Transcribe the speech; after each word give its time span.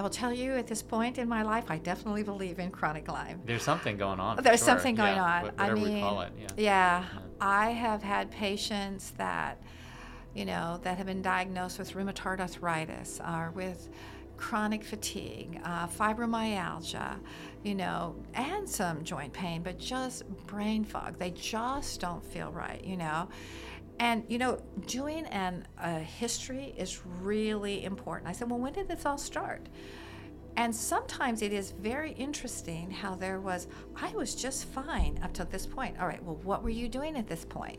I 0.00 0.02
will 0.02 0.08
tell 0.08 0.32
you 0.32 0.54
at 0.54 0.66
this 0.66 0.80
point 0.80 1.18
in 1.18 1.28
my 1.28 1.42
life, 1.42 1.66
I 1.68 1.76
definitely 1.76 2.22
believe 2.22 2.58
in 2.58 2.70
chronic 2.70 3.06
Lyme. 3.06 3.42
There's 3.44 3.62
something 3.62 3.98
going 3.98 4.18
on. 4.18 4.42
There's 4.42 4.60
sure. 4.60 4.68
something 4.68 4.94
going 4.94 5.16
Yeah, 5.16 5.42
on. 5.42 5.52
I 5.58 5.74
mean, 5.74 5.96
we 5.96 6.00
call 6.00 6.22
it. 6.22 6.32
Yeah. 6.40 6.46
yeah, 6.56 7.04
I 7.38 7.72
have 7.72 8.02
had 8.02 8.30
patients 8.30 9.10
that, 9.18 9.62
you 10.32 10.46
know, 10.46 10.80
that 10.84 10.96
have 10.96 11.06
been 11.06 11.20
diagnosed 11.20 11.78
with 11.78 11.92
rheumatoid 11.92 12.40
arthritis 12.40 13.20
or 13.20 13.50
with 13.50 13.90
chronic 14.38 14.84
fatigue, 14.84 15.60
uh, 15.64 15.86
fibromyalgia, 15.86 17.18
you 17.62 17.74
know, 17.74 18.16
and 18.32 18.66
some 18.66 19.04
joint 19.04 19.34
pain, 19.34 19.62
but 19.62 19.78
just 19.78 20.26
brain 20.46 20.82
fog. 20.82 21.18
They 21.18 21.32
just 21.32 22.00
don't 22.00 22.24
feel 22.24 22.50
right, 22.52 22.82
you 22.82 22.96
know. 22.96 23.28
And 24.00 24.24
you 24.28 24.38
know, 24.38 24.60
doing 24.86 25.26
an 25.26 25.68
a 25.78 25.98
history 25.98 26.74
is 26.76 27.02
really 27.04 27.84
important. 27.84 28.28
I 28.28 28.32
said, 28.32 28.48
well, 28.50 28.58
when 28.58 28.72
did 28.72 28.88
this 28.88 29.04
all 29.04 29.18
start? 29.18 29.68
And 30.56 30.74
sometimes 30.74 31.42
it 31.42 31.52
is 31.52 31.72
very 31.72 32.12
interesting 32.12 32.90
how 32.90 33.14
there 33.14 33.40
was, 33.40 33.68
I 33.94 34.10
was 34.12 34.34
just 34.34 34.64
fine 34.64 35.20
up 35.22 35.32
to 35.34 35.44
this 35.44 35.66
point. 35.66 36.00
All 36.00 36.06
right, 36.06 36.22
well, 36.24 36.40
what 36.42 36.62
were 36.62 36.70
you 36.70 36.88
doing 36.88 37.16
at 37.16 37.28
this 37.28 37.44
point? 37.44 37.78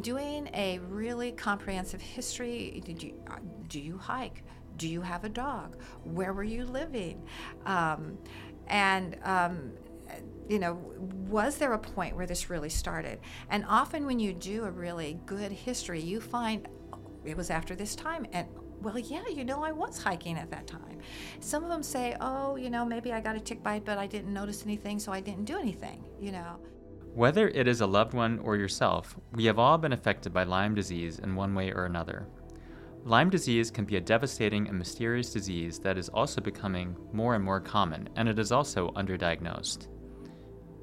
Doing 0.00 0.48
a 0.54 0.78
really 0.88 1.32
comprehensive 1.32 2.00
history. 2.00 2.82
Did 2.84 3.02
you, 3.02 3.22
uh, 3.30 3.36
do 3.68 3.78
you 3.78 3.98
hike? 3.98 4.42
Do 4.78 4.88
you 4.88 5.02
have 5.02 5.24
a 5.24 5.28
dog? 5.28 5.76
Where 6.02 6.32
were 6.32 6.44
you 6.44 6.64
living? 6.64 7.22
Um, 7.66 8.16
and, 8.68 9.18
um, 9.22 9.72
you 10.48 10.58
know, 10.58 10.74
was 11.28 11.56
there 11.56 11.72
a 11.72 11.78
point 11.78 12.16
where 12.16 12.26
this 12.26 12.50
really 12.50 12.68
started? 12.68 13.20
And 13.48 13.64
often 13.68 14.06
when 14.06 14.18
you 14.18 14.32
do 14.32 14.64
a 14.64 14.70
really 14.70 15.18
good 15.26 15.52
history, 15.52 16.00
you 16.00 16.20
find 16.20 16.68
"Oh, 16.92 16.98
it 17.24 17.36
was 17.36 17.50
after 17.50 17.74
this 17.74 17.94
time. 17.94 18.26
And 18.32 18.48
well, 18.82 18.98
yeah, 18.98 19.28
you 19.28 19.44
know, 19.44 19.62
I 19.62 19.70
was 19.70 20.02
hiking 20.02 20.36
at 20.36 20.50
that 20.50 20.66
time. 20.66 20.98
Some 21.40 21.62
of 21.62 21.70
them 21.70 21.82
say, 21.82 22.16
oh, 22.20 22.56
you 22.56 22.68
know, 22.68 22.84
maybe 22.84 23.12
I 23.12 23.20
got 23.20 23.36
a 23.36 23.40
tick 23.40 23.62
bite, 23.62 23.84
but 23.84 23.96
I 23.96 24.08
didn't 24.08 24.32
notice 24.32 24.64
anything, 24.64 24.98
so 24.98 25.12
I 25.12 25.20
didn't 25.20 25.44
do 25.44 25.56
anything, 25.56 26.04
you 26.20 26.32
know. 26.32 26.58
Whether 27.14 27.48
it 27.48 27.68
is 27.68 27.80
a 27.80 27.86
loved 27.86 28.14
one 28.14 28.40
or 28.40 28.56
yourself, 28.56 29.16
we 29.32 29.44
have 29.44 29.58
all 29.58 29.78
been 29.78 29.92
affected 29.92 30.32
by 30.32 30.44
Lyme 30.44 30.74
disease 30.74 31.18
in 31.20 31.36
one 31.36 31.54
way 31.54 31.70
or 31.70 31.84
another. 31.84 32.26
Lyme 33.04 33.30
disease 33.30 33.70
can 33.70 33.84
be 33.84 33.96
a 33.96 34.00
devastating 34.00 34.68
and 34.68 34.78
mysterious 34.78 35.32
disease 35.32 35.78
that 35.80 35.98
is 35.98 36.08
also 36.08 36.40
becoming 36.40 36.96
more 37.12 37.34
and 37.34 37.44
more 37.44 37.60
common, 37.60 38.08
and 38.16 38.28
it 38.28 38.38
is 38.38 38.50
also 38.50 38.90
underdiagnosed. 38.92 39.88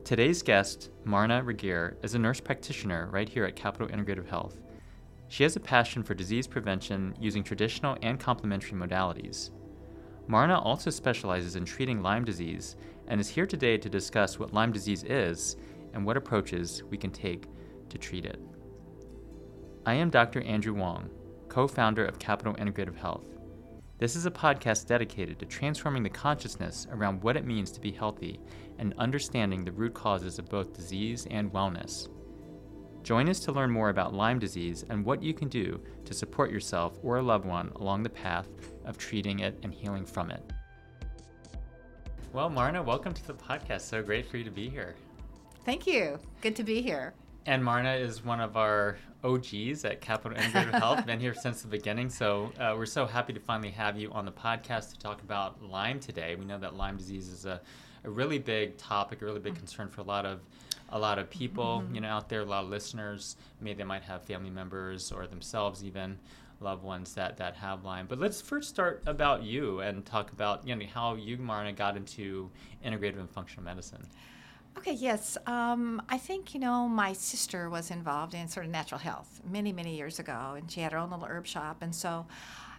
Today's 0.10 0.42
guest, 0.42 0.90
Marna 1.04 1.44
Regier, 1.44 1.96
is 2.02 2.16
a 2.16 2.18
nurse 2.18 2.40
practitioner 2.40 3.10
right 3.12 3.30
here 3.30 3.46
at 3.46 3.56
Capital 3.56 3.88
Integrative 3.90 4.28
Health. 4.28 4.58
She 5.28 5.44
has 5.44 5.56
a 5.56 5.60
passion 5.60 6.02
for 6.02 6.16
disease 6.16 6.48
prevention 6.48 7.14
using 7.20 7.44
traditional 7.44 7.96
and 8.02 8.20
complementary 8.20 8.76
modalities. 8.76 9.52
Marna 10.26 10.60
also 10.60 10.90
specializes 10.90 11.56
in 11.56 11.64
treating 11.64 12.02
Lyme 12.02 12.26
disease 12.26 12.76
and 13.08 13.22
is 13.22 13.30
here 13.30 13.46
today 13.46 13.78
to 13.78 13.88
discuss 13.88 14.40
what 14.40 14.52
Lyme 14.52 14.72
disease 14.72 15.04
is 15.04 15.58
and 15.94 16.04
what 16.04 16.18
approaches 16.18 16.82
we 16.90 16.98
can 16.98 17.12
take 17.12 17.46
to 17.90 18.00
treat 18.00 18.26
it. 18.26 18.42
I 19.86 19.94
am 19.94 20.10
Dr. 20.10 20.42
Andrew 20.42 20.74
Wong, 20.74 21.12
co 21.50 21.68
founder 21.68 22.04
of 22.04 22.18
Capital 22.18 22.56
Integrative 22.56 22.98
Health. 22.98 23.39
This 24.00 24.16
is 24.16 24.26
a 24.26 24.32
podcast 24.32 24.88
dedicated 24.88 25.40
to 25.40 25.46
transforming 25.46 26.04
the 26.04 26.10
consciousness 26.10 26.88
around 26.90 27.22
what 27.22 27.36
it 27.36 27.46
means 27.46 27.70
to 27.72 27.82
be 27.82 27.92
healthy 27.92 28.40
and 28.78 28.94
understanding 28.98 29.66
the 29.66 29.74
root 29.74 29.94
causes 29.94 30.40
of 30.40 30.48
both 30.48 30.72
disease 30.72 31.28
and 31.30 31.52
wellness. 31.52 32.08
Join 33.04 33.28
us 33.28 33.42
to 33.42 33.52
learn 33.52 33.70
more 33.70 33.90
about 33.90 34.14
Lyme 34.14 34.40
disease 34.40 34.86
and 34.90 35.04
what 35.04 35.22
you 35.22 35.34
can 35.34 35.50
do 35.50 35.82
to 36.06 36.14
support 36.14 36.50
yourself 36.50 36.98
or 37.04 37.18
a 37.18 37.22
loved 37.22 37.46
one 37.46 37.74
along 37.76 38.04
the 38.04 38.10
path 38.10 38.48
of 38.86 38.98
treating 38.98 39.40
it 39.40 39.60
and 39.64 39.74
healing 39.74 40.06
from 40.06 40.32
it. 40.32 40.50
Well, 42.32 42.50
Marna, 42.50 42.82
welcome 42.82 43.14
to 43.14 43.28
the 43.28 43.34
podcast. 43.34 43.82
So 43.82 44.02
great 44.02 44.26
for 44.26 44.38
you 44.38 44.46
to 44.46 44.52
be 44.52 44.70
here. 44.70 44.96
Thank 45.66 45.86
you. 45.86 46.20
Good 46.40 46.56
to 46.56 46.64
be 46.64 46.82
here. 46.82 47.14
And 47.50 47.66
Marna 47.66 47.96
is 47.96 48.24
one 48.24 48.42
of 48.42 48.56
our 48.58 49.00
OGs 49.24 49.84
at 49.84 50.02
Capital 50.02 50.38
Integrative 50.38 50.80
Health, 50.80 51.04
been 51.08 51.20
here 51.20 51.34
since 51.34 51.64
the 51.64 51.68
beginning. 51.68 52.08
So 52.12 52.52
uh, 52.60 52.76
we're 52.78 52.86
so 52.86 53.08
happy 53.08 53.34
to 53.34 53.40
finally 53.40 53.72
have 53.72 53.98
you 53.98 54.12
on 54.12 54.26
the 54.26 54.32
podcast 54.32 54.92
to 54.92 55.00
talk 55.00 55.24
about 55.24 55.60
Lyme 55.60 56.00
today. 56.00 56.36
We 56.36 56.46
know 56.46 56.60
that 56.60 56.76
Lyme 56.76 56.98
disease 56.98 57.28
is 57.28 57.48
a, 57.48 57.60
a 58.04 58.10
really 58.12 58.38
big 58.38 58.78
topic, 58.78 59.24
a 59.24 59.26
really 59.26 59.40
big 59.40 59.56
concern 59.56 59.88
for 59.90 60.02
a 60.02 60.04
lot 60.04 60.28
of 60.28 60.42
a 60.90 61.00
lot 61.00 61.18
of 61.18 61.28
people, 61.32 61.84
you 61.92 62.02
know, 62.02 62.10
out 62.10 62.30
there, 62.30 62.42
a 62.42 62.46
lot 62.46 62.66
of 62.66 62.70
listeners. 62.70 63.36
Maybe 63.60 63.80
they 63.80 63.84
might 63.84 64.04
have 64.04 64.22
family 64.22 64.52
members 64.52 65.12
or 65.12 65.26
themselves 65.26 65.84
even 65.84 66.20
loved 66.60 66.84
ones 66.84 67.16
that 67.16 67.36
that 67.38 67.56
have 67.56 67.84
Lyme. 67.84 68.06
But 68.08 68.20
let's 68.20 68.42
first 68.42 68.70
start 68.70 69.02
about 69.08 69.42
you 69.42 69.80
and 69.80 70.06
talk 70.06 70.32
about 70.32 70.68
you 70.68 70.76
know 70.76 70.86
how 70.94 71.16
you, 71.16 71.38
Marna, 71.38 71.74
got 71.74 71.98
into 71.98 72.52
integrative 72.86 73.20
and 73.20 73.30
functional 73.32 73.64
medicine. 73.64 74.06
Okay, 74.80 74.94
yes. 74.94 75.38
Um, 75.46 76.02
I 76.08 76.18
think, 76.18 76.54
you 76.54 76.60
know, 76.62 76.88
my 76.88 77.12
sister 77.12 77.70
was 77.70 77.92
involved 77.92 78.34
in 78.34 78.48
sort 78.48 78.66
of 78.66 78.72
natural 78.72 78.98
health 78.98 79.42
many, 79.46 79.74
many 79.74 79.98
years 79.98 80.20
ago, 80.20 80.54
and 80.56 80.72
she 80.72 80.80
had 80.80 80.94
her 80.94 80.98
own 80.98 81.10
little 81.10 81.26
herb 81.26 81.46
shop. 81.46 81.82
And 81.82 81.94
so, 81.94 82.26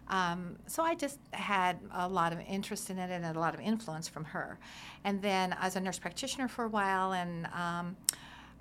um, 0.09 0.56
so 0.66 0.83
I 0.83 0.94
just 0.94 1.19
had 1.33 1.78
a 1.93 2.09
lot 2.09 2.33
of 2.33 2.41
interest 2.49 2.89
in 2.89 2.99
it 2.99 3.10
and 3.10 3.27
a 3.27 3.39
lot 3.39 3.53
of 3.53 3.60
influence 3.60 4.09
from 4.09 4.25
her. 4.25 4.59
And 5.05 5.21
then 5.21 5.55
I 5.60 5.66
was 5.66 5.77
a 5.77 5.81
nurse 5.81 5.99
practitioner 5.99 6.49
for 6.49 6.65
a 6.65 6.71
while, 6.71 7.12
and 7.12 7.47
um, 7.49 7.99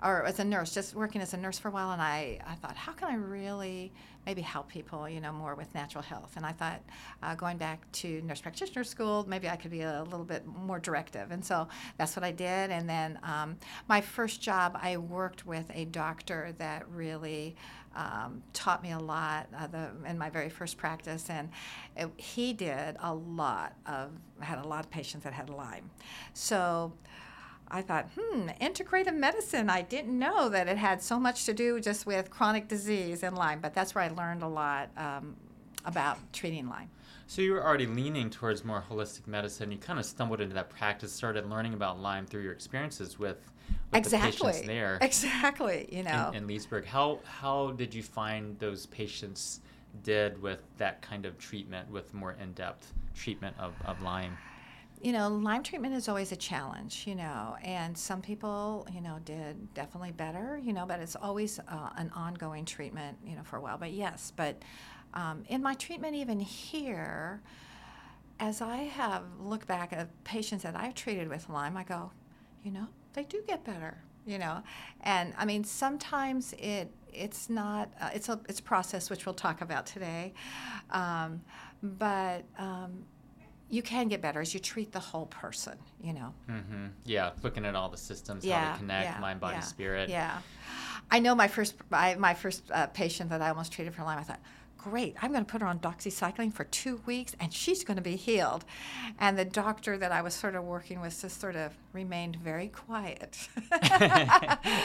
or 0.02 0.26
as 0.26 0.38
a 0.38 0.44
nurse, 0.44 0.74
just 0.74 0.94
working 0.94 1.22
as 1.22 1.32
a 1.32 1.38
nurse 1.38 1.58
for 1.58 1.68
a 1.68 1.70
while, 1.70 1.92
and 1.92 2.02
I, 2.02 2.40
I 2.46 2.56
thought, 2.56 2.76
how 2.76 2.92
can 2.92 3.08
I 3.08 3.14
really 3.14 3.90
maybe 4.26 4.42
help 4.42 4.68
people, 4.68 5.08
you 5.08 5.20
know, 5.20 5.32
more 5.32 5.54
with 5.54 5.74
natural 5.74 6.02
health? 6.02 6.32
And 6.36 6.44
I 6.44 6.52
thought, 6.52 6.80
uh, 7.22 7.34
going 7.34 7.56
back 7.56 7.90
to 7.92 8.20
nurse 8.22 8.40
practitioner 8.40 8.84
school, 8.84 9.24
maybe 9.28 9.48
I 9.48 9.56
could 9.56 9.70
be 9.70 9.82
a 9.82 10.02
little 10.04 10.24
bit 10.24 10.46
more 10.46 10.78
directive. 10.78 11.30
And 11.30 11.44
so 11.44 11.68
that's 11.98 12.16
what 12.16 12.24
I 12.24 12.32
did. 12.32 12.70
And 12.70 12.88
then 12.88 13.18
um, 13.22 13.56
my 13.88 14.00
first 14.00 14.40
job, 14.40 14.78
I 14.80 14.96
worked 14.96 15.46
with 15.46 15.70
a 15.74 15.84
doctor 15.86 16.54
that 16.58 16.88
really 16.90 17.56
um, 17.96 18.42
taught 18.52 18.82
me 18.82 18.92
a 18.92 18.98
lot 18.98 19.48
uh, 19.56 19.66
the, 19.66 19.90
in 20.06 20.16
my 20.16 20.30
very 20.30 20.48
first 20.48 20.76
practice, 20.76 21.28
and 21.28 21.48
it, 21.96 22.08
he 22.16 22.52
did 22.52 22.96
a 23.00 23.12
lot 23.12 23.74
of 23.86 24.10
had 24.40 24.58
a 24.58 24.66
lot 24.66 24.84
of 24.84 24.90
patients 24.90 25.24
that 25.24 25.32
had 25.32 25.50
Lyme. 25.50 25.90
So. 26.34 26.92
I 27.70 27.82
thought, 27.82 28.08
hmm, 28.18 28.48
integrative 28.60 29.14
medicine. 29.14 29.70
I 29.70 29.82
didn't 29.82 30.18
know 30.18 30.48
that 30.48 30.68
it 30.68 30.76
had 30.76 31.02
so 31.02 31.20
much 31.20 31.44
to 31.46 31.54
do 31.54 31.80
just 31.80 32.06
with 32.06 32.30
chronic 32.30 32.68
disease 32.68 33.22
and 33.22 33.36
Lyme, 33.36 33.60
but 33.60 33.74
that's 33.74 33.94
where 33.94 34.04
I 34.04 34.08
learned 34.08 34.42
a 34.42 34.48
lot 34.48 34.90
um, 34.96 35.36
about 35.84 36.18
treating 36.32 36.68
Lyme. 36.68 36.90
So 37.26 37.42
you 37.42 37.52
were 37.52 37.64
already 37.64 37.86
leaning 37.86 38.28
towards 38.28 38.64
more 38.64 38.82
holistic 38.90 39.28
medicine. 39.28 39.70
You 39.70 39.78
kind 39.78 40.00
of 40.00 40.04
stumbled 40.04 40.40
into 40.40 40.54
that 40.54 40.68
practice, 40.68 41.12
started 41.12 41.48
learning 41.48 41.74
about 41.74 42.00
Lyme 42.00 42.26
through 42.26 42.42
your 42.42 42.52
experiences 42.52 43.20
with, 43.20 43.38
with 43.92 43.98
exactly. 43.98 44.30
the 44.30 44.46
patients 44.48 44.66
there 44.66 44.98
Exactly. 45.00 45.88
You 45.92 46.02
know. 46.02 46.30
in, 46.30 46.38
in 46.38 46.46
Leesburg. 46.48 46.86
How 46.86 47.20
how 47.24 47.70
did 47.70 47.94
you 47.94 48.02
find 48.02 48.58
those 48.58 48.86
patients 48.86 49.60
did 50.02 50.42
with 50.42 50.62
that 50.78 51.02
kind 51.02 51.24
of 51.24 51.38
treatment, 51.38 51.88
with 51.88 52.12
more 52.12 52.32
in 52.32 52.52
depth 52.52 52.92
treatment 53.14 53.54
of, 53.60 53.74
of 53.84 54.02
Lyme? 54.02 54.36
You 55.02 55.12
know, 55.12 55.28
Lyme 55.28 55.62
treatment 55.62 55.94
is 55.94 56.08
always 56.08 56.30
a 56.30 56.36
challenge, 56.36 57.04
you 57.06 57.14
know, 57.14 57.56
and 57.62 57.96
some 57.96 58.20
people, 58.20 58.86
you 58.92 59.00
know, 59.00 59.18
did 59.24 59.72
definitely 59.72 60.12
better, 60.12 60.60
you 60.62 60.74
know, 60.74 60.84
but 60.84 61.00
it's 61.00 61.16
always 61.16 61.58
uh, 61.58 61.90
an 61.96 62.10
ongoing 62.14 62.66
treatment, 62.66 63.16
you 63.24 63.34
know, 63.34 63.42
for 63.42 63.56
a 63.56 63.60
while. 63.60 63.78
But 63.78 63.92
yes, 63.92 64.32
but 64.36 64.60
um, 65.14 65.44
in 65.48 65.62
my 65.62 65.74
treatment, 65.74 66.16
even 66.16 66.38
here, 66.38 67.40
as 68.38 68.60
I 68.60 68.76
have 68.76 69.22
looked 69.40 69.66
back 69.66 69.94
at 69.94 70.08
patients 70.24 70.64
that 70.64 70.76
I've 70.76 70.94
treated 70.94 71.28
with 71.28 71.48
Lyme, 71.48 71.78
I 71.78 71.84
go, 71.84 72.10
you 72.62 72.70
know, 72.70 72.86
they 73.14 73.24
do 73.24 73.42
get 73.46 73.64
better, 73.64 74.02
you 74.26 74.38
know, 74.38 74.62
and 75.00 75.32
I 75.38 75.46
mean, 75.46 75.64
sometimes 75.64 76.54
it 76.58 76.92
it's 77.12 77.50
not 77.50 77.90
uh, 78.00 78.10
it's 78.14 78.28
a 78.28 78.38
it's 78.48 78.60
a 78.60 78.62
process 78.62 79.10
which 79.10 79.24
we'll 79.26 79.34
talk 79.34 79.62
about 79.62 79.86
today, 79.86 80.34
um, 80.90 81.40
but. 81.82 82.44
Um, 82.58 83.06
you 83.70 83.82
can 83.82 84.08
get 84.08 84.20
better 84.20 84.40
as 84.40 84.52
you 84.52 84.60
treat 84.60 84.92
the 84.92 85.00
whole 85.00 85.26
person, 85.26 85.78
you 86.02 86.12
know. 86.12 86.34
Mm-hmm. 86.50 86.86
Yeah, 87.04 87.30
looking 87.42 87.64
at 87.64 87.74
all 87.76 87.88
the 87.88 87.96
systems, 87.96 88.44
how 88.44 88.50
Yeah, 88.50 88.72
they 88.72 88.78
connect, 88.78 89.12
yeah, 89.12 89.20
mind, 89.20 89.40
body, 89.40 89.56
yeah, 89.56 89.60
spirit. 89.60 90.08
Yeah, 90.08 90.38
I 91.10 91.20
know 91.20 91.34
my 91.34 91.48
first 91.48 91.76
I, 91.92 92.16
my 92.16 92.34
first 92.34 92.64
uh, 92.72 92.88
patient 92.88 93.30
that 93.30 93.40
I 93.40 93.48
almost 93.48 93.72
treated 93.72 93.94
for 93.94 94.02
Lyme. 94.02 94.18
I 94.18 94.22
thought, 94.22 94.40
great, 94.82 95.14
I'm 95.20 95.32
going 95.32 95.44
to 95.44 95.50
put 95.50 95.60
her 95.60 95.66
on 95.66 95.78
doxycycline 95.78 96.52
for 96.52 96.64
two 96.64 97.00
weeks, 97.06 97.34
and 97.38 97.52
she's 97.52 97.84
going 97.84 97.96
to 97.96 98.02
be 98.02 98.16
healed. 98.16 98.64
And 99.18 99.38
the 99.38 99.44
doctor 99.44 99.98
that 99.98 100.12
I 100.12 100.22
was 100.22 100.34
sort 100.34 100.54
of 100.54 100.64
working 100.64 101.00
with 101.00 101.20
just 101.20 101.40
sort 101.40 101.56
of 101.56 101.72
remained 101.92 102.36
very 102.36 102.68
quiet. 102.68 103.48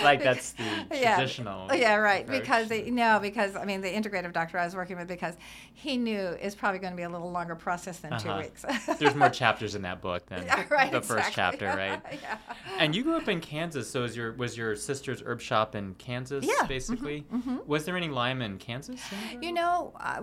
like 0.04 0.24
that's 0.24 0.52
the 0.54 0.64
yeah. 0.92 1.16
traditional. 1.16 1.74
Yeah, 1.74 1.96
right. 1.96 2.24
approach. 2.24 2.42
Because 2.42 2.68
they, 2.68 2.90
no, 2.90 3.20
because 3.22 3.56
I 3.56 3.66
mean 3.66 3.82
the 3.82 3.88
integrative 3.92 4.34
doctor 4.34 4.58
I 4.58 4.66
was 4.66 4.76
working 4.76 4.98
with 4.98 5.08
because 5.08 5.36
he 5.74 5.98
knew 5.98 6.20
it's 6.42 6.56
probably 6.56 6.80
going 6.80 6.94
to 6.94 6.98
be 6.98 7.04
a 7.04 7.10
little 7.10 7.32
longer 7.32 7.56
process 7.56 8.00
than 8.00 8.14
Uh-huh. 8.14 8.38
two 8.42 8.44
weeks. 8.44 8.66
There's 9.00 9.16
more 9.16 9.30
chapters 9.30 9.76
in 9.76 9.82
that 9.84 10.02
book 10.02 10.26
than 10.28 10.44
Yeah, 10.46 10.66
right, 10.70 10.92
the 10.92 11.02
first 11.02 11.30
exactly. 11.30 11.60
chapter, 11.60 11.78
right? 11.78 12.02
yeah. 12.22 12.38
And 12.80 12.96
you 12.96 13.04
grew 13.04 13.16
up 13.18 13.28
in 13.28 13.40
Kansas, 13.42 13.90
so 13.90 14.02
was 14.02 14.16
your 14.18 14.34
was 14.34 14.58
your 14.58 14.76
sister's 14.76 15.22
herb 15.26 15.42
shop 15.42 15.76
in 15.76 15.94
Kansas, 15.96 16.44
Yeah, 16.46 16.54
mhm, 16.64 16.68
basically? 16.68 17.26
Was 17.66 17.86
there 17.86 17.96
any 17.98 18.10
Lyme 18.10 18.42
in 18.42 18.58
Kansas? 18.58 19.00
You 19.42 19.52
know, 19.54 19.85
uh, 20.00 20.22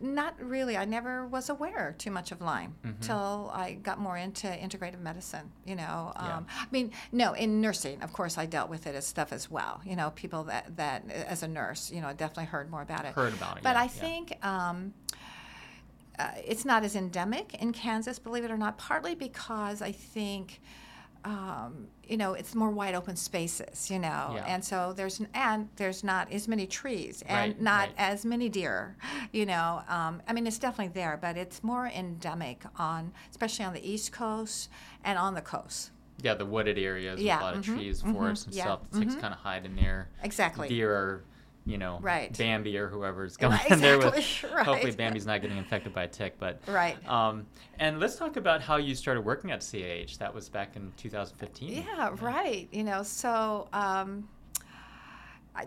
not 0.00 0.34
really. 0.40 0.76
I 0.76 0.84
never 0.84 1.26
was 1.26 1.48
aware 1.48 1.94
too 1.98 2.10
much 2.10 2.32
of 2.32 2.40
Lyme 2.40 2.76
Mhm. 2.84 3.00
till 3.00 3.50
I 3.54 3.74
got 3.74 3.98
more 3.98 4.16
into 4.16 4.46
integrative 4.46 5.00
medicine. 5.00 5.50
You 5.64 5.76
know, 5.76 6.12
Yeah. 6.16 6.36
um, 6.38 6.46
I 6.60 6.66
mean, 6.70 6.92
no, 7.12 7.32
in 7.32 7.60
nursing, 7.60 8.02
of 8.02 8.12
course, 8.12 8.38
I 8.38 8.46
dealt 8.46 8.70
with 8.70 8.86
it 8.86 8.94
as 8.94 9.06
stuff 9.06 9.32
as 9.32 9.50
well. 9.50 9.80
You 9.84 9.96
know, 9.96 10.10
people 10.10 10.44
that 10.44 10.76
that 10.76 11.08
as 11.10 11.42
a 11.42 11.48
nurse, 11.48 11.90
you 11.90 12.00
know, 12.00 12.08
I 12.08 12.12
definitely 12.12 12.46
heard 12.46 12.70
more 12.70 12.82
about 12.82 13.04
it. 13.04 13.14
Heard 13.14 13.34
about 13.34 13.56
it. 13.58 13.62
But 13.62 13.74
yeah, 13.76 13.80
I 13.80 13.84
yeah. 13.84 13.88
think 13.88 14.44
um, 14.44 14.94
uh, 16.18 16.30
it's 16.44 16.64
not 16.64 16.82
as 16.84 16.96
endemic 16.96 17.54
in 17.62 17.72
Kansas, 17.72 18.18
believe 18.18 18.44
it 18.44 18.50
or 18.50 18.56
not, 18.58 18.76
partly 18.78 19.14
because 19.14 19.80
I 19.82 19.92
think. 19.92 20.60
Um, 21.24 21.88
you 22.06 22.16
know, 22.16 22.32
it's 22.34 22.54
more 22.54 22.70
wide 22.70 22.94
open 22.94 23.16
spaces, 23.16 23.90
you 23.90 23.98
know, 23.98 24.32
Yeah. 24.34 24.44
and 24.46 24.64
so 24.64 24.92
there's 24.94 25.20
and 25.34 25.68
there's 25.76 26.02
not 26.02 26.32
as 26.32 26.48
many 26.48 26.66
trees 26.66 27.22
and 27.26 27.52
Right, 27.54 27.60
not 27.60 27.88
right. 27.88 27.94
as 27.98 28.24
many 28.24 28.48
deer, 28.48 28.96
you 29.32 29.44
know. 29.44 29.82
Um, 29.88 30.22
I 30.26 30.32
mean, 30.32 30.46
it's 30.46 30.58
definitely 30.58 30.92
there, 30.94 31.18
but 31.20 31.36
it's 31.36 31.62
more 31.62 31.86
endemic 31.88 32.62
on, 32.78 33.12
especially 33.30 33.64
on 33.64 33.74
the 33.74 33.86
East 33.90 34.12
Coast 34.12 34.70
and 35.04 35.18
on 35.18 35.34
the 35.34 35.42
coast. 35.42 35.90
Yeah, 36.22 36.34
the 36.34 36.46
wooded 36.46 36.78
areas 36.78 37.20
Yeah, 37.20 37.36
with 37.36 37.42
a 37.42 37.44
lot 37.44 37.54
of 37.56 37.60
mhm, 37.64 37.74
trees, 37.76 38.02
mhm, 38.02 38.12
forests 38.12 38.46
and 38.46 38.54
yeah, 38.54 38.62
stuff. 38.64 38.80
Ticks 38.98 39.14
mhm. 39.14 39.20
kind 39.20 39.34
of 39.34 39.40
hide 39.40 39.64
in 39.66 39.76
there. 39.76 40.08
Exactly. 40.22 40.68
Deer 40.68 40.92
are, 40.92 41.24
you 41.68 41.76
know, 41.76 41.98
Right. 42.00 42.36
Bambi 42.36 42.78
or 42.78 42.88
whoever's 42.88 43.36
going 43.36 43.52
Right, 43.52 43.70
in 43.70 43.80
there 43.80 43.98
with. 43.98 44.14
right. 44.54 44.64
Hopefully, 44.64 44.92
Bambi's 44.92 45.26
not 45.26 45.42
getting 45.42 45.58
infected 45.58 45.92
by 45.92 46.04
a 46.04 46.08
tick. 46.08 46.36
But 46.38 46.60
Right. 46.66 46.96
Um, 47.08 47.46
and 47.78 48.00
let's 48.00 48.16
talk 48.16 48.36
about 48.36 48.62
how 48.62 48.76
you 48.76 48.94
started 48.94 49.20
working 49.20 49.50
at 49.50 49.60
CAH. 49.60 50.16
That 50.18 50.34
was 50.34 50.48
back 50.48 50.76
in 50.76 50.92
2015. 50.96 51.84
Yeah, 51.84 52.14
right. 52.20 52.68
You 52.72 52.84
know, 52.84 53.02
so 53.02 53.68
um, 53.72 54.28
I, 55.54 55.66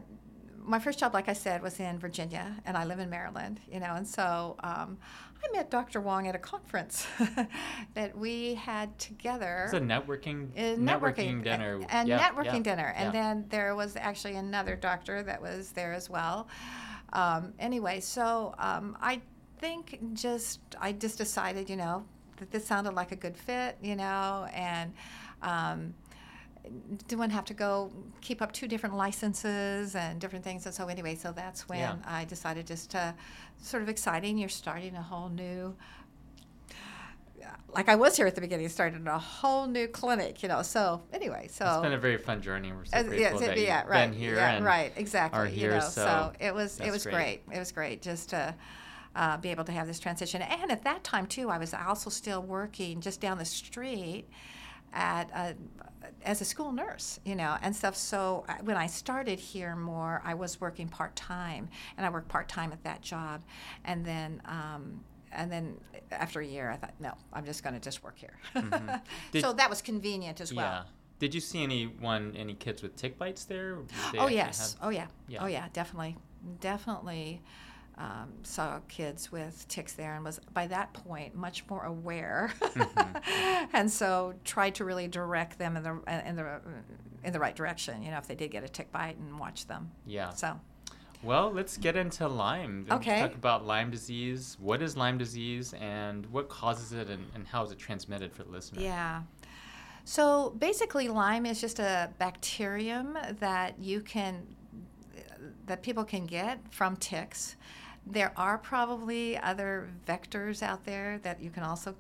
my 0.57 0.79
first 0.79 0.99
job, 0.99 1.13
like 1.13 1.29
I 1.29 1.33
said, 1.33 1.61
was 1.61 1.79
in 1.79 1.99
Virginia, 1.99 2.55
and 2.65 2.75
I 2.75 2.85
live 2.85 2.99
in 2.99 3.09
Maryland. 3.09 3.59
You 3.71 3.79
know, 3.79 3.93
and 3.93 4.07
so 4.07 4.55
um, 4.63 4.97
I 5.43 5.51
met 5.57 5.69
Dr. 5.71 6.01
Wong 6.01 6.27
at 6.27 6.35
a 6.35 6.39
conference 6.39 7.07
that 7.95 8.17
we 8.17 8.55
had 8.55 8.97
together. 8.99 9.63
It's 9.65 9.73
a 9.73 9.79
networking 9.79 10.49
Uh, 10.55 10.77
networking 10.77 11.43
dinner. 11.43 11.79
and 11.89 12.07
Yeah, 12.07 12.19
networking 12.29 12.57
yeah, 12.65 12.75
dinner 12.75 12.93
and 12.95 13.13
yeah. 13.13 13.21
then 13.21 13.45
there 13.49 13.75
was 13.75 13.95
actually 13.95 14.35
another 14.35 14.75
doctor 14.75 15.23
that 15.23 15.41
was 15.41 15.71
there 15.71 15.93
as 15.93 16.09
well 16.09 16.47
um, 17.13 17.53
anyway 17.59 17.99
so 17.99 18.53
um, 18.59 18.97
i 19.01 19.19
think 19.57 19.99
just 20.13 20.59
i 20.79 20.91
just 20.91 21.17
decided 21.17 21.69
you 21.69 21.75
know 21.75 22.03
that 22.37 22.51
this 22.51 22.65
sounded 22.65 22.93
like 22.93 23.11
a 23.11 23.15
good 23.15 23.35
fit 23.37 23.77
you 23.81 23.95
know 23.95 24.47
and 24.53 24.93
um, 25.41 25.93
didn't 27.07 27.31
have 27.31 27.45
to 27.45 27.53
go 27.53 27.91
keep 28.21 28.41
up 28.41 28.51
two 28.51 28.67
different 28.67 28.95
licenses 28.95 29.95
and 29.95 30.19
different 30.21 30.43
things 30.43 30.65
and 30.65 30.75
so 30.75 30.87
anyway 30.87 31.15
so 31.15 31.31
that's 31.31 31.67
when 31.67 31.79
Yeah. 31.79 31.95
i 32.05 32.25
decided 32.25 32.67
just 32.67 32.91
to 32.91 33.13
sort 33.57 33.81
of 33.83 33.89
exciting 33.89 34.37
you're 34.37 34.49
starting 34.49 34.95
a 34.95 35.01
whole 35.01 35.29
new 35.29 35.75
like 37.73 37.89
I 37.89 37.95
was 37.95 38.17
here 38.17 38.27
at 38.27 38.35
the 38.35 38.41
beginning, 38.41 38.67
started 38.69 39.07
a 39.07 39.17
whole 39.17 39.65
new 39.67 39.87
clinic, 39.87 40.43
you 40.43 40.49
know. 40.49 40.61
So 40.61 41.01
anyway, 41.13 41.47
so 41.49 41.65
It's 41.65 41.81
been 41.81 41.93
a 41.93 41.97
very 41.97 42.17
fun 42.17 42.41
journey. 42.41 42.71
We're 42.71 42.85
so 42.85 42.97
uh, 42.97 43.03
grateful 43.03 43.41
yeah, 43.41 43.47
that 43.47 43.57
yeah, 43.57 43.81
you've 43.81 43.89
right, 43.89 44.11
been 44.11 44.19
here 44.19 44.35
yeah, 44.35 44.51
and 44.51 44.65
right, 44.65 44.91
exactly. 44.95 45.39
are 45.39 45.47
you 45.47 45.69
know, 45.69 45.79
so 45.79 46.33
it 46.39 46.53
was 46.53 46.79
it 46.79 46.91
was 46.91 47.05
great. 47.05 47.41
It 47.51 47.59
was 47.59 47.71
great 47.71 48.01
just 48.01 48.29
to 48.31 48.53
uh, 49.15 49.37
be 49.37 49.49
able 49.49 49.63
to 49.65 49.71
have 49.71 49.87
this 49.87 49.99
transition. 49.99 50.41
And 50.41 50.71
at 50.71 50.83
that 50.83 51.03
time 51.03 51.27
too, 51.27 51.49
I 51.49 51.57
was 51.57 51.73
also 51.73 52.09
still 52.09 52.41
working 52.41 53.01
just 53.01 53.21
down 53.21 53.37
the 53.37 53.45
street 53.45 54.25
at 54.93 55.29
a, 55.31 55.55
as 56.23 56.41
a 56.41 56.45
school 56.45 56.71
nurse, 56.71 57.19
you 57.25 57.35
know, 57.35 57.57
and 57.61 57.75
stuff. 57.75 57.95
So 57.95 58.45
uh, 58.49 58.55
when 58.63 58.77
I 58.77 58.87
started 58.87 59.39
here 59.39 59.75
more, 59.75 60.21
I 60.25 60.33
was 60.33 60.59
working 60.61 60.87
part 60.87 61.15
time, 61.15 61.69
and 61.97 62.05
I 62.05 62.09
worked 62.09 62.27
part 62.29 62.47
time 62.49 62.71
at 62.71 62.83
that 62.83 63.01
job, 63.01 63.43
and 63.85 64.05
then. 64.05 64.41
Um, 64.45 65.03
and 65.33 65.49
then 65.49 65.77
after 66.11 66.41
a 66.41 66.45
year, 66.45 66.69
I 66.69 66.75
thought, 66.75 66.93
no, 66.99 67.13
I'm 67.31 67.45
just 67.45 67.63
going 67.63 67.73
to 67.73 67.79
just 67.79 68.03
work 68.03 68.17
here. 68.17 68.33
Mhm. 68.53 69.01
Did- 69.31 69.41
so 69.41 69.53
that 69.53 69.69
was 69.69 69.81
convenient 69.81 70.41
as 70.41 70.53
well. 70.53 70.65
Yeah. 70.65 70.83
Did 71.19 71.33
you 71.33 71.39
see 71.39 71.63
anyone, 71.63 72.35
any 72.35 72.53
kids 72.53 72.81
with 72.81 72.97
tick 72.97 73.17
bites 73.17 73.45
there? 73.45 73.77
Oh 74.17 74.27
yes. 74.27 74.73
have- 74.73 74.87
Oh 74.87 74.89
yeah. 74.89 75.07
Yeah. 75.29 75.41
Oh 75.41 75.47
yeah. 75.47 75.67
Definitely. 75.71 76.17
Definitely. 76.59 77.41
Um, 78.01 78.33
saw 78.41 78.79
kids 78.87 79.31
with 79.31 79.67
ticks 79.67 79.93
there 79.93 80.15
and 80.15 80.25
was 80.25 80.39
by 80.55 80.65
that 80.67 80.91
point 80.93 81.35
much 81.35 81.63
more 81.69 81.83
aware, 81.85 82.51
Mhm. 82.59 83.67
and 83.73 83.91
so 83.91 84.33
tried 84.43 84.73
to 84.75 84.85
really 84.85 85.07
direct 85.07 85.59
them 85.59 85.77
in 85.77 85.83
the 85.83 85.91
in 86.27 86.35
the 86.35 86.61
in 87.23 87.31
the 87.31 87.39
right 87.39 87.55
direction. 87.55 88.01
You 88.01 88.09
know, 88.09 88.17
if 88.17 88.27
they 88.27 88.33
did 88.33 88.49
get 88.49 88.63
a 88.63 88.69
tick 88.69 88.91
bite, 88.91 89.17
and 89.17 89.37
watch 89.39 89.67
them. 89.67 89.91
Yeah. 90.07 90.31
So 90.31 90.59
Well, 91.21 91.51
let's 91.51 91.77
get 91.77 91.95
into 91.95 92.27
Lyme. 92.27 92.87
Let's 92.89 93.01
Okay. 93.01 93.19
Talk 93.21 93.35
about 93.35 93.67
Lyme 93.67 93.91
disease. 93.91 94.57
What 94.59 94.81
is 94.81 94.97
Lyme 94.97 95.19
disease 95.19 95.73
and 95.73 96.25
what 96.27 96.49
causes 96.49 96.93
it 96.93 97.07
and, 97.07 97.27
and 97.35 97.45
how 97.47 97.63
is 97.63 97.71
it 97.71 97.77
transmitted 97.77 98.33
for 98.33 98.43
the 98.43 98.49
listener? 98.49 98.81
yeah. 98.81 99.21
So 100.05 100.49
basically, 100.57 101.07
Lyme 101.07 101.45
is 101.45 101.61
just 101.61 101.77
a 101.77 102.09
bacterium 102.17 103.15
that 103.39 103.77
you 103.77 104.01
can 104.01 104.47
that 105.67 105.83
people 105.83 106.03
can 106.03 106.25
get 106.25 106.59
from 106.71 106.95
ticks. 106.97 107.55
There 108.05 108.33
are 108.35 108.57
probably 108.57 109.37
other 109.37 109.89
vectors 110.07 110.61
out 110.63 110.85
there 110.85 111.19
that 111.23 111.41
you 111.41 111.49
can 111.49 111.63
also 111.63 111.95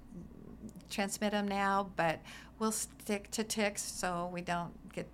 transmit 0.89 1.31
them 1.31 1.47
now, 1.47 1.89
but 1.95 2.19
we'll 2.59 2.71
stick 2.71 3.31
to 3.31 3.43
ticks 3.43 3.81
so 3.81 4.29
we 4.33 4.41
don't 4.41 4.73
get 4.93 5.07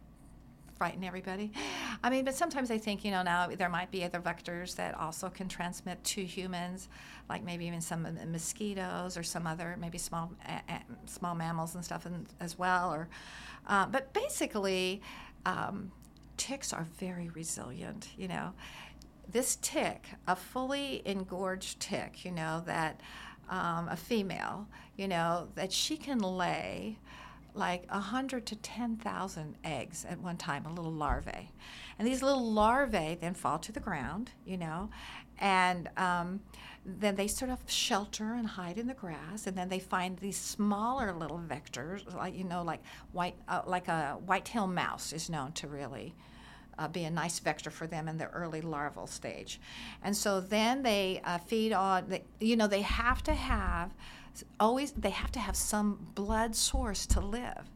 frighten 0.78 1.04
everybody. 1.04 1.52
I 2.04 2.10
mean, 2.10 2.24
but 2.24 2.36
sometimes 2.36 2.70
I 2.72 2.78
think, 2.78 3.04
you 3.04 3.12
know, 3.12 3.24
now 3.24 3.48
there 3.48 3.70
might 3.70 3.92
be 3.92 4.04
other 4.04 4.20
vectors 4.20 4.76
that 4.76 4.96
also 4.96 5.30
can 5.30 5.48
transmit 5.48 6.04
to 6.04 6.24
humans, 6.24 6.88
like 7.30 7.44
maybe 7.44 7.66
even 7.66 7.82
some 7.82 8.08
mosquitoes 8.32 9.18
or 9.18 9.24
some 9.24 9.48
other 9.48 9.76
maybe 9.80 9.98
small 9.98 10.32
a- 10.48 10.82
small 11.06 11.36
mammals 11.36 11.76
and 11.76 11.84
stuff 11.84 12.06
in, 12.06 12.26
as 12.40 12.58
well. 12.58 12.94
Or, 12.94 13.10
uh, 13.68 13.88
but 13.88 14.14
basically, 14.14 15.02
um, 15.46 15.92
ticks 16.38 16.74
are 16.74 16.86
very 17.00 17.30
resilient. 17.30 18.10
You 18.18 18.28
know, 18.28 18.54
this 19.32 19.58
tick, 19.62 20.08
a 20.28 20.36
fully 20.36 21.02
engorged 21.06 21.80
tick, 21.80 22.24
you 22.26 22.32
know 22.32 22.64
that 22.66 23.02
um, 23.50 23.88
a 23.90 23.96
female, 23.96 24.68
you 24.96 25.08
know 25.08 25.50
that 25.56 25.72
she 25.72 25.98
can 25.98 26.20
lay 26.20 26.98
like 27.54 27.84
a 27.90 28.00
hundred 28.00 28.46
to 28.46 28.56
ten 28.56 28.98
thousand 28.98 29.56
eggs 29.64 30.06
at 30.08 30.20
one 30.20 30.38
time, 30.38 30.66
a 30.66 30.74
little 30.74 30.92
larvae, 30.92 31.52
and 31.98 32.08
these 32.08 32.22
little 32.22 32.52
larvae 32.52 33.18
then 33.20 33.34
fall 33.34 33.60
to 33.60 33.72
the 33.72 33.80
ground, 33.80 34.32
you 34.46 34.58
know, 34.58 34.90
and 35.40 35.90
um, 35.98 36.40
then 36.86 37.16
they 37.16 37.28
sort 37.28 37.52
of 37.52 37.60
shelter 37.66 38.34
and 38.34 38.48
hide 38.48 38.78
in 38.78 38.88
the 38.88 38.94
grass, 38.94 39.48
and 39.48 39.58
then 39.58 39.70
they 39.70 39.80
find 39.80 40.18
these 40.20 40.38
smaller 40.38 41.12
little 41.14 41.40
vectors, 41.40 42.14
like 42.16 42.36
you 42.36 42.44
know, 42.44 42.64
like 42.64 42.82
white, 43.12 43.36
uh, 43.48 43.62
like 43.66 43.88
a 43.88 44.18
white-tailed 44.26 44.74
mouse 44.74 45.12
is 45.12 45.30
known 45.30 45.52
to 45.54 45.68
really 45.68 46.16
uh, 46.78 46.88
be 46.88 47.04
a 47.04 47.10
nice 47.10 47.40
vector 47.40 47.70
for 47.70 47.88
them 47.88 48.08
in 48.08 48.18
the 48.18 48.28
early 48.28 48.62
larval 48.62 49.08
stage. 49.08 49.60
And 50.04 50.16
so 50.16 50.40
then 50.40 50.84
they 50.84 51.22
uh, 51.24 51.38
feed 51.40 51.74
on, 51.74 52.10
they, 52.10 52.24
you 52.40 52.56
know, 52.56 52.68
they 52.68 52.82
have 52.82 53.24
to 53.24 53.34
have 53.34 53.94
always, 54.60 54.92
they 54.92 55.10
have 55.10 55.32
to 55.32 55.40
have 55.40 55.56
some 55.56 56.08
blood 56.14 56.56
source 56.56 57.06
to 57.08 57.20
live. 57.20 57.70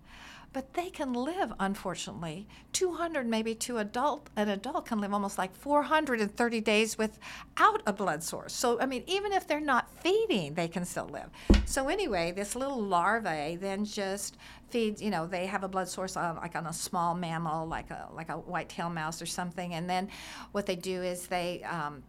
But 0.54 0.74
they 0.74 0.90
can 0.90 1.14
live, 1.14 1.54
unfortunately, 1.60 2.46
200 2.74 3.26
maybe 3.26 3.56
to 3.56 3.78
adult. 3.78 4.30
An 4.36 4.50
adult 4.50 4.86
can 4.86 5.00
live 5.00 5.14
almost 5.14 5.38
like 5.38 5.56
430 5.56 6.62
days 6.62 6.98
without 6.98 7.82
a 7.86 7.94
blood 7.94 8.22
source. 8.22 8.52
So 8.52 8.80
I 8.82 8.86
mean, 8.86 9.04
even 9.08 9.32
if 9.32 9.48
they're 9.48 9.62
not 9.62 9.90
feeding, 10.02 10.54
they 10.56 10.68
can 10.68 10.84
still 10.84 11.08
live. 11.08 11.30
So 11.66 11.88
anyway, 11.88 12.34
this 12.34 12.56
little 12.56 12.82
larvae 12.82 13.56
then 13.56 13.86
just 13.86 14.38
feeds. 14.70 15.02
You 15.02 15.10
know, 15.10 15.26
they 15.26 15.46
have 15.46 15.64
a 15.64 15.70
blood 15.70 15.88
source 15.88 16.18
on, 16.18 16.36
like 16.36 16.56
on 16.58 16.68
a 16.68 16.74
small 16.74 17.16
mammal, 17.16 17.66
like 17.66 17.90
a 17.90 18.10
like 18.14 18.28
a 18.28 18.38
white-tailed 18.38 18.94
mouse 18.94 19.22
or 19.22 19.26
something. 19.28 19.74
And 19.74 19.90
then 19.90 20.10
what 20.52 20.66
they 20.66 20.76
do 20.76 21.02
is 21.02 21.28
they 21.28 21.64
um, 21.64 22.04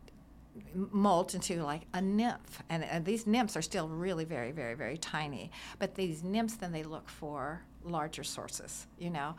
molt 0.75 1.35
into 1.35 1.63
like 1.63 1.83
a 1.95 2.01
nymph 2.01 2.63
and, 2.69 2.85
and 2.85 3.05
these 3.05 3.27
nymphs 3.27 3.57
are 3.57 3.63
still 3.63 3.89
really 3.89 4.25
very 4.25 4.53
very 4.53 4.75
very 4.75 4.99
tiny 4.99 5.51
but 5.79 5.95
these 5.95 6.23
nymphs 6.23 6.57
then 6.57 6.73
they 6.73 6.83
look 6.83 7.09
for 7.09 7.63
larger 7.85 8.25
sources 8.25 8.87
you 8.99 9.11
know 9.11 9.35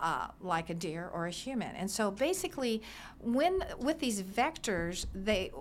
uh, 0.00 0.28
like 0.40 0.70
a 0.70 0.74
deer 0.74 1.10
or 1.12 1.26
a 1.26 1.30
human. 1.30 1.74
And 1.76 1.90
so 1.90 2.10
basically 2.10 2.82
when 3.20 3.64
with 3.78 3.98
these 3.98 4.22
vectors 4.22 5.06
they 5.14 5.52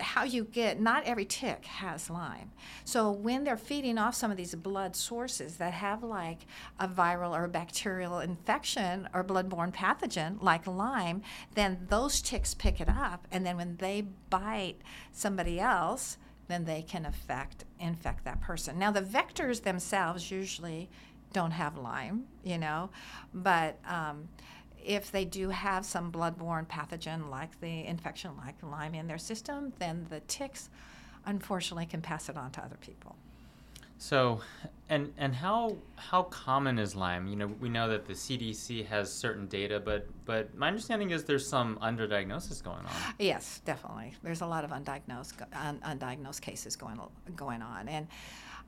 how 0.00 0.24
you 0.24 0.42
get 0.42 0.80
not 0.80 1.04
every 1.04 1.24
tick 1.24 1.64
has 1.66 2.10
lyme. 2.10 2.50
So 2.84 3.12
when 3.12 3.44
they're 3.44 3.56
feeding 3.56 3.96
off 3.96 4.16
some 4.16 4.32
of 4.32 4.36
these 4.36 4.54
blood 4.56 4.96
sources 4.96 5.56
that 5.58 5.72
have 5.72 6.02
like 6.02 6.46
a 6.80 6.88
viral 6.88 7.32
or 7.32 7.46
bacterial 7.46 8.18
infection 8.18 9.08
or 9.14 9.22
bloodborne 9.22 9.72
pathogen 9.72 10.42
like 10.42 10.66
lyme 10.66 11.22
then 11.54 11.86
those 11.88 12.20
ticks 12.20 12.54
pick 12.54 12.80
it 12.80 12.88
up 12.88 13.28
and 13.30 13.46
then 13.46 13.56
when 13.56 13.76
they 13.76 14.02
bite 14.30 14.78
somebody 15.12 15.60
else 15.60 16.18
then 16.48 16.64
they 16.64 16.82
can 16.82 17.06
affect 17.06 17.64
infect 17.78 18.24
that 18.24 18.40
person. 18.40 18.78
Now 18.78 18.90
the 18.90 19.00
vectors 19.00 19.62
themselves 19.62 20.30
usually 20.30 20.90
don't 21.34 21.50
have 21.50 21.76
lyme 21.76 22.24
you 22.42 22.56
know 22.56 22.88
but 23.34 23.78
um, 23.86 24.28
if 24.84 25.10
they 25.10 25.24
do 25.24 25.48
have 25.48 25.84
some 25.84 26.12
bloodborne 26.12 26.66
pathogen 26.66 27.30
like 27.30 27.58
the 27.60 27.86
infection, 27.86 28.32
like 28.36 28.54
Lyme 28.62 28.94
in 28.94 29.06
their 29.06 29.18
system, 29.18 29.72
then 29.78 30.06
the 30.10 30.20
ticks 30.20 30.68
unfortunately 31.26 31.86
can 31.86 32.02
pass 32.02 32.28
it 32.28 32.36
on 32.36 32.50
to 32.52 32.62
other 32.62 32.76
people. 32.80 33.16
So, 33.96 34.40
and 34.90 35.14
and 35.16 35.34
how 35.34 35.76
how 35.96 36.24
common 36.24 36.78
is 36.78 36.94
Lyme? 36.94 37.26
You 37.26 37.36
know, 37.36 37.46
we 37.46 37.68
know 37.68 37.88
that 37.88 38.06
the 38.06 38.12
CDC 38.12 38.84
has 38.86 39.10
certain 39.10 39.46
data, 39.46 39.80
but 39.80 40.06
but 40.26 40.54
my 40.54 40.68
understanding 40.68 41.10
is 41.10 41.24
there's 41.24 41.48
some 41.48 41.78
underdiagnosis 41.78 42.62
going 42.62 42.84
on. 42.84 42.92
Yes, 43.18 43.62
definitely. 43.64 44.12
There's 44.22 44.42
a 44.42 44.46
lot 44.46 44.64
of 44.64 44.72
undiagnosed 44.72 45.46
un, 45.54 45.80
undiagnosed 45.86 46.42
cases 46.42 46.76
going 46.76 47.00
going 47.34 47.62
on, 47.62 47.88
and 47.88 48.08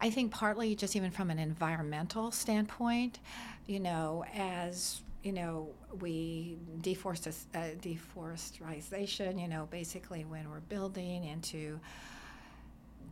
I 0.00 0.10
think 0.10 0.32
partly 0.32 0.74
just 0.74 0.96
even 0.96 1.10
from 1.10 1.30
an 1.30 1.38
environmental 1.38 2.30
standpoint, 2.30 3.18
you 3.66 3.80
know, 3.80 4.24
as 4.34 5.00
you 5.22 5.32
know, 5.32 5.70
we 6.00 6.56
deforest, 6.82 7.46
uh, 7.54 7.74
deforestation, 7.80 9.38
you 9.38 9.48
know, 9.48 9.66
basically 9.72 10.24
when 10.24 10.48
we're 10.48 10.60
building 10.60 11.24
into 11.24 11.80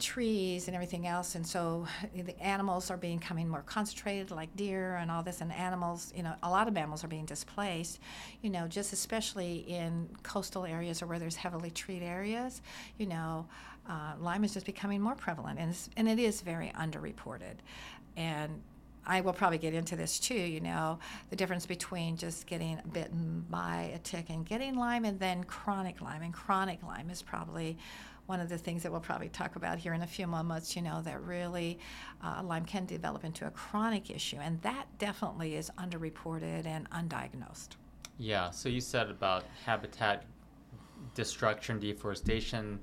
trees 0.05 0.69
and 0.69 0.75
everything 0.75 1.07
else 1.07 1.35
and 1.35 1.47
so 1.47 1.87
the 2.15 2.39
animals 2.39 2.91
are 2.91 2.97
becoming 2.99 3.49
more 3.49 3.63
concentrated 3.63 4.31
like 4.31 4.55
deer 4.55 4.97
and 4.97 5.11
all 5.11 5.23
this 5.23 5.41
and 5.41 5.51
animals 5.53 6.13
you 6.15 6.23
know 6.23 6.35
a 6.43 6.51
lot 6.51 6.69
of 6.69 6.75
mammals 6.75 7.03
are 7.03 7.09
being 7.09 7.25
displaced 7.25 7.99
you 8.43 8.51
know 8.51 8.69
just 8.69 8.93
especially 8.93 9.65
in 9.67 10.07
coastal 10.23 10.67
areas 10.67 11.01
or 11.01 11.07
where 11.07 11.19
there's 11.19 11.37
heavily 11.37 11.71
treed 11.71 12.03
areas 12.03 12.61
you 12.99 13.07
know 13.07 13.47
uh, 13.89 14.13
lyme 14.21 14.45
is 14.45 14.53
just 14.53 14.67
becoming 14.67 15.01
more 15.01 15.15
prevalent 15.15 15.59
and, 15.59 15.75
and 15.97 16.07
it 16.07 16.19
is 16.19 16.43
very 16.43 16.71
underreported 16.79 17.55
and 18.17 18.61
I 19.07 19.21
will 19.21 19.35
probably 19.35 19.59
get 19.59 19.75
into 19.75 19.97
this 19.97 20.19
too, 20.19 20.35
you 20.35 20.61
know, 20.61 20.99
the 21.29 21.37
difference 21.37 21.67
between 21.67 22.17
just 22.17 22.47
getting 22.47 22.81
bitten 22.93 23.45
by 23.51 23.93
a 23.95 23.99
tick 23.99 24.31
and 24.31 24.47
getting 24.47 24.77
Lyme 24.77 25.05
and 25.05 25.21
then 25.21 25.45
chronic 25.45 26.01
Lyme. 26.01 26.23
And 26.23 26.33
chronic 26.33 26.83
Lyme 26.83 27.11
is 27.11 27.21
probably 27.21 27.77
one 28.27 28.41
of 28.41 28.49
the 28.49 28.59
things 28.59 28.83
that 28.83 28.91
we'll 28.91 29.01
probably 29.01 29.29
talk 29.29 29.57
about 29.57 29.79
here 29.79 29.93
in 29.93 30.03
a 30.03 30.07
few 30.07 30.27
moments, 30.27 30.75
you 30.75 30.83
know, 30.83 31.03
that 31.03 31.21
really 31.23 31.79
uh, 32.23 32.43
Lyme 32.43 32.65
can 32.65 32.87
develop 32.87 33.25
into 33.25 33.47
a 33.47 33.51
chronic 33.51 34.11
issue. 34.11 34.39
And 34.41 34.61
that 34.63 34.87
definitely 34.99 35.57
is 35.57 35.71
underreported 35.79 36.67
and 36.67 36.89
undiagnosed. 36.91 37.71
Yeah, 38.19 38.51
so 38.51 38.69
you 38.69 38.81
said 38.81 39.11
about 39.11 39.45
habitat 39.65 40.25
destruction, 41.15 41.79
deforestation, 41.79 42.79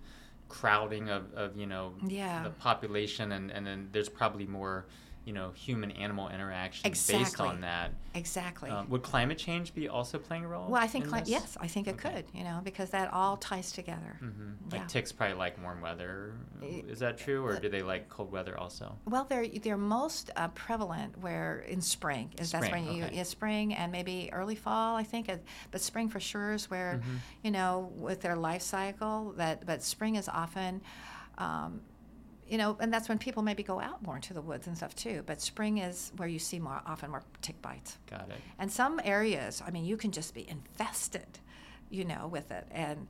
crowding 0.49 1.09
of, 1.09 1.33
of 1.33 1.55
you 1.55 1.65
know, 1.65 1.93
yeah. 2.05 2.43
the 2.43 2.49
population, 2.49 3.31
and, 3.31 3.49
and 3.51 3.65
then 3.65 3.87
there's 3.91 4.09
probably 4.09 4.45
more 4.45 4.85
you 5.25 5.33
know 5.33 5.51
human 5.51 5.91
animal 5.91 6.29
interaction 6.29 6.87
exactly. 6.87 7.23
based 7.23 7.39
on 7.39 7.61
that 7.61 7.93
exactly 8.15 8.69
um, 8.69 8.89
would 8.89 9.03
climate 9.03 9.37
change 9.37 9.73
be 9.73 9.87
also 9.87 10.17
playing 10.17 10.43
a 10.43 10.47
role 10.47 10.67
well 10.67 10.81
i 10.81 10.87
think 10.87 11.07
cli- 11.07 11.21
yes 11.25 11.57
i 11.61 11.67
think 11.67 11.87
it 11.87 11.93
okay. 11.93 12.15
could 12.15 12.25
you 12.33 12.43
know 12.43 12.59
because 12.63 12.89
that 12.89 13.11
all 13.13 13.37
ties 13.37 13.71
together 13.71 14.19
mm-hmm. 14.21 14.51
like 14.71 14.81
yeah. 14.81 14.87
ticks 14.87 15.11
probably 15.11 15.35
like 15.35 15.61
warm 15.61 15.79
weather 15.79 16.33
is 16.61 16.99
that 16.99 17.17
true 17.17 17.45
or 17.45 17.59
do 17.59 17.69
they 17.69 17.83
like 17.83 18.09
cold 18.09 18.31
weather 18.31 18.57
also 18.57 18.97
well 19.05 19.25
they're 19.29 19.47
they're 19.61 19.77
most 19.77 20.31
uh, 20.35 20.47
prevalent 20.49 21.15
where 21.19 21.63
in 21.67 21.81
spring 21.81 22.31
is 22.39 22.49
spring, 22.49 22.61
that's 22.61 22.73
when 22.73 22.95
you 22.95 23.03
okay. 23.03 23.15
yeah, 23.17 23.23
spring 23.23 23.73
and 23.75 23.91
maybe 23.91 24.29
early 24.33 24.55
fall 24.55 24.95
i 24.95 25.03
think 25.03 25.29
but 25.69 25.81
spring 25.81 26.09
for 26.09 26.19
sure 26.19 26.53
is 26.53 26.69
where 26.69 26.99
mm-hmm. 27.01 27.17
you 27.43 27.51
know 27.51 27.91
with 27.95 28.21
their 28.21 28.35
life 28.35 28.61
cycle 28.61 29.33
that 29.37 29.65
but 29.65 29.83
spring 29.83 30.15
is 30.15 30.27
often 30.27 30.81
um, 31.37 31.81
you 32.51 32.57
know, 32.57 32.75
and 32.81 32.93
that's 32.93 33.07
when 33.07 33.17
people 33.17 33.43
maybe 33.43 33.63
go 33.63 33.79
out 33.79 34.03
more 34.03 34.17
into 34.17 34.33
the 34.33 34.41
woods 34.41 34.67
and 34.67 34.75
stuff 34.75 34.93
too. 34.93 35.23
But 35.25 35.39
spring 35.39 35.77
is 35.77 36.11
where 36.17 36.27
you 36.27 36.37
see 36.37 36.59
more 36.59 36.81
often 36.85 37.09
more 37.09 37.23
tick 37.41 37.61
bites. 37.61 37.97
Got 38.09 38.29
it. 38.29 38.35
And 38.59 38.69
some 38.69 38.99
areas, 39.05 39.63
I 39.65 39.71
mean, 39.71 39.85
you 39.85 39.95
can 39.95 40.11
just 40.11 40.33
be 40.33 40.47
infested, 40.49 41.39
you 41.89 42.03
know, 42.03 42.27
with 42.27 42.51
it. 42.51 42.67
And 42.69 43.07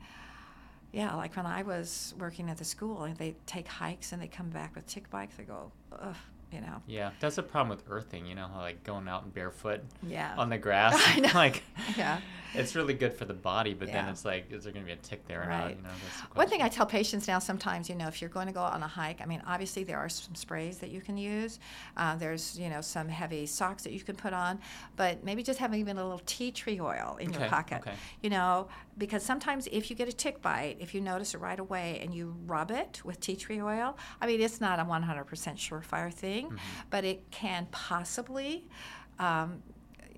yeah, 0.92 1.16
like 1.16 1.36
when 1.36 1.48
I 1.48 1.64
was 1.64 2.14
working 2.20 2.52
at 2.52 2.58
the 2.58 2.64
school, 2.64 3.06
and 3.06 3.18
they 3.18 3.34
take 3.48 3.68
hikes 3.68 4.12
and 4.12 4.22
they 4.22 4.28
come 4.28 4.52
back 4.52 4.76
with 4.76 4.86
tick 4.86 5.10
bites. 5.10 5.36
They 5.38 5.44
go, 5.44 5.72
ugh, 5.92 6.16
you 6.52 6.62
know. 6.62 6.82
Yeah, 6.88 7.12
that's 7.20 7.38
a 7.38 7.44
problem 7.44 7.70
with 7.70 7.84
earthing. 7.90 8.26
You 8.26 8.36
know, 8.36 8.50
like 8.58 8.84
going 8.84 9.08
out 9.08 9.24
and 9.24 9.34
barefoot. 9.34 9.82
Yeah. 10.04 10.34
On 10.38 10.50
the 10.50 10.58
grass. 10.66 11.00
like. 11.34 11.64
Yeah. 11.98 12.20
It's 12.54 12.76
really 12.76 12.94
good 12.94 13.14
for 13.14 13.24
the 13.24 13.34
body, 13.34 13.74
but 13.74 13.88
Yeah. 13.88 14.02
then 14.02 14.10
it's 14.10 14.26
like, 14.26 14.52
is 14.52 14.66
there 14.66 14.74
going 14.74 14.84
to 14.86 14.88
be 14.88 14.92
a 14.92 14.98
tick 14.98 15.26
there 15.26 15.44
or 15.44 15.46
not? 15.46 15.64
Right. 15.64 15.78
You 15.78 15.84
know, 15.84 15.90
One 16.34 16.50
thing. 16.50 16.62
I 16.62 16.68
tell 16.68 16.86
patients 16.86 17.26
now 17.26 17.40
sometimes, 17.40 17.88
you 17.90 17.96
know, 17.96 18.10
if 18.10 18.20
you're 18.20 18.30
going 18.30 18.48
to 18.48 18.52
go 18.54 18.60
on 18.62 18.84
a 18.84 18.88
hike, 18.90 19.22
I 19.22 19.26
mean, 19.26 19.42
obviously 19.48 19.86
there 19.86 19.98
are 19.98 20.10
some 20.10 20.36
sprays 20.36 20.78
that 20.80 20.90
you 20.90 21.00
can 21.00 21.16
use. 21.16 21.60
Uh, 21.96 22.18
there's, 22.18 22.60
you 22.60 22.70
know, 22.70 22.82
some 22.82 23.08
heavy 23.08 23.46
socks 23.46 23.84
that 23.84 23.94
you 23.94 24.02
can 24.02 24.18
put 24.18 24.34
on, 24.34 24.60
but 24.98 25.24
maybe 25.24 25.44
just 25.44 25.60
having 25.60 25.80
even 25.80 25.98
a 25.98 26.04
little 26.04 26.22
tea 26.26 26.52
tree 26.52 26.78
oil 26.82 27.16
in 27.22 27.32
your 27.32 27.48
pocket, 27.48 27.78
okay. 27.88 27.94
you 28.22 28.30
know, 28.30 28.68
because 28.98 29.24
sometimes 29.24 29.70
if 29.72 29.90
you 29.90 29.96
get 29.96 30.10
a 30.10 30.14
tick 30.14 30.42
bite, 30.42 30.76
if 30.82 30.94
you 30.94 31.00
notice 31.00 31.34
it 31.34 31.38
right 31.40 31.60
away 31.60 32.00
and 32.04 32.14
you 32.14 32.36
rub 32.46 32.70
it 32.70 33.02
with 33.06 33.18
tea 33.22 33.38
tree 33.38 33.62
oil, 33.62 33.98
I 34.20 34.28
mean, 34.28 34.42
it's 34.42 34.60
not 34.60 34.78
a 34.78 34.84
100% 34.84 35.26
surefire 35.56 36.14
thing, 36.14 36.41
Mm-hmm. 36.48 36.58
but 36.90 37.04
it 37.06 37.30
can 37.32 37.68
possibly. 37.72 38.68
Um, 39.20 39.62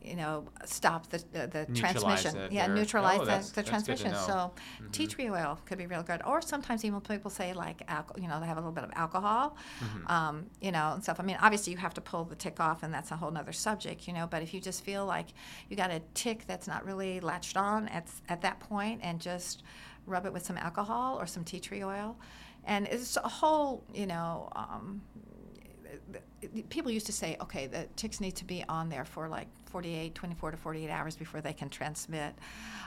you 0.05 0.17
know, 0.17 0.45
stop 0.65 1.07
the 1.09 1.23
the, 1.31 1.47
the 1.47 1.65
transmission. 1.73 2.35
it 2.35 2.51
Yeah, 2.51 2.69
or- 2.69 2.75
neutralize 2.75 3.19
oh, 3.21 3.25
the, 3.25 3.25
the 3.25 3.31
that's 3.31 3.51
good 3.53 3.63
to 3.63 3.69
transmission. 3.69 4.13
So, 4.15 4.51
tea 4.91 5.07
tree 5.07 5.29
oil 5.29 5.57
could 5.65 5.77
be 5.77 5.85
real 5.87 6.03
good. 6.03 6.21
Or 6.25 6.41
sometimes 6.41 6.83
even 6.83 6.99
people 6.99 7.31
say 7.31 7.53
like 7.53 7.81
alcohol, 7.87 8.21
you 8.21 8.27
know, 8.27 8.39
they 8.41 8.45
have 8.47 8.57
a 8.57 8.59
little 8.59 8.73
bit 8.73 8.83
of 8.83 8.91
alcohol, 8.95 9.55
Mm-hmm. 9.79 10.07
um, 10.11 10.45
you 10.59 10.73
know, 10.73 10.91
and 10.93 11.01
stuff. 11.01 11.21
I 11.21 11.23
mean, 11.23 11.37
obviously 11.41 11.71
you 11.71 11.77
have 11.79 11.93
to 11.93 12.01
pull 12.01 12.25
the 12.25 12.35
tick 12.35 12.59
off, 12.59 12.83
and 12.83 12.93
that's 12.93 13.11
a 13.11 13.15
whole 13.15 13.35
other 13.37 13.53
subject, 13.53 14.05
you 14.05 14.13
know. 14.13 14.27
But 14.27 14.41
if 14.43 14.53
you 14.53 14.59
just 14.59 14.83
feel 14.83 15.05
like 15.05 15.27
you 15.69 15.77
got 15.77 15.89
a 15.89 16.01
tick 16.13 16.43
that's 16.47 16.67
not 16.67 16.85
really 16.85 17.21
latched 17.21 17.55
on 17.55 17.87
at 17.87 18.09
at 18.27 18.41
that 18.41 18.59
point, 18.59 18.99
and 19.03 19.21
just 19.21 19.63
rub 20.05 20.25
it 20.25 20.33
with 20.33 20.45
some 20.45 20.57
alcohol 20.57 21.17
or 21.17 21.25
some 21.25 21.45
tea 21.45 21.61
tree 21.61 21.81
oil, 21.81 22.17
and 22.65 22.87
it's 22.87 23.15
a 23.15 23.21
whole, 23.21 23.85
you 23.93 24.05
know. 24.05 24.49
Um, 24.53 25.01
people 26.69 26.91
used 26.91 27.05
to 27.07 27.11
say, 27.13 27.37
okay, 27.41 27.67
the 27.67 27.87
ticks 27.95 28.19
need 28.21 28.35
to 28.37 28.45
be 28.45 28.63
on 28.69 28.89
there 28.89 29.05
for 29.05 29.27
like 29.27 29.47
48, 29.65 30.13
24 30.13 30.51
to 30.51 30.57
48 30.57 30.89
hours 30.89 31.15
before 31.15 31.41
they 31.41 31.53
can 31.53 31.69
transmit 31.69 32.33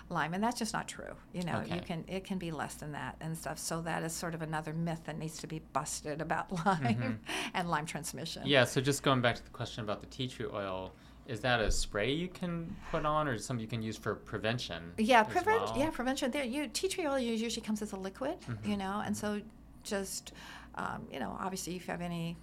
Lyme, 0.08 0.34
and 0.34 0.42
that's 0.42 0.58
just 0.58 0.72
not 0.72 0.86
true. 0.86 1.14
You 1.32 1.42
know, 1.42 1.62
you 1.66 1.80
can 1.80 2.04
it 2.06 2.24
can 2.24 2.38
be 2.38 2.52
less 2.52 2.74
than 2.74 2.92
that 2.92 3.16
and 3.20 3.36
stuff. 3.36 3.58
So 3.58 3.80
that 3.82 4.02
is 4.04 4.12
sort 4.12 4.34
of 4.34 4.42
another 4.42 4.72
myth 4.72 5.00
that 5.06 5.18
needs 5.18 5.38
to 5.38 5.46
be 5.48 5.60
busted 5.72 6.20
about 6.20 6.52
Lyme 6.66 7.18
and 7.54 7.68
Lyme 7.68 7.86
transmission. 7.86 8.42
Yeah, 8.46 8.64
so 8.64 8.80
just 8.80 9.02
going 9.02 9.20
back 9.20 9.34
to 9.36 9.42
the 9.44 9.50
question 9.50 9.82
about 9.82 10.00
the 10.00 10.06
tea 10.06 10.28
tree 10.28 10.46
oil, 10.52 10.92
is 11.26 11.40
that 11.40 11.60
a 11.60 11.72
spray 11.72 12.12
you 12.12 12.28
can 12.28 12.74
put 12.92 13.04
on 13.04 13.26
or 13.26 13.36
something 13.36 13.60
you 13.60 13.68
can 13.68 13.82
use 13.82 13.96
for 13.96 14.14
prevention? 14.14 14.92
Yeah, 14.96 15.24
prevent. 15.24 15.62
well? 15.62 15.74
Yeah, 15.76 15.90
prevention. 15.90 16.30
There, 16.30 16.44
you 16.44 16.68
tea 16.68 16.86
tree 16.88 17.06
oil 17.08 17.18
usually 17.18 17.66
comes 17.66 17.82
as 17.82 17.92
a 17.92 17.96
liquid, 17.96 18.40
Mm-hmm. 18.42 18.70
you 18.70 18.76
know, 18.76 19.02
and 19.04 19.16
so 19.16 19.40
just, 19.82 20.32
um, 20.76 21.08
you 21.12 21.18
know, 21.18 21.36
obviously 21.40 21.74
if 21.74 21.88
you 21.88 21.90
have 21.90 22.00
any 22.00 22.36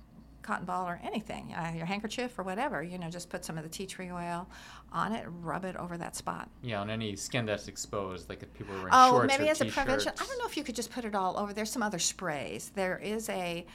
cotton 0.44 0.66
ball 0.66 0.88
or 0.88 1.00
anything, 1.04 1.54
uh, 1.56 1.72
your 1.76 1.86
handkerchief 1.86 2.38
or 2.38 2.44
whatever, 2.44 2.84
you 2.84 2.98
know, 3.00 3.10
just 3.10 3.30
put 3.30 3.44
some 3.44 3.58
of 3.58 3.64
the 3.64 3.70
tea 3.70 3.86
tree 3.88 4.12
oil 4.12 4.48
on 4.92 5.14
it, 5.14 5.26
rub 5.42 5.66
it 5.66 5.76
over 5.78 5.98
that 5.98 6.16
spot. 6.16 6.50
Yeah, 6.62 6.82
on 6.82 6.90
any 6.90 7.16
skin 7.16 7.46
that's 7.46 7.68
exposed, 7.68 8.30
like 8.30 8.44
if 8.44 8.54
people 8.54 8.74
are 8.76 8.78
wearing 8.78 8.90
Oh, 8.94 9.12
shorts 9.12 9.28
maybe 9.34 9.48
or 9.48 9.52
as 9.52 9.62
a 9.62 9.66
prevention. 9.66 10.10
I 10.10 10.12
t-shirts. 10.12 10.30
don't 10.30 10.38
know 10.40 10.46
if 10.46 10.58
you 10.58 10.64
could 10.64 10.76
just 10.76 10.92
put 10.92 11.06
it 11.06 11.16
all 11.16 11.38
over. 11.40 11.54
There's 11.54 11.72
some 11.72 11.82
other 11.82 12.00
sprays. 12.00 12.72
There 12.76 13.00
is 13.00 13.30
a, 13.30 13.66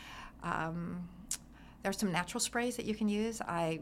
um, 0.45 1.09
there's 1.83 1.99
some 1.99 2.13
natural 2.13 2.41
sprays 2.41 2.77
that 2.77 2.85
you 2.85 2.95
can 2.95 3.09
use. 3.09 3.41
I 3.41 3.81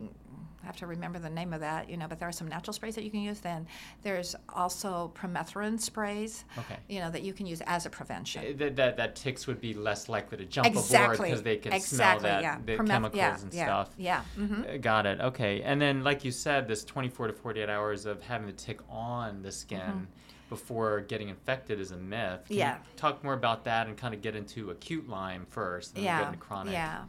have 0.67 0.77
to 0.77 0.87
remember 0.87 1.19
the 1.19 1.31
name 1.31 1.53
of 1.53 1.61
that, 1.61 1.89
you 1.89 1.97
know, 1.97 2.07
but 2.09 2.19
there 2.19 2.29
are 2.29 2.33
some 2.33 2.49
natural 2.49 2.73
sprays 2.75 2.95
that 2.97 3.05
you 3.05 3.11
can 3.11 3.21
use. 3.21 3.41
Then 3.41 3.67
there's 4.03 4.37
also 4.55 5.13
permethrin 5.15 5.81
sprays, 5.81 6.45
Okay. 6.59 6.77
you 6.89 7.01
know, 7.01 7.11
that 7.11 7.23
you 7.23 7.33
can 7.33 7.47
use 7.47 7.63
as 7.67 7.87
a 7.87 7.91
prevention. 7.91 8.45
Uh, 8.45 8.53
That, 8.59 8.77
that, 8.77 8.97
that 8.99 9.17
ticks 9.17 9.47
would 9.47 9.61
be 9.61 9.73
less 9.75 10.09
likely 10.09 10.37
to 10.39 10.45
jump 10.45 10.67
aboard 10.67 10.85
exactly. 10.85 11.29
because 11.31 11.43
they 11.43 11.57
can 11.57 11.73
exactly, 11.73 12.21
smell 12.21 12.33
that 12.33 12.43
yeah. 12.43 12.59
the 12.65 12.77
Permeth- 12.77 12.89
chemicals 12.89 13.17
yeah, 13.19 13.41
and 13.41 13.55
yeah, 13.55 13.65
stuff. 13.65 13.91
Yeah. 13.97 14.21
hmm 14.37 14.63
Uh, 14.69 14.77
Got 14.79 15.07
it. 15.07 15.21
Okay. 15.21 15.63
And 15.63 15.81
then, 15.81 16.05
like 16.05 16.25
you 16.25 16.33
said, 16.33 16.69
this 16.69 16.85
24 16.85 17.29
to 17.29 17.33
48 17.33 17.69
hours 17.71 18.05
of 18.07 18.21
having 18.23 18.47
the 18.47 18.53
tick 18.53 18.81
on 18.91 19.43
the 19.43 19.53
skin 19.53 20.07
before 20.49 21.01
getting 21.01 21.29
infected 21.29 21.81
is 21.81 21.91
a 21.91 21.97
myth. 21.97 22.41
Can 22.47 22.55
Mm-hmm. 22.57 22.59
Yeah. 22.59 22.75
You 22.77 22.83
talk 22.97 23.25
more 23.25 23.35
about 23.35 23.65
that 23.65 23.87
and 23.89 23.97
kind 23.97 24.15
of 24.15 24.23
get 24.23 24.37
into 24.37 24.71
acute 24.71 25.09
Lyme 25.09 25.45
first, 25.51 25.91
and 25.91 25.99
then 25.99 26.05
yeah, 26.05 26.19
get 26.21 26.27
into 26.29 26.39
chronic. 26.39 26.73
Yeah. 26.73 27.03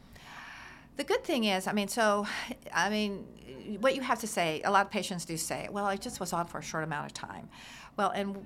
The 0.98 1.04
good 1.04 1.22
thing 1.22 1.44
is, 1.44 1.68
I 1.68 1.72
mean, 1.72 1.86
so, 1.86 2.26
I 2.74 2.90
mean, 2.90 3.24
what 3.80 3.94
you 3.94 4.02
have 4.02 4.18
to 4.18 4.26
say, 4.26 4.60
a 4.64 4.70
lot 4.70 4.84
of 4.84 4.90
patients 4.90 5.24
do 5.24 5.36
say, 5.36 5.68
well, 5.70 5.86
I 5.86 5.94
just 5.94 6.18
was 6.18 6.32
on 6.32 6.46
for 6.46 6.58
a 6.58 6.62
short 6.62 6.82
amount 6.82 7.06
of 7.06 7.14
time. 7.14 7.48
Well, 7.96 8.10
and 8.10 8.44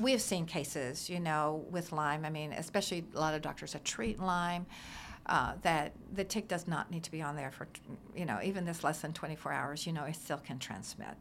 we 0.00 0.12
have 0.12 0.22
seen 0.22 0.46
cases, 0.46 1.10
you 1.10 1.20
know, 1.20 1.66
with 1.70 1.92
Lyme. 1.92 2.24
I 2.24 2.30
mean, 2.30 2.52
especially 2.54 3.04
a 3.14 3.20
lot 3.20 3.34
of 3.34 3.42
doctors 3.42 3.74
that 3.74 3.84
treat 3.84 4.18
Lyme. 4.18 4.64
Uh, 5.26 5.54
that 5.62 5.92
the 6.14 6.22
tick 6.22 6.46
does 6.46 6.68
not 6.68 6.88
need 6.90 7.02
to 7.02 7.10
be 7.10 7.20
on 7.20 7.34
there 7.34 7.50
for, 7.50 7.66
you 8.14 8.24
know, 8.24 8.38
even 8.44 8.64
this 8.64 8.84
less 8.84 9.00
than 9.00 9.12
24 9.12 9.52
hours, 9.52 9.84
you 9.84 9.92
know, 9.92 10.04
it 10.04 10.14
still 10.14 10.38
can 10.38 10.56
transmit. 10.56 11.16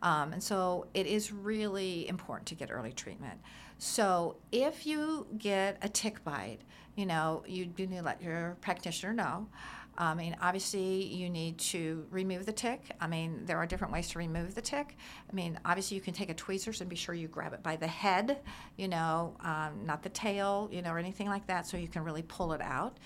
Um, 0.00 0.32
and 0.32 0.42
so 0.42 0.88
it 0.94 1.06
is 1.06 1.32
really 1.32 2.08
important 2.08 2.46
to 2.48 2.56
get 2.56 2.72
early 2.72 2.92
treatment. 2.92 3.40
So 3.78 4.36
if 4.50 4.84
you 4.84 5.28
get 5.38 5.78
a 5.80 5.88
tick 5.88 6.24
bite, 6.24 6.58
you 6.96 7.06
know, 7.06 7.44
you 7.46 7.66
do 7.66 7.86
need 7.86 7.98
to 7.98 8.02
let 8.02 8.20
your 8.20 8.56
practitioner 8.60 9.12
know. 9.12 9.46
I 9.98 10.14
mean, 10.14 10.36
obviously, 10.40 11.04
you 11.06 11.30
need 11.30 11.58
to 11.58 12.06
remove 12.10 12.46
the 12.46 12.52
tick. 12.52 12.82
I 13.00 13.06
mean, 13.06 13.44
there 13.44 13.56
are 13.56 13.66
different 13.66 13.92
ways 13.92 14.08
to 14.10 14.18
remove 14.18 14.54
the 14.54 14.60
tick. 14.60 14.96
I 15.30 15.34
mean, 15.34 15.58
obviously, 15.64 15.96
you 15.96 16.00
can 16.00 16.12
take 16.12 16.28
a 16.30 16.34
tweezers 16.34 16.80
and 16.80 16.90
be 16.90 16.96
sure 16.96 17.14
you 17.14 17.28
grab 17.28 17.52
it 17.52 17.62
by 17.62 17.76
the 17.76 17.86
head, 17.86 18.38
you 18.76 18.88
know, 18.88 19.36
um, 19.40 19.84
not 19.84 20.02
the 20.02 20.08
tail, 20.08 20.68
you 20.70 20.82
know, 20.82 20.92
or 20.92 20.98
anything 20.98 21.28
like 21.28 21.46
that, 21.46 21.66
so 21.66 21.76
you 21.76 21.88
can 21.88 22.04
really 22.04 22.22
pull 22.22 22.52
it 22.52 22.60
out. 22.60 22.98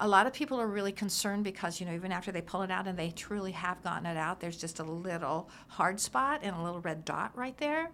A 0.00 0.08
lot 0.08 0.26
of 0.26 0.32
people 0.32 0.60
are 0.60 0.66
really 0.66 0.90
concerned 0.90 1.44
because, 1.44 1.78
you 1.78 1.86
know, 1.86 1.94
even 1.94 2.10
after 2.10 2.32
they 2.32 2.40
pull 2.40 2.62
it 2.62 2.70
out 2.70 2.88
and 2.88 2.98
they 2.98 3.10
truly 3.10 3.52
have 3.52 3.82
gotten 3.84 4.06
it 4.06 4.16
out, 4.16 4.40
there's 4.40 4.56
just 4.56 4.80
a 4.80 4.84
little 4.84 5.48
hard 5.68 6.00
spot 6.00 6.40
and 6.42 6.56
a 6.56 6.62
little 6.62 6.80
red 6.80 7.04
dot 7.04 7.30
right 7.36 7.56
there. 7.58 7.90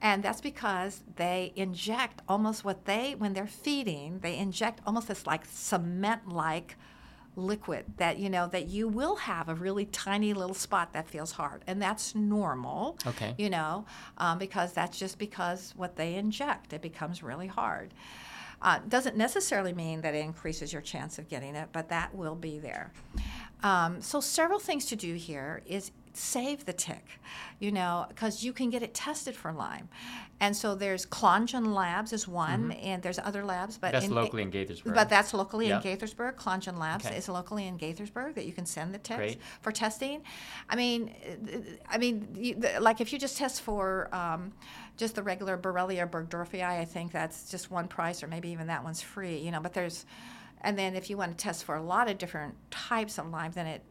And 0.00 0.22
that's 0.22 0.40
because 0.40 1.02
they 1.16 1.52
inject 1.56 2.22
almost 2.28 2.64
what 2.64 2.86
they, 2.86 3.14
when 3.16 3.34
they're 3.34 3.46
feeding, 3.46 4.20
they 4.20 4.38
inject 4.38 4.80
almost 4.86 5.08
this 5.08 5.26
like 5.26 5.44
cement 5.44 6.28
like 6.28 6.76
liquid 7.36 7.84
that 7.96 8.18
you 8.18 8.30
know 8.30 8.46
that 8.48 8.68
you 8.68 8.86
will 8.86 9.16
have 9.16 9.48
a 9.48 9.54
really 9.54 9.84
tiny 9.86 10.32
little 10.32 10.54
spot 10.54 10.92
that 10.92 11.08
feels 11.08 11.32
hard 11.32 11.62
and 11.66 11.80
that's 11.82 12.14
normal 12.14 12.96
Okay. 13.06 13.34
you 13.38 13.50
know 13.50 13.84
um, 14.18 14.38
because 14.38 14.72
that's 14.72 14.98
just 14.98 15.18
because 15.18 15.72
what 15.76 15.96
they 15.96 16.14
inject 16.14 16.72
it 16.72 16.80
becomes 16.82 17.22
really 17.22 17.46
hard 17.48 17.92
uh, 18.62 18.78
doesn't 18.88 19.16
necessarily 19.16 19.72
mean 19.72 20.00
that 20.02 20.14
it 20.14 20.24
increases 20.24 20.72
your 20.72 20.80
chance 20.82 21.18
of 21.18 21.28
getting 21.28 21.54
it 21.56 21.68
but 21.72 21.88
that 21.88 22.14
will 22.14 22.36
be 22.36 22.58
there 22.58 22.92
um, 23.62 24.00
so 24.00 24.20
several 24.20 24.58
things 24.58 24.84
to 24.86 24.96
do 24.96 25.14
here 25.14 25.62
is 25.66 25.90
save 26.16 26.64
the 26.64 26.72
tick, 26.72 27.04
you 27.58 27.72
know, 27.72 28.06
because 28.08 28.42
you 28.44 28.52
can 28.52 28.70
get 28.70 28.82
it 28.82 28.94
tested 28.94 29.34
for 29.36 29.52
Lyme. 29.52 29.88
And 30.40 30.54
so 30.56 30.74
there's 30.74 31.06
Clongen 31.06 31.74
Labs 31.74 32.12
is 32.12 32.26
one, 32.28 32.72
and 32.72 33.02
there's 33.02 33.18
other 33.18 33.44
labs, 33.44 33.78
but 33.78 33.88
Mm-hmm. 33.88 33.92
That's 33.94 34.06
in, 34.06 34.14
locally 34.14 34.42
in 34.42 34.50
Gaithersburg. 34.50 34.94
but 34.94 35.08
that's 35.08 35.32
locally 35.34 35.68
Yep. 35.68 35.84
in 35.84 35.96
Gaithersburg. 35.98 36.34
Clongen 36.36 36.78
Labs 36.78 37.06
Okay. 37.06 37.16
is 37.16 37.28
locally 37.28 37.66
in 37.66 37.78
Gaithersburg 37.78 38.34
that 38.34 38.44
you 38.46 38.52
can 38.52 38.66
send 38.66 38.92
the 38.94 38.98
ticks 38.98 39.16
Great. 39.18 39.38
for 39.62 39.72
testing. 39.72 40.22
I 40.68 40.76
mean, 40.76 41.14
I 41.88 41.98
mean, 41.98 42.28
you, 42.34 42.54
the, 42.56 42.80
like 42.80 43.00
if 43.00 43.12
you 43.12 43.18
just 43.18 43.36
test 43.36 43.62
for 43.62 44.08
um, 44.14 44.52
just 44.96 45.14
the 45.14 45.22
regular 45.22 45.56
Borrelia 45.56 46.08
burgdorferi, 46.08 46.62
I 46.62 46.84
think 46.84 47.12
that's 47.12 47.50
just 47.50 47.70
one 47.70 47.88
price, 47.88 48.22
or 48.22 48.26
maybe 48.28 48.50
even 48.50 48.66
that 48.68 48.82
one's 48.84 49.00
free. 49.02 49.38
You 49.38 49.50
know, 49.50 49.60
but 49.60 49.72
there's, 49.72 50.04
and 50.60 50.78
then 50.78 50.94
if 50.96 51.08
you 51.10 51.16
want 51.16 51.36
to 51.36 51.42
test 51.42 51.64
for 51.64 51.76
a 51.76 51.82
lot 51.82 52.08
of 52.10 52.18
different 52.18 52.54
types 52.70 53.18
of 53.18 53.28
Lyme, 53.30 53.52
then 53.52 53.66
it 53.66 53.82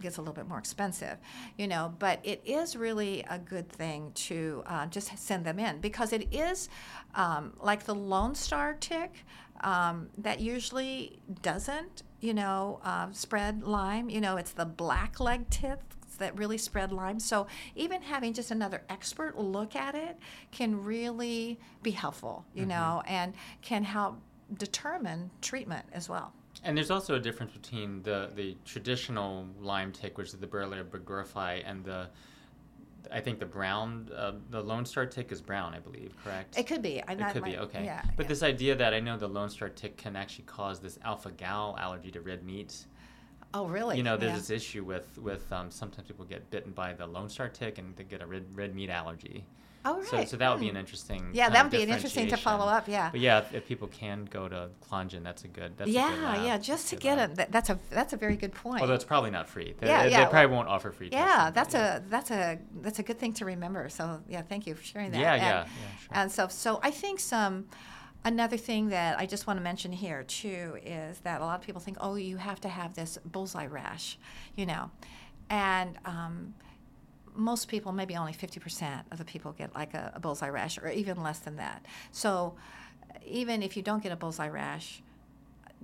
gets 0.00 0.18
a 0.18 0.20
little 0.20 0.34
bit 0.34 0.48
more 0.48 0.58
expensive, 0.58 1.18
you 1.56 1.66
know, 1.66 1.94
but 1.98 2.20
it 2.22 2.42
is 2.44 2.76
really 2.76 3.24
a 3.30 3.38
good 3.38 3.68
thing 3.68 4.12
to 4.14 4.62
uh, 4.66 4.86
just 4.86 5.16
send 5.18 5.44
them 5.44 5.58
in 5.58 5.80
because 5.80 6.12
it 6.12 6.32
is 6.32 6.68
um, 7.14 7.52
like 7.60 7.84
the 7.84 7.94
Lone 7.94 8.34
Star 8.34 8.74
tick 8.74 9.24
um, 9.62 10.08
that 10.18 10.40
usually 10.40 11.18
doesn't, 11.42 12.02
you 12.20 12.34
know, 12.34 12.80
uh, 12.84 13.08
spread 13.12 13.62
Lyme. 13.62 14.10
You 14.10 14.20
know, 14.20 14.36
it's 14.36 14.52
the 14.52 14.64
black 14.64 15.20
leg 15.20 15.48
ticks 15.50 15.84
that 16.18 16.36
really 16.38 16.58
spread 16.58 16.92
Lyme. 16.92 17.18
So 17.18 17.46
even 17.74 18.02
having 18.02 18.32
just 18.32 18.50
another 18.50 18.82
expert 18.88 19.38
look 19.38 19.74
at 19.74 19.94
it 19.94 20.18
can 20.52 20.84
really 20.84 21.58
be 21.82 21.90
helpful, 21.90 22.44
you 22.54 22.66
know, 22.66 23.02
and 23.06 23.34
can 23.62 23.84
help 23.84 24.20
determine 24.58 25.30
treatment 25.40 25.86
as 25.92 26.08
well. 26.08 26.32
And 26.64 26.76
there's 26.76 26.90
also 26.90 27.14
a 27.14 27.20
difference 27.20 27.52
between 27.52 28.02
the, 28.02 28.30
the 28.34 28.56
traditional 28.64 29.46
Lyme 29.60 29.92
tick, 29.92 30.16
which 30.16 30.28
is 30.28 30.34
the 30.34 30.46
Borrelia 30.46 30.82
burgdorferi, 30.82 31.62
and 31.66 31.84
the, 31.84 32.08
I 33.12 33.20
think 33.20 33.38
the 33.38 33.46
brown, 33.46 34.08
uh, 34.16 34.32
the 34.48 34.62
Lone 34.62 34.86
Star 34.86 35.04
tick 35.04 35.30
is 35.30 35.42
brown, 35.42 35.74
I 35.74 35.78
believe, 35.78 36.14
correct? 36.24 36.58
It 36.58 36.66
could 36.66 36.80
be. 36.80 37.02
I 37.06 37.12
It 37.12 37.32
could 37.34 37.44
be 37.44 37.58
okay, 37.58 37.84
Yeah. 37.84 38.02
but 38.16 38.24
yeah. 38.24 38.28
this 38.28 38.42
idea 38.42 38.74
that 38.76 38.94
I 38.94 39.00
know 39.00 39.18
the 39.18 39.28
Lone 39.28 39.50
Star 39.50 39.68
tick 39.68 39.98
can 39.98 40.16
actually 40.16 40.46
cause 40.46 40.80
this 40.80 40.98
alpha 41.04 41.30
gal 41.32 41.76
allergy 41.78 42.10
to 42.12 42.22
red 42.22 42.42
meat. 42.42 42.86
Oh, 43.52 43.66
really? 43.66 43.98
You 43.98 44.02
know, 44.02 44.16
there's 44.16 44.32
Yeah. 44.32 44.38
this 44.38 44.50
issue 44.50 44.84
with 44.84 45.18
with 45.18 45.52
um, 45.52 45.70
sometimes 45.70 46.08
people 46.08 46.24
get 46.24 46.50
bitten 46.50 46.72
by 46.72 46.94
the 46.94 47.06
Lone 47.06 47.28
Star 47.28 47.48
tick 47.48 47.78
and 47.78 47.94
they 47.94 48.04
get 48.04 48.22
a 48.22 48.26
red 48.26 48.44
red 48.56 48.74
meat 48.74 48.88
allergy. 48.90 49.44
Oh, 49.86 49.98
right. 49.98 50.06
So 50.06 50.24
so 50.24 50.36
that 50.38 50.50
would 50.50 50.60
be 50.60 50.66
Hmm. 50.68 50.76
an 50.76 50.80
interesting. 50.80 51.30
Yeah, 51.32 51.50
that 51.50 51.62
would 51.62 51.70
be 51.72 51.82
an 51.82 51.90
interesting 51.90 52.28
to 52.28 52.36
follow 52.36 52.66
up. 52.66 52.88
Yeah. 52.88 53.10
But 53.10 53.20
yeah, 53.20 53.38
if, 53.38 53.54
if 53.54 53.66
people 53.68 53.88
can 53.88 54.24
go 54.24 54.48
to 54.48 54.70
Clongen, 54.88 55.22
that's 55.22 55.44
a 55.44 55.48
good. 55.48 55.76
That's 55.76 55.90
a 55.90 55.92
good 55.92 55.98
yeah, 55.98 56.08
lab. 56.32 56.44
yeah, 56.44 56.58
just 56.58 56.88
to 56.88 56.96
get 56.96 57.18
lab. 57.18 57.34
them. 57.34 57.46
That's 57.50 57.68
a 57.70 57.78
that's 57.90 58.12
a 58.12 58.16
very 58.16 58.36
good 58.36 58.54
point. 58.54 58.80
Although 58.80 58.94
it's 58.94 59.04
probably 59.04 59.30
not 59.30 59.48
free. 59.48 59.74
They, 59.78 59.86
Yeah, 59.86 60.04
they, 60.04 60.10
yeah, 60.10 60.24
they 60.24 60.30
probably 60.30 60.54
won't 60.56 60.68
offer 60.68 60.90
free. 60.90 61.10
yeah, 61.12 61.50
testing, 61.52 61.54
that's 61.54 61.74
yeah. 61.74 61.96
a 61.96 62.00
that's 62.08 62.30
a 62.30 62.58
that's 62.80 62.98
a 62.98 63.02
good 63.02 63.18
thing 63.18 63.32
to 63.34 63.44
remember. 63.44 63.88
So 63.88 64.20
yeah, 64.28 64.42
thank 64.42 64.66
you 64.66 64.74
for 64.74 64.84
sharing 64.84 65.10
that. 65.12 65.20
Yeah, 65.20 65.32
And- 65.34 65.42
yeah, 65.42 65.48
yeah, 65.50 65.64
sure. 66.00 66.08
And 66.12 66.32
so 66.32 66.48
so 66.48 66.80
I 66.82 66.90
think 66.90 67.20
some 67.20 67.66
another 68.24 68.56
thing 68.56 68.88
that 68.88 69.18
I 69.18 69.26
just 69.26 69.46
want 69.46 69.58
to 69.58 69.62
mention 69.62 69.92
here 69.92 70.22
too 70.22 70.78
is 70.82 71.18
that 71.20 71.42
a 71.42 71.44
lot 71.44 71.60
of 71.60 71.66
people 71.66 71.82
think, 71.82 71.98
oh, 72.00 72.14
you 72.14 72.38
have 72.38 72.58
to 72.62 72.70
have 72.70 72.94
this 72.94 73.18
bullseye 73.24 73.66
rash, 73.66 74.18
you 74.56 74.64
know, 74.64 74.90
and 75.50 75.98
um, 76.06 76.54
most 77.34 77.68
people, 77.68 77.92
maybe 77.92 78.16
only 78.16 78.32
50% 78.32 79.02
of 79.10 79.18
the 79.18 79.24
people 79.24 79.52
get 79.52 79.74
like 79.74 79.94
a, 79.94 80.12
a 80.14 80.20
bullseye 80.20 80.48
rash, 80.48 80.78
or 80.78 80.88
even 80.88 81.22
less 81.22 81.38
than 81.40 81.56
that. 81.56 81.84
So, 82.12 82.54
even 83.26 83.62
if 83.62 83.76
you 83.76 83.82
don't 83.82 84.02
get 84.02 84.12
a 84.12 84.16
bullseye 84.16 84.48
rash, 84.48 85.02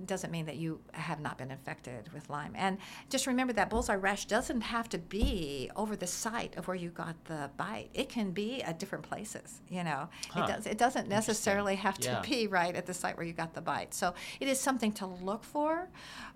doesn't 0.05 0.31
mean 0.31 0.47
that 0.47 0.55
you 0.55 0.79
have 0.93 1.19
not 1.19 1.37
been 1.37 1.51
infected 1.51 2.11
with 2.11 2.27
Lyme. 2.29 2.53
And 2.55 2.79
just 3.09 3.27
remember 3.27 3.53
that 3.53 3.69
bullseye 3.69 3.93
rash 3.95 4.25
doesn't 4.25 4.61
have 4.61 4.89
to 4.89 4.97
be 4.97 5.69
over 5.75 5.95
the 5.95 6.07
site 6.07 6.57
of 6.57 6.67
where 6.67 6.75
you 6.75 6.89
got 6.89 7.23
the 7.25 7.51
bite. 7.57 7.89
It 7.93 8.09
can 8.09 8.31
be 8.31 8.63
at 8.63 8.79
different 8.79 9.03
places. 9.03 9.61
You 9.69 9.83
know, 9.83 10.09
Huh. 10.31 10.43
it 10.43 10.47
does. 10.47 10.65
It 10.65 10.77
doesn't 10.79 11.07
necessarily 11.07 11.75
have 11.75 11.99
to 11.99 12.09
Yeah. 12.09 12.21
be 12.27 12.47
right 12.47 12.75
at 12.75 12.87
the 12.87 12.95
site 12.95 13.15
where 13.15 13.25
you 13.25 13.33
got 13.33 13.53
the 13.53 13.61
bite. 13.61 13.93
So 13.93 14.15
it 14.39 14.47
is 14.47 14.59
something 14.59 14.91
to 14.93 15.05
look 15.05 15.43
for, 15.43 15.87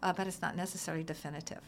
uh, 0.04 0.14
but 0.14 0.28
it's 0.28 0.42
not 0.44 0.56
necessarily 0.56 1.04
definitive. 1.04 1.62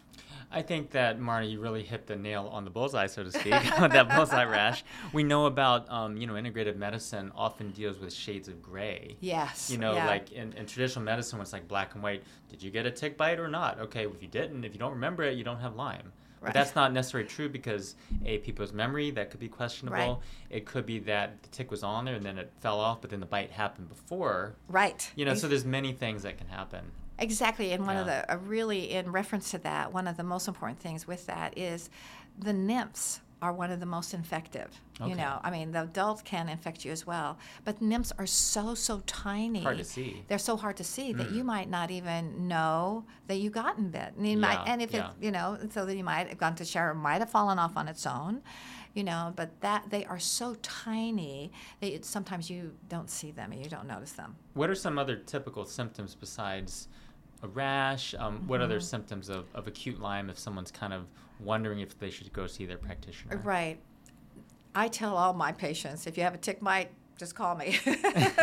I 0.52 0.62
think 0.62 0.92
that 0.92 1.20
Marty, 1.20 1.48
you 1.48 1.60
really 1.60 1.84
hit 1.84 2.08
the 2.08 2.16
nail 2.16 2.50
on 2.52 2.64
the 2.64 2.70
bullseye, 2.70 3.08
so 3.08 3.24
to 3.24 3.32
speak, 3.32 3.54
with 3.82 3.92
that 3.92 4.10
bullseye 4.16 4.44
rash. 4.46 4.84
We 5.12 5.24
know 5.24 5.46
about, 5.46 5.90
um, 5.92 6.16
you 6.16 6.26
know, 6.26 6.34
integrative 6.34 6.78
medicine 6.78 7.32
often 7.36 7.72
deals 7.72 8.00
with 8.00 8.14
shades 8.14 8.48
of 8.48 8.62
gray. 8.62 9.18
Yes. 9.20 9.70
You 9.70 9.78
know, 9.78 9.94
yeah. 9.94 10.08
like 10.08 10.32
in, 10.32 10.54
in 10.54 10.66
traditional 10.66 11.04
medicine, 11.04 11.38
when 11.38 11.44
it's 11.44 11.54
like 11.54 11.68
black 11.68 11.96
and 11.96 12.04
white, 12.04 12.24
did 12.50 12.64
you 12.64 12.72
get 12.72 12.86
a 12.86 12.92
tick 12.92 13.18
bite 13.18 13.40
or 13.40 13.50
not? 13.50 13.80
Okay, 13.80 14.06
if 14.06 14.22
you 14.22 14.28
didn't, 14.30 14.64
if 14.64 14.74
you 14.74 14.80
don't 14.80 14.94
remember 14.94 15.24
it, 15.24 15.38
you 15.38 15.44
don't 15.44 15.60
have 15.60 15.76
Lyme. 15.76 16.14
Right. 16.40 16.50
But 16.50 16.54
that's 16.54 16.76
not 16.76 16.94
necessarily 16.94 17.28
true 17.28 17.50
because 17.50 17.96
a 18.24 18.38
people's 18.38 18.72
memory 18.72 19.10
that 19.12 19.32
could 19.32 19.40
be 19.40 19.48
questionable. 19.50 19.98
Right. 19.98 20.18
It 20.50 20.66
could 20.66 20.86
be 20.86 21.00
that 21.00 21.42
the 21.42 21.50
tick 21.50 21.72
was 21.72 21.84
on 21.84 22.06
there 22.06 22.16
and 22.16 22.24
then 22.24 22.38
it 22.38 22.52
fell 22.62 22.80
off, 22.80 23.02
but 23.02 23.10
then 23.10 23.20
the 23.20 23.26
bite 23.26 23.52
happened 23.52 23.90
before. 23.90 24.56
right. 24.70 25.12
You 25.16 25.26
know, 25.26 25.34
so 25.34 25.48
there's 25.48 25.66
many 25.66 25.94
things 25.94 26.24
that 26.24 26.38
can 26.38 26.48
happen. 26.48 26.92
Exactly, 27.20 27.72
and 27.72 27.86
one 27.86 27.98
of 27.98 28.06
the 28.06 28.32
uh, 28.32 28.38
really 28.38 28.92
in 28.92 29.12
reference 29.12 29.52
to 29.52 29.58
that, 29.60 29.92
one 29.94 30.08
of 30.08 30.18
the 30.18 30.24
most 30.24 30.48
important 30.48 30.80
things 30.80 31.08
with 31.08 31.26
that 31.28 31.58
is 31.58 31.90
the 32.38 32.54
nymphs 32.54 33.22
are 33.40 33.54
one 33.54 33.70
of 33.72 33.80
the 33.80 33.86
most 33.86 34.16
infective. 34.16 34.82
Okay. 35.00 35.12
You 35.12 35.16
know, 35.16 35.40
I 35.44 35.52
mean, 35.52 35.72
the 35.72 35.84
adults 35.84 36.24
can 36.24 36.50
infect 36.50 36.84
you 36.84 36.92
as 36.92 37.06
well, 37.06 37.38
but 37.64 37.82
nymphs 37.82 38.12
are 38.18 38.26
so 38.26 38.74
so 38.74 39.02
tiny. 39.06 39.62
Hard 39.62 39.78
to 39.78 39.84
see. 39.84 40.24
They're 40.28 40.40
so 40.40 40.58
hard 40.58 40.78
to 40.78 40.84
see 40.84 41.14
that 41.14 41.30
Mm. 41.30 41.36
you 41.36 41.44
might 41.44 41.70
not 41.70 41.92
even 41.92 42.48
know 42.48 43.06
that 43.28 43.36
you 43.36 43.50
gotten 43.52 43.90
bit. 43.90 44.14
And, 44.18 44.28
you 44.28 44.38
might, 44.38 44.54
Yeah, 44.66 44.74
and 44.74 44.82
if 44.82 44.92
yeah. 44.92 45.10
it, 45.10 45.16
you 45.22 45.32
know, 45.32 45.58
so 45.70 45.86
that 45.86 45.96
you 45.96 46.04
might 46.04 46.30
have 46.30 46.38
gone 46.40 46.56
to 46.56 46.66
shower, 46.66 46.94
might 46.96 47.20
have 47.20 47.30
fallen 47.30 47.60
off 47.60 47.78
on 47.78 47.88
its 47.88 48.08
own, 48.08 48.42
you 48.96 49.04
know. 49.04 49.34
But 49.36 49.62
that 49.62 49.92
they 49.92 50.04
are 50.06 50.18
so 50.20 50.56
tiny 50.64 51.52
that 51.80 51.94
it, 51.94 52.06
sometimes 52.06 52.50
you 52.50 52.74
don't 52.90 53.10
see 53.10 53.30
them 53.30 53.52
and 53.52 53.64
you 53.64 53.70
don't 53.70 53.88
notice 53.88 54.14
them. 54.14 54.36
What 54.56 54.72
are 54.72 54.76
some 54.76 54.98
other 54.98 55.16
typical 55.16 55.64
symptoms 55.66 56.16
besides 56.16 56.88
a 57.44 57.48
rash? 57.48 58.14
Um, 58.18 58.48
What 58.48 58.58
Mm-hmm. 58.58 58.64
other 58.66 58.80
symptoms 58.80 59.30
of, 59.30 59.46
of 59.54 59.68
acute 59.68 60.00
Lyme 60.00 60.30
if 60.30 60.38
someone's 60.40 60.72
kind 60.72 60.94
of 60.94 61.06
wondering 61.40 61.80
if 61.80 61.98
they 62.00 62.10
should 62.10 62.32
go 62.34 62.48
see 62.48 62.66
their 62.66 62.78
practitioner? 62.78 63.38
Right. 63.38 63.80
I 64.76 64.88
tell 64.88 65.16
all 65.16 65.34
my 65.34 65.52
patients 65.52 66.08
if 66.08 66.18
you 66.18 66.24
have 66.24 66.34
a 66.36 66.38
tick 66.38 66.62
bite, 66.62 66.90
just 67.18 67.36
call 67.36 67.56
me. 67.56 67.80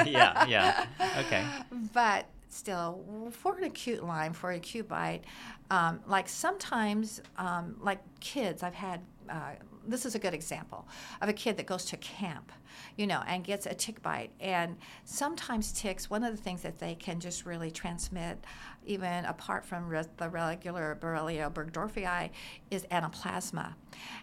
yeah, 0.05 0.47
yeah. 0.47 0.87
Okay. 1.27 1.45
But 1.93 2.27
still, 2.49 3.05
for 3.33 3.57
an 3.57 3.65
acute 3.65 4.05
Lyme, 4.05 4.33
for 4.33 4.51
an 4.51 4.57
acute 4.57 4.89
bite, 4.89 5.23
um, 5.71 6.01
like 6.07 6.29
sometimes, 6.29 7.21
um, 7.39 7.77
like 7.81 7.99
kids, 8.21 8.63
I've 8.63 8.75
had. 8.75 9.01
Uh, 9.29 9.53
this 9.87 10.07
is 10.07 10.15
a 10.15 10.19
good 10.19 10.33
example 10.35 10.89
of 11.21 11.29
a 11.29 11.33
kid 11.33 11.59
that 11.59 11.67
goes 11.67 11.85
to 11.87 11.97
camp, 11.99 12.51
you 12.97 13.07
know, 13.07 13.23
and 13.27 13.45
gets 13.45 13.67
a 13.67 13.75
tick 13.75 14.01
bite. 14.03 14.31
And 14.41 14.77
sometimes 15.05 15.73
ticks, 15.73 16.09
one 16.09 16.25
of 16.25 16.35
the 16.35 16.43
things 16.43 16.63
that 16.63 16.79
they 16.79 16.95
can 16.95 17.21
just 17.21 17.45
really 17.45 17.71
transmit, 17.71 18.43
even 18.87 19.25
apart 19.25 19.65
from 19.65 19.89
the 19.91 20.29
regular 20.29 20.99
Borrelia 21.01 21.53
burgdorferi, 21.53 22.31
is 22.71 22.85
anaplasma. 22.91 23.75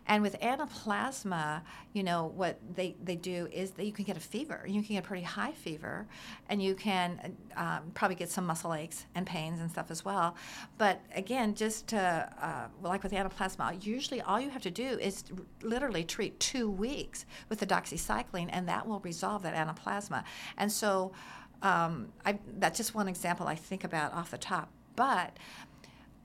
And 0.08 0.22
with 0.22 0.40
anaplasma, 0.42 1.62
you 1.94 2.04
know, 2.04 2.32
what 2.36 2.60
they, 2.76 2.96
they 3.04 3.16
do 3.16 3.48
is 3.52 3.72
that 3.72 3.86
you 3.86 3.92
can 3.92 4.06
get 4.06 4.18
a 4.18 4.22
fever. 4.22 4.64
You 4.68 4.82
can 4.84 4.96
get 4.96 5.06
a 5.06 5.08
pretty 5.08 5.24
high 5.24 5.52
fever, 5.54 6.08
and 6.50 6.62
you 6.62 6.76
can 6.76 7.38
um, 7.56 7.92
probably 7.94 8.16
get 8.16 8.30
some 8.30 8.46
muscle 8.46 8.74
aches 8.74 9.06
and 9.16 9.26
pains 9.26 9.60
and 9.60 9.70
stuff 9.72 9.92
as 9.92 10.04
well. 10.04 10.36
But 10.78 11.02
again, 11.16 11.56
just 11.56 11.88
to, 11.88 12.30
uh, 12.42 12.68
like 12.82 13.04
with 13.04 13.12
anaplasma, 13.12 13.86
usually 13.86 14.22
all 14.22 14.40
you 14.40 14.50
have 14.50 14.62
to 14.64 14.72
do 14.72 15.00
is 15.00 15.24
r- 15.32 15.44
literally 15.62 16.04
treat 16.04 16.40
two 16.40 16.70
weeks 16.70 17.26
with 17.50 17.60
the 17.60 17.68
doxycycline, 17.68 18.50
and 18.52 18.68
that 18.68 18.88
will 18.88 19.00
resolve 19.00 19.44
that 19.44 19.56
anaplasma. 19.56 20.24
And 20.58 20.72
so 20.72 21.14
um, 21.62 22.10
I, 22.26 22.40
that's 22.58 22.78
just 22.78 22.96
one 22.96 23.08
example 23.08 23.48
I 23.48 23.56
think 23.56 23.84
about 23.84 24.14
off 24.14 24.32
the 24.32 24.38
top. 24.38 24.70
But 24.96 25.38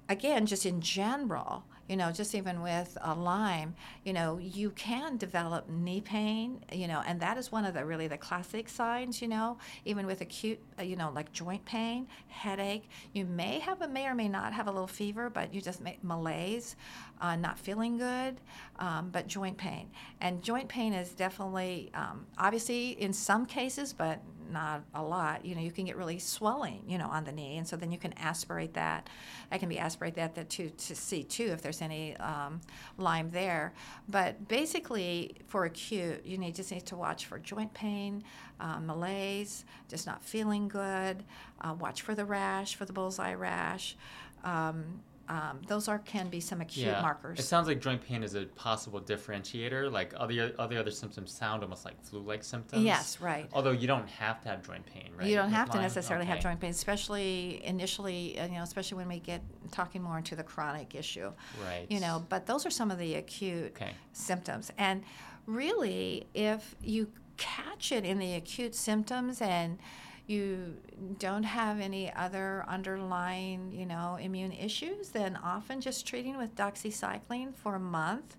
again, 0.09 0.47
just 0.47 0.67
in 0.67 0.81
general, 0.81 1.65
you 1.89 1.97
know, 1.97 2.11
just 2.11 2.35
even 2.35 2.63
with 2.63 2.99
a 3.01 3.15
Lyme, 3.15 3.75
you 4.05 4.13
know, 4.13 4.39
you 4.39 4.71
can 4.71 5.17
develop 5.17 5.69
knee 5.69 6.01
pain, 6.01 6.61
you 6.73 6.89
know, 6.89 7.03
and 7.07 7.21
that 7.21 7.39
is 7.39 7.53
one 7.53 7.65
of 7.65 7.75
the 7.75 7.85
really 7.85 8.09
the 8.09 8.19
classic 8.19 8.69
signs, 8.69 9.23
you 9.23 9.29
know, 9.29 9.59
even 9.85 10.05
with 10.05 10.21
acute, 10.21 10.59
uh, 10.81 10.83
you 10.83 10.97
know, 10.97 11.13
like 11.15 11.33
joint 11.33 11.65
pain, 11.65 12.09
headache. 12.27 12.89
You 13.13 13.25
may 13.25 13.61
have 13.61 13.83
a 13.83 13.89
may 13.89 14.07
or 14.07 14.15
may 14.17 14.29
not 14.29 14.53
have 14.53 14.67
a 14.67 14.71
little 14.71 14.89
fever, 14.89 15.31
but 15.31 15.55
you 15.55 15.61
just 15.61 15.81
make 15.81 16.03
malaise, 16.03 16.75
uh, 17.21 17.37
not 17.37 17.57
feeling 17.57 17.99
good, 17.99 18.41
um, 18.81 19.11
but 19.11 19.29
joint 19.29 19.57
pain. 19.57 19.89
And 20.21 20.43
joint 20.43 20.69
pain 20.69 20.93
is 20.93 21.11
definitely, 21.11 21.91
um, 21.95 22.27
obviously, 22.37 23.01
in 23.01 23.13
some 23.13 23.47
cases, 23.47 23.93
but 23.93 24.21
not 24.51 24.83
a 24.95 25.03
lot. 25.03 25.45
You 25.45 25.55
know, 25.55 25.61
you 25.61 25.71
can 25.71 25.85
get 25.85 25.97
really 25.97 26.19
swelling, 26.19 26.83
you 26.87 26.99
know, 26.99 27.09
on 27.09 27.25
the 27.25 27.33
knee, 27.33 27.57
and 27.59 27.67
so 27.67 27.77
then 27.77 27.93
you 27.93 27.99
can 27.99 28.13
aspirate 28.15 28.75
that. 28.75 29.09
I 29.51 29.59
can 29.59 29.69
be 29.69 29.79
aspirate 29.79 30.15
that, 30.15 30.35
that 30.35 30.49
to 30.51 30.71
to 30.71 30.95
see 30.95 31.23
too 31.23 31.47
if 31.53 31.63
there's 31.63 31.83
any 31.83 32.17
um, 32.17 32.61
Lyme 32.99 33.31
there. 33.31 33.75
But 34.09 34.49
basically, 34.49 35.37
for 35.47 35.65
acute, 35.65 36.25
you 36.25 36.39
need 36.39 36.55
just 36.55 36.71
need 36.71 36.87
to 36.87 36.97
watch 36.97 37.27
for 37.27 37.39
joint 37.39 37.73
pain, 37.75 38.25
uh, 38.61 38.81
malaise, 38.81 39.65
just 39.89 40.07
not 40.07 40.23
feeling 40.23 40.69
good. 40.69 41.25
Uh, 41.61 41.75
watch 41.75 42.03
for 42.03 42.15
the 42.15 42.25
rash, 42.25 42.75
for 42.75 42.85
the 42.85 42.93
bullseye 42.93 43.35
rash. 43.35 43.97
Um, 44.45 45.01
um, 45.29 45.61
those 45.67 45.89
are 45.89 45.99
can 45.99 46.29
be 46.29 46.41
some 46.41 46.61
acute 46.61 46.87
yeah. 46.87 47.03
markers. 47.03 47.39
It 47.39 47.43
sounds 47.45 47.67
like 47.67 47.81
joint 47.81 48.01
pain 48.01 48.23
is 48.23 48.35
a 48.35 48.45
possible 48.45 49.01
differentiator. 49.01 49.91
Like 49.91 50.15
other 50.17 50.53
other 50.59 50.79
other 50.79 50.91
symptoms 50.91 51.33
sound 51.33 51.63
almost 51.63 51.85
like 51.85 52.01
flu-like 52.05 52.45
symptoms. 52.45 52.83
Yes, 52.83 53.21
right. 53.21 53.49
Although 53.53 53.73
you 53.73 53.87
don't 53.87 54.09
have 54.09 54.41
to 54.43 54.49
have 54.49 54.65
joint 54.65 54.87
pain, 54.87 55.11
right? 55.17 55.27
You 55.27 55.37
don't 55.37 55.51
have 55.51 55.69
to 55.71 55.77
Lyme? 55.77 55.83
necessarily 55.83 56.27
have 56.27 56.41
joint 56.41 56.61
pain, 56.61 56.71
especially 56.71 57.61
initially, 57.65 58.39
uh, 58.39 58.47
you 58.47 58.55
know, 58.55 58.63
especially 58.63 58.99
when 58.99 59.09
we 59.09 59.19
get 59.19 59.43
talking 59.73 60.03
more 60.03 60.19
into 60.19 60.37
the 60.37 60.45
chronic 60.45 60.95
issue. 60.95 61.33
Right. 61.65 61.87
You 61.89 62.01
know, 62.01 62.25
but 62.29 62.47
those 62.47 62.65
are 62.65 62.71
some 62.71 62.91
of 62.91 62.99
the 62.99 63.15
acute 63.15 63.73
Okay. 63.77 63.93
symptoms. 64.13 64.71
And 64.79 65.03
really, 65.47 66.27
if 66.35 66.77
you 66.83 67.09
catch 67.37 67.93
it 67.93 68.05
in 68.05 68.19
the 68.19 68.35
acute 68.35 68.75
symptoms 68.75 69.43
and 69.43 69.79
you 70.27 70.77
don't 71.19 71.45
have 71.45 71.81
any 71.81 72.13
other 72.13 72.65
underlying, 72.67 73.71
you 73.73 73.87
know, 73.87 74.19
immune 74.21 74.53
issues, 74.53 75.11
then 75.11 75.39
often 75.43 75.81
just 75.81 76.07
treating 76.07 76.37
with 76.37 76.55
doxycycline 76.57 77.55
for 77.55 77.77
a 77.77 77.81
month. 77.81 78.37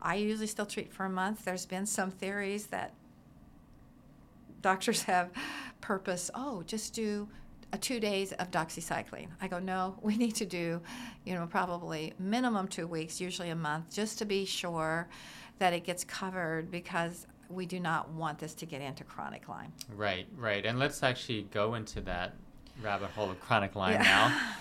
I 0.00 0.16
usually 0.16 0.46
still 0.46 0.66
treat 0.66 0.92
for 0.92 1.06
a 1.06 1.10
month. 1.10 1.44
There's 1.44 1.66
been 1.66 1.86
some 1.86 2.10
theories 2.10 2.66
that 2.66 2.92
doctors 4.62 5.02
have 5.04 5.30
purpose, 5.80 6.30
oh, 6.34 6.62
just 6.66 6.94
do 6.94 7.28
a 7.72 7.78
two 7.78 7.98
days 7.98 8.32
of 8.32 8.52
doxycycline. 8.52 9.28
I 9.40 9.48
go, 9.48 9.58
no, 9.58 9.98
we 10.02 10.16
need 10.24 10.36
to 10.36 10.46
do, 10.46 10.80
you 11.24 11.34
know, 11.34 11.46
probably 11.46 12.14
minimum 12.18 12.68
two 12.68 12.86
weeks, 12.86 13.20
usually 13.20 13.50
a 13.50 13.56
month, 13.56 13.92
just 13.92 14.18
to 14.18 14.24
be 14.24 14.44
sure 14.44 15.08
that 15.58 15.72
it 15.72 15.84
gets 15.84 16.04
covered 16.04 16.70
because 16.70 17.26
we 17.48 17.66
do 17.66 17.80
not 17.80 18.10
want 18.10 18.38
this 18.38 18.54
to 18.54 18.66
get 18.66 18.80
into 18.80 19.04
chronic 19.04 19.48
Lyme. 19.48 19.72
Right, 19.96 20.26
right. 20.36 20.64
And 20.64 20.78
let's 20.78 21.02
actually 21.02 21.42
go 21.50 21.74
into 21.74 22.00
that 22.02 22.34
rabbit 22.82 23.10
hole 23.10 23.30
of 23.30 23.40
chronic 23.40 23.74
Lyme 23.76 23.92
Yeah. 23.94 24.02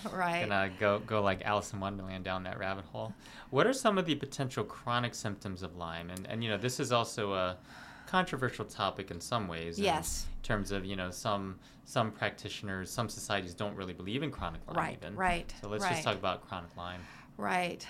now. 0.04 0.12
right. 0.12 0.48
Gonna 0.48 0.70
go 0.80 1.00
go 1.00 1.22
like 1.22 1.42
Alice 1.46 1.74
in 1.74 1.80
Wonderland 1.80 2.24
down 2.24 2.44
that 2.44 2.60
rabbit 2.60 2.86
hole. 2.86 3.14
What 3.50 3.66
are 3.68 3.74
some 3.74 3.98
of 3.98 4.06
the 4.06 4.16
potential 4.16 4.64
chronic 4.64 5.16
symptoms 5.16 5.64
of 5.64 5.76
Lyme? 5.76 6.10
And 6.10 6.28
and 6.28 6.44
you 6.44 6.50
know 6.50 6.58
this 6.58 6.80
is 6.80 6.92
also 6.92 7.34
a 7.34 7.58
controversial 8.06 8.66
topic 8.66 9.10
in 9.12 9.20
some 9.20 9.48
ways. 9.48 9.80
Yes. 9.80 10.28
In 10.38 10.44
terms 10.44 10.72
of 10.72 10.86
you 10.86 10.96
know 10.96 11.10
some 11.10 11.58
some 11.86 12.12
practitioners, 12.12 12.90
some 12.92 13.10
societies 13.10 13.54
don't 13.54 13.76
really 13.76 13.94
believe 13.94 14.24
in 14.24 14.32
chronic 14.32 14.62
Lyme. 14.68 14.78
Right, 14.78 14.98
even. 15.02 15.16
right, 15.16 15.54
So 15.62 15.68
let's 15.70 15.84
right. 15.84 15.92
just 15.94 16.04
talk 16.04 16.16
about 16.16 16.48
chronic 16.48 16.76
Lyme. 16.78 17.02
Right. 17.38 17.86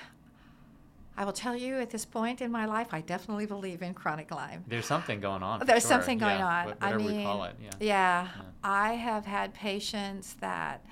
I 1.16 1.26
will 1.26 1.34
tell 1.34 1.56
you 1.56 1.76
at 1.80 1.90
this 1.92 2.06
point 2.06 2.42
in 2.42 2.52
my 2.52 2.66
life, 2.66 2.88
I 2.92 3.02
definitely 3.02 3.46
believe 3.46 3.82
in 3.82 3.94
chronic 3.94 4.32
Lyme. 4.32 4.64
There's 4.68 4.86
something 4.86 5.20
going 5.20 5.44
on. 5.44 5.60
There's 5.66 5.84
sure. 5.84 5.90
something 5.90 6.18
going 6.18 6.40
Yeah, 6.40 6.48
on. 6.48 6.66
wha- 6.68 6.74
I 6.82 6.96
mean, 6.98 7.18
we 7.18 7.24
call 7.24 7.44
it. 7.44 7.56
Yeah. 7.62 7.70
Yeah, 7.80 8.24
Yeah. 8.24 8.28
I 8.64 8.94
have 8.94 9.26
had 9.26 9.54
patients 9.54 10.36
that, 10.40 10.84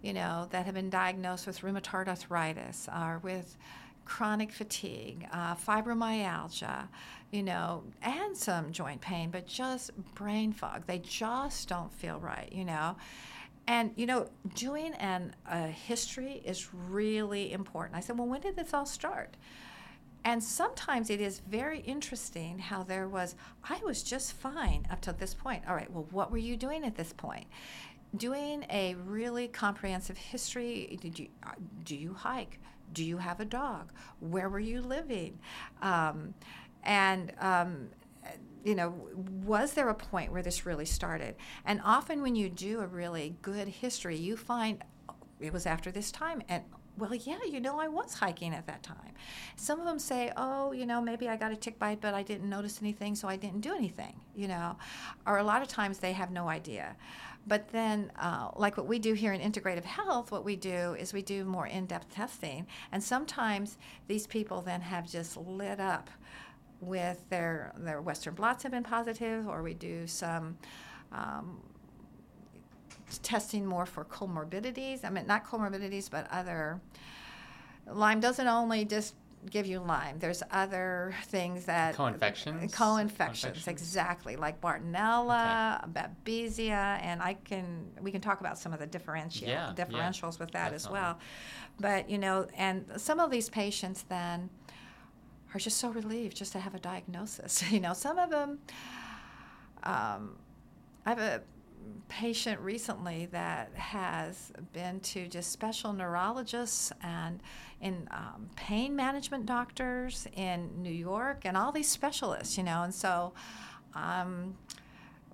you 0.00 0.12
know, 0.12 0.46
that 0.50 0.64
have 0.66 0.74
been 0.74 0.90
diagnosed 0.90 1.46
with 1.46 1.60
rheumatoid 1.62 2.06
arthritis 2.06 2.88
or 2.94 3.18
with 3.18 3.56
chronic 4.04 4.52
fatigue, 4.52 5.26
uh, 5.32 5.54
fibromyalgia, 5.56 6.86
you 7.32 7.42
know, 7.42 7.82
and 8.00 8.36
some 8.36 8.72
joint 8.72 9.00
pain, 9.00 9.30
but 9.30 9.46
just 9.46 9.90
brain 10.14 10.52
fog. 10.52 10.84
They 10.86 10.98
just 11.00 11.68
don't 11.68 11.92
feel 11.92 12.18
right, 12.20 12.50
you 12.52 12.64
know. 12.64 12.96
And 13.68 13.92
you 13.96 14.06
know, 14.06 14.28
doing 14.54 14.94
an 14.94 15.36
a 15.46 15.66
history 15.66 16.42
is 16.44 16.72
really 16.72 17.52
important. 17.52 17.96
I 17.96 18.00
said, 18.00 18.18
well, 18.18 18.26
when 18.26 18.40
did 18.40 18.56
this 18.56 18.72
all 18.72 18.86
start? 18.86 19.36
And 20.24 20.42
sometimes 20.42 21.10
it 21.10 21.20
is 21.20 21.40
very 21.40 21.80
interesting 21.80 22.58
how 22.58 22.82
there 22.82 23.08
was, 23.08 23.36
I 23.62 23.78
was 23.84 24.02
just 24.02 24.32
fine 24.32 24.86
up 24.90 25.00
to 25.02 25.12
this 25.12 25.34
point. 25.34 25.64
All 25.68 25.74
right, 25.74 25.90
well, 25.92 26.06
what 26.10 26.32
were 26.32 26.38
you 26.38 26.56
doing 26.56 26.82
at 26.84 26.96
this 26.96 27.12
point? 27.12 27.46
Doing 28.16 28.64
a 28.70 28.94
really 28.94 29.48
comprehensive 29.48 30.16
history. 30.16 30.98
Did 31.00 31.18
you, 31.18 31.28
uh, 31.46 31.52
do 31.84 31.94
you 31.94 32.14
hike? 32.14 32.58
Do 32.94 33.04
you 33.04 33.18
have 33.18 33.38
a 33.40 33.44
dog? 33.44 33.92
Where 34.20 34.48
were 34.48 34.58
you 34.60 34.80
living? 34.80 35.38
Um, 35.82 36.34
and, 36.84 37.32
um, 37.38 37.88
you 38.64 38.74
know, 38.74 38.94
was 39.44 39.72
there 39.72 39.88
a 39.88 39.94
point 39.94 40.32
where 40.32 40.42
this 40.42 40.66
really 40.66 40.84
started? 40.84 41.36
And 41.64 41.80
often 41.84 42.22
when 42.22 42.34
you 42.34 42.48
do 42.48 42.80
a 42.80 42.86
really 42.86 43.36
good 43.40 43.68
history, 43.68 44.16
you 44.16 44.36
find 44.36 44.82
"Oh, 45.08 45.14
it 45.40 45.52
was 45.52 45.66
after 45.66 45.90
this 45.90 46.10
time. 46.10 46.42
And 46.48 46.64
well, 46.98 47.14
yeah, 47.14 47.38
you 47.48 47.60
know, 47.60 47.78
I 47.78 47.86
was 47.86 48.14
hiking 48.14 48.52
at 48.52 48.66
that 48.66 48.82
time. 48.82 49.14
Some 49.54 49.78
of 49.78 49.86
them 49.86 50.00
say, 50.00 50.32
oh, 50.36 50.72
you 50.72 50.84
know, 50.84 51.00
maybe 51.00 51.28
I 51.28 51.36
got 51.36 51.52
a 51.52 51.56
tick 51.56 51.78
bite, 51.78 52.00
but 52.00 52.12
I 52.12 52.24
didn't 52.24 52.48
notice 52.50 52.80
anything, 52.82 53.14
so 53.14 53.28
I 53.28 53.36
didn't 53.36 53.60
do 53.60 53.72
anything, 53.72 54.18
you 54.34 54.48
know. 54.48 54.76
Or 55.24 55.38
a 55.38 55.44
lot 55.44 55.62
of 55.62 55.68
times 55.68 55.98
they 55.98 56.12
have 56.12 56.32
no 56.32 56.48
idea. 56.48 56.96
But 57.46 57.68
then, 57.68 58.10
uh, 58.18 58.50
like 58.56 58.76
what 58.76 58.86
we 58.86 58.98
do 58.98 59.14
here 59.14 59.32
in 59.32 59.40
integrative 59.40 59.84
health, 59.84 60.32
what 60.32 60.44
we 60.44 60.56
do 60.56 60.94
is 60.98 61.12
we 61.12 61.22
do 61.22 61.44
more 61.44 61.66
in 61.68 61.86
depth 61.86 62.12
testing. 62.14 62.66
And 62.90 63.02
sometimes 63.02 63.78
these 64.08 64.26
people 64.26 64.60
then 64.60 64.80
have 64.80 65.08
just 65.08 65.36
lit 65.36 65.78
up 65.78 66.10
with 66.80 67.22
their, 67.28 67.72
their 67.78 68.00
Western 68.00 68.34
blots 68.34 68.62
have 68.62 68.72
been 68.72 68.84
positive, 68.84 69.48
or 69.48 69.62
we 69.62 69.74
do 69.74 70.06
some. 70.06 70.58
Um, 71.12 71.62
testing 73.22 73.64
more 73.64 73.86
for 73.86 74.04
comorbidities. 74.04 75.04
I 75.04 75.10
mean, 75.10 75.26
not 75.26 75.44
comorbidities, 75.46 76.10
but 76.10 76.30
other. 76.30 76.80
Lyme 77.86 78.20
doesn't 78.20 78.46
only 78.46 78.84
just 78.84 79.14
give 79.50 79.66
you 79.66 79.80
Lyme. 79.80 80.18
There's 80.18 80.42
other 80.50 81.14
things 81.26 81.64
that 81.66 81.94
Co-infections? 81.94 82.74
Co-infections, 82.74 83.42
Co-infections? 83.42 83.68
exactly, 83.68 84.36
like 84.36 84.60
Bartonella, 84.60 85.90
Babesia, 85.92 87.00
and 87.02 87.22
I 87.22 87.34
can 87.34 87.90
we 88.00 88.10
can 88.10 88.20
talk 88.20 88.40
about 88.40 88.58
some 88.58 88.72
of 88.72 88.78
the 88.78 88.86
differential 88.86 89.48
Yeah, 89.48 89.72
yeah, 89.76 89.84
differentials 89.84 90.38
with 90.38 90.50
that 90.52 90.72
as 90.72 90.88
well. 90.88 91.18
But 91.80 92.10
you 92.10 92.18
know, 92.18 92.46
and 92.56 92.84
some 92.96 93.20
of 93.20 93.30
these 93.30 93.48
patients 93.48 94.04
then 94.08 94.50
are 95.54 95.58
just 95.58 95.78
so 95.78 95.90
relieved 95.90 96.36
just 96.36 96.52
to 96.52 96.60
have 96.60 96.74
a 96.74 96.78
diagnosis. 96.78 97.62
You 97.70 97.80
know, 97.80 97.94
some 97.94 98.18
of 98.18 98.30
them. 98.30 98.58
Um, 99.82 100.36
I 101.06 101.10
have 101.10 101.18
a 101.18 101.42
patient 102.08 102.60
recently 102.60 103.26
that 103.26 103.70
has 103.74 104.52
been 104.72 105.00
to 105.00 105.28
just 105.28 105.52
special 105.52 105.92
neurologists 105.92 106.92
and 107.02 107.40
in 107.80 108.08
um, 108.10 108.48
pain 108.56 108.96
management 108.96 109.46
doctors 109.46 110.26
in 110.34 110.70
New 110.82 110.92
York 110.92 111.42
and 111.44 111.56
all 111.56 111.72
these 111.72 111.88
specialists, 111.88 112.58
you 112.58 112.64
know, 112.64 112.82
and 112.82 112.94
so 112.94 113.32
um, 113.94 114.56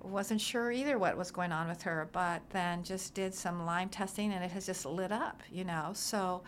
wasn't 0.03 0.39
sure 0.39 0.71
either 0.71 0.97
what 0.97 1.17
was 1.17 1.31
going 1.31 1.51
on 1.51 1.67
with 1.67 1.81
her, 1.81 2.07
but 2.11 2.41
then 2.51 2.83
just 2.83 3.13
did 3.13 3.33
some 3.33 3.65
Lyme 3.65 3.89
testing 3.89 4.31
and 4.33 4.43
it 4.43 4.51
has 4.51 4.65
just 4.65 4.85
lit 4.85 5.11
up, 5.11 5.41
you 5.51 5.63
know. 5.63 5.91
So 5.93 6.43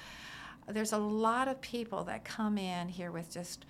there's 0.67 0.93
a 0.93 0.97
lot 0.97 1.47
of 1.47 1.59
people 1.61 2.03
that 2.05 2.25
come 2.25 2.57
in 2.57 2.89
here 2.89 3.11
with 3.11 3.31
just 3.31 3.65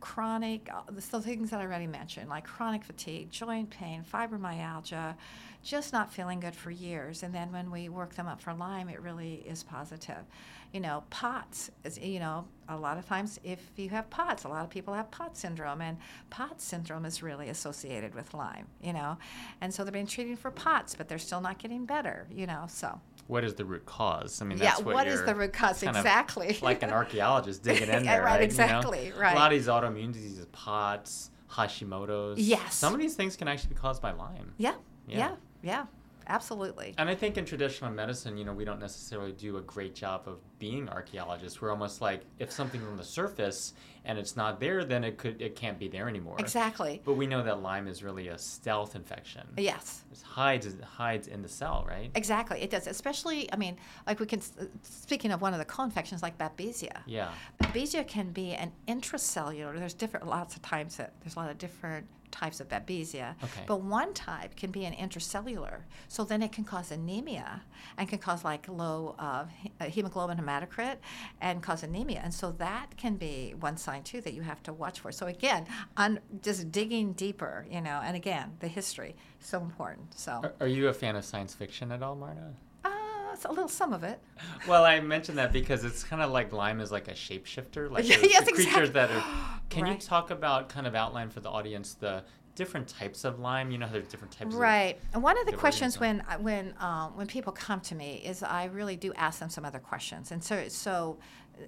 chronic, 0.00 0.68
uh, 0.72 0.80
the 0.90 1.20
things 1.20 1.50
that 1.50 1.60
I 1.60 1.64
already 1.64 1.86
mentioned, 1.86 2.28
like 2.28 2.44
chronic 2.44 2.82
fatigue, 2.82 3.30
joint 3.30 3.70
pain, 3.70 4.02
fibromyalgia, 4.02 5.14
just 5.62 5.92
not 5.92 6.12
feeling 6.12 6.40
good 6.40 6.54
for 6.54 6.70
years. 6.70 7.22
And 7.22 7.34
then 7.34 7.52
when 7.52 7.70
we 7.70 7.88
work 7.88 8.14
them 8.14 8.26
up 8.26 8.40
for 8.40 8.54
Lyme, 8.54 8.88
it 8.88 9.00
really 9.00 9.44
is 9.46 9.62
positive. 9.62 10.24
You 10.72 10.80
know, 10.80 11.02
POTS, 11.10 11.70
is, 11.84 11.98
you 11.98 12.20
know, 12.20 12.46
a 12.68 12.76
lot 12.76 12.96
of 12.96 13.06
times 13.06 13.38
if 13.44 13.60
you 13.76 13.90
have 13.90 14.08
POTS, 14.08 14.44
a 14.44 14.48
lot 14.48 14.64
of 14.64 14.70
people 14.70 14.94
have 14.94 15.10
POTS 15.10 15.40
syndrome, 15.40 15.80
and 15.80 15.98
POTS 16.30 16.64
syndrome 16.64 17.04
is 17.04 17.22
really 17.22 17.48
associated 17.48 18.14
with 18.14 18.32
Lyme, 18.32 18.68
you 18.80 18.92
know. 18.92 19.18
And 19.60 19.74
so 19.74 19.82
they're 19.84 19.92
being 19.92 20.06
treated 20.06 20.38
for 20.38 20.50
POTS, 20.50 20.94
but 20.94 21.08
they're 21.08 21.18
still 21.18 21.40
not 21.40 21.58
getting 21.58 21.84
better, 21.84 22.26
you 22.32 22.46
know, 22.46 22.64
so. 22.68 23.00
What 23.30 23.44
is 23.44 23.54
the 23.54 23.64
root 23.64 23.86
cause? 23.86 24.42
I 24.42 24.44
mean, 24.44 24.58
Yeah, 24.58 24.70
that's 24.70 24.82
what, 24.82 24.94
what 24.94 25.06
is 25.06 25.24
the 25.24 25.34
root 25.34 25.52
cause? 25.52 25.82
Exactly. 25.82 26.58
like 26.62 26.82
an 26.82 26.90
archaeologist 26.90 27.62
digging 27.62 27.88
in 27.88 28.02
there, 28.04 28.22
right, 28.22 28.24
right? 28.24 28.32
you 28.34 28.38
know? 28.40 28.44
exactly, 28.44 29.12
right. 29.16 29.34
A 29.34 29.38
lot 29.38 29.52
of 29.52 29.58
these 29.58 29.68
autoimmune 29.68 30.12
diseases, 30.12 30.46
POTS, 30.52 31.30
Hashimoto's. 31.52 32.38
Yes. 32.40 32.74
Some 32.74 32.92
of 32.94 33.00
these 33.00 33.14
things 33.14 33.36
can 33.36 33.48
actually 33.48 33.74
be 33.74 33.80
caused 33.80 34.02
by 34.02 34.10
Lyme. 34.12 34.52
Yeah, 34.58 34.74
Yeah. 35.06 35.18
yeah, 35.18 35.30
yeah, 35.62 35.86
absolutely. 36.30 36.94
And 36.98 37.08
I 37.08 37.14
think 37.14 37.36
in 37.36 37.44
traditional 37.44 37.90
medicine, 37.90 38.36
you 38.36 38.44
know, 38.44 38.52
we 38.52 38.64
don't 38.64 38.80
necessarily 38.80 39.32
do 39.32 39.56
a 39.58 39.62
great 39.62 39.94
job 39.94 40.22
of 40.26 40.38
being 40.58 40.88
archaeologists. 40.88 41.60
We're 41.60 41.70
almost 41.70 42.00
like 42.00 42.22
if 42.38 42.52
something's 42.52 42.84
on 42.84 42.96
the 42.96 43.04
surface 43.04 43.74
and 44.04 44.18
it's 44.18 44.36
not 44.36 44.60
there, 44.60 44.84
then 44.84 45.04
it 45.04 45.18
could 45.18 45.42
it 45.42 45.56
can't 45.56 45.78
be 45.78 45.88
there 45.88 46.08
anymore. 46.08 46.36
Exactly. 46.38 47.02
But 47.04 47.14
we 47.14 47.26
know 47.26 47.42
that 47.42 47.60
Lyme 47.62 47.88
is 47.88 48.02
really 48.02 48.28
a 48.28 48.38
stealth 48.38 48.94
infection. 48.94 49.46
Yes. 49.56 50.04
It 50.12 50.22
hides 50.22 50.66
it 50.66 50.82
hides 50.82 51.28
in 51.28 51.42
the 51.42 51.48
cell, 51.48 51.84
right? 51.88 52.10
Exactly. 52.14 52.60
It 52.60 52.70
does. 52.70 52.86
Especially, 52.86 53.52
I 53.52 53.56
mean, 53.56 53.76
like 54.06 54.20
we 54.20 54.26
can. 54.26 54.40
Uh, 54.58 54.64
speaking 54.82 55.32
of 55.32 55.42
one 55.42 55.52
of 55.52 55.58
the 55.58 55.64
co-infections, 55.64 56.22
like 56.22 56.38
Babesia. 56.38 57.02
Yeah. 57.06 57.30
Babesia 57.62 58.06
can 58.06 58.30
be 58.30 58.52
an 58.52 58.72
intracellular. 58.88 59.78
There's 59.78 59.94
different. 59.94 60.26
Lots 60.26 60.56
of 60.56 60.62
times 60.62 60.96
that 60.96 61.14
there's 61.20 61.36
a 61.36 61.38
lot 61.38 61.50
of 61.50 61.58
different 61.58 62.06
types 62.30 62.60
of 62.60 62.68
babesia. 62.68 63.34
Okay. 63.42 63.64
But 63.66 63.82
one 63.82 64.14
type 64.14 64.56
can 64.56 64.70
be 64.70 64.84
an 64.84 64.94
intracellular. 64.94 65.82
So 66.08 66.24
then 66.24 66.42
it 66.42 66.52
can 66.52 66.64
cause 66.64 66.90
anemia 66.90 67.62
and 67.96 68.08
can 68.08 68.18
cause 68.18 68.44
like 68.44 68.68
low 68.68 69.14
uh, 69.18 69.44
hemoglobin 69.80 70.38
hematocrit 70.38 70.96
and 71.40 71.62
cause 71.62 71.82
anemia. 71.82 72.20
And 72.22 72.32
so 72.32 72.52
that 72.52 72.96
can 72.96 73.16
be 73.16 73.54
one 73.60 73.76
sign 73.76 74.02
too 74.02 74.20
that 74.22 74.34
you 74.34 74.42
have 74.42 74.62
to 74.64 74.72
watch 74.72 75.00
for. 75.00 75.12
So 75.12 75.26
again, 75.26 75.66
on 75.96 76.20
just 76.42 76.70
digging 76.72 77.12
deeper, 77.12 77.66
you 77.70 77.80
know, 77.80 78.00
and 78.04 78.16
again, 78.16 78.52
the 78.60 78.68
history 78.68 79.16
so 79.38 79.60
important. 79.60 80.18
So 80.18 80.40
Are, 80.42 80.52
are 80.60 80.66
you 80.66 80.88
a 80.88 80.92
fan 80.92 81.16
of 81.16 81.24
science 81.24 81.54
fiction 81.54 81.92
at 81.92 82.02
all, 82.02 82.14
Marta? 82.14 82.54
uh, 82.84 82.90
it's 83.32 83.44
a 83.44 83.48
little 83.48 83.68
some 83.68 83.92
of 83.92 84.04
it. 84.04 84.20
Well, 84.66 84.84
I 84.84 85.00
mentioned 85.00 85.38
that 85.38 85.52
because 85.52 85.84
it's 85.84 86.04
kind 86.04 86.22
of 86.22 86.30
like 86.30 86.52
Lyme 86.52 86.80
is 86.80 86.90
like 86.90 87.08
a 87.08 87.12
shapeshifter, 87.12 87.90
like 87.90 88.08
yes, 88.08 88.44
the 88.44 88.52
creatures 88.52 88.88
exactly. 88.88 88.92
that 88.92 89.10
are. 89.10 89.50
Can 89.70 89.86
you 89.86 89.94
talk 89.94 90.30
about 90.30 90.68
kind 90.68 90.86
of 90.86 90.94
outline 90.94 91.30
for 91.30 91.40
the 91.40 91.48
audience 91.48 91.94
the 91.94 92.24
different 92.54 92.88
types 92.88 93.24
of 93.24 93.38
Lyme? 93.38 93.70
You 93.70 93.78
know, 93.78 93.88
there's 93.90 94.08
different 94.08 94.32
types. 94.32 94.54
Of, 94.54 94.60
Right. 94.60 94.98
And 95.14 95.22
one 95.22 95.38
of 95.38 95.46
the 95.46 95.52
the 95.52 95.58
questions 95.58 95.98
when 95.98 96.22
when 96.40 96.74
um, 96.78 97.16
when 97.16 97.26
people 97.26 97.52
come 97.52 97.80
to 97.82 97.94
me 97.94 98.22
is 98.24 98.42
I 98.42 98.64
really 98.66 98.96
do 98.96 99.12
ask 99.14 99.38
them 99.38 99.48
some 99.48 99.64
other 99.64 99.78
questions, 99.78 100.32
and 100.32 100.42
so 100.42 100.68
so 100.68 101.18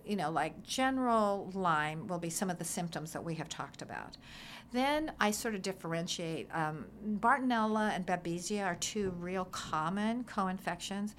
you 0.05 0.17
know 0.17 0.31
like 0.31 0.63
general 0.63 1.51
Lyme 1.55 2.07
will 2.07 2.19
be 2.19 2.31
some 2.31 2.51
of 2.51 2.59
the 2.59 2.65
symptoms 2.65 3.13
that 3.13 3.25
we 3.25 3.35
have 3.37 3.49
talked 3.49 3.83
about. 3.83 4.17
Then 4.73 5.13
I 5.21 5.31
sort 5.31 5.55
of 5.55 5.63
differentiate. 5.63 6.49
Um, 6.53 6.87
Bartonella 7.21 7.95
and 7.95 8.07
Babesia 8.07 8.65
are 8.65 8.77
two 8.77 9.11
real 9.19 9.45
common 9.47 10.25
co-infections, 10.25 11.15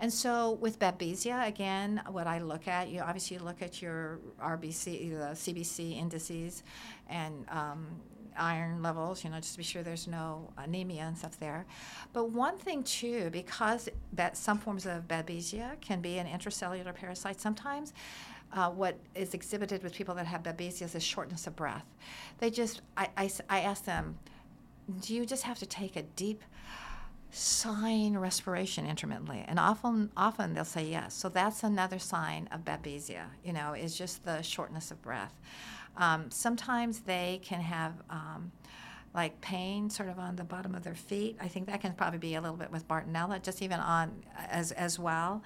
and 0.00 0.12
so 0.12 0.52
with 0.60 0.78
Babesia, 0.78 1.46
again, 1.46 2.02
what 2.10 2.26
I 2.26 2.40
look 2.40 2.66
at, 2.66 2.88
you 2.88 3.00
obviously 3.00 3.38
look 3.38 3.62
at 3.62 3.80
your 3.80 4.18
RBC, 4.42 5.10
the 5.10 5.34
CBC 5.34 5.96
indices, 5.96 6.64
and 7.08 7.46
um, 7.48 7.86
iron 8.38 8.82
levels, 8.82 9.24
you 9.24 9.30
know, 9.30 9.36
just 9.36 9.52
to 9.52 9.58
be 9.58 9.64
sure 9.64 9.82
there's 9.82 10.06
no 10.06 10.52
anemia 10.58 11.02
and 11.02 11.16
stuff 11.16 11.38
there. 11.38 11.66
But 12.12 12.30
one 12.30 12.56
thing 12.58 12.82
too, 12.82 13.30
because 13.30 13.88
some 14.34 14.58
forms 14.58 14.86
of 14.86 15.08
babesia 15.08 15.80
can 15.80 16.00
be 16.00 16.18
an 16.18 16.26
intracellular 16.26 16.94
parasite, 16.94 17.40
sometimes 17.40 17.92
uh, 18.52 18.70
what 18.70 18.98
is 19.14 19.34
exhibited 19.34 19.82
with 19.82 19.94
people 19.94 20.14
that 20.14 20.26
have 20.26 20.42
babesia 20.42 20.94
is 20.94 21.02
shortness 21.02 21.46
of 21.46 21.56
breath. 21.56 21.84
They 22.38 22.50
just, 22.50 22.82
I, 22.96 23.08
I, 23.16 23.30
I 23.50 23.60
ask 23.60 23.84
them, 23.84 24.18
do 25.00 25.14
you 25.14 25.26
just 25.26 25.42
have 25.42 25.58
to 25.58 25.66
take 25.66 25.96
a 25.96 26.02
deep 26.02 26.42
sign 27.30 28.16
respiration 28.16 28.86
intermittently? 28.86 29.44
And 29.46 29.58
often 29.58 30.10
often 30.16 30.54
they'll 30.54 30.64
say 30.64 30.86
yes. 30.86 31.14
So 31.14 31.28
that's 31.28 31.62
another 31.62 31.98
sign 31.98 32.48
of 32.52 32.64
babesia 32.64 33.24
you 33.44 33.52
know 33.52 33.74
is 33.74 33.96
just 33.96 34.24
the 34.24 34.42
shortness 34.42 34.90
of 34.90 35.02
breath. 35.02 35.34
Um, 35.96 36.30
sometimes 36.30 37.00
they 37.00 37.40
can 37.42 37.60
have 37.60 37.94
um, 38.10 38.52
like 39.14 39.40
pain 39.40 39.88
sort 39.90 40.08
of 40.08 40.18
on 40.18 40.36
the 40.36 40.44
bottom 40.44 40.74
of 40.74 40.84
their 40.84 40.94
feet. 40.94 41.36
I 41.40 41.48
think 41.48 41.66
that 41.66 41.80
can 41.80 41.94
probably 41.94 42.18
be 42.18 42.34
a 42.34 42.40
little 42.40 42.56
bit 42.56 42.70
with 42.70 42.86
bartonella 42.86 43.42
just 43.42 43.62
even 43.62 43.80
on 43.80 44.24
as 44.36 44.72
as 44.72 44.98
well. 44.98 45.42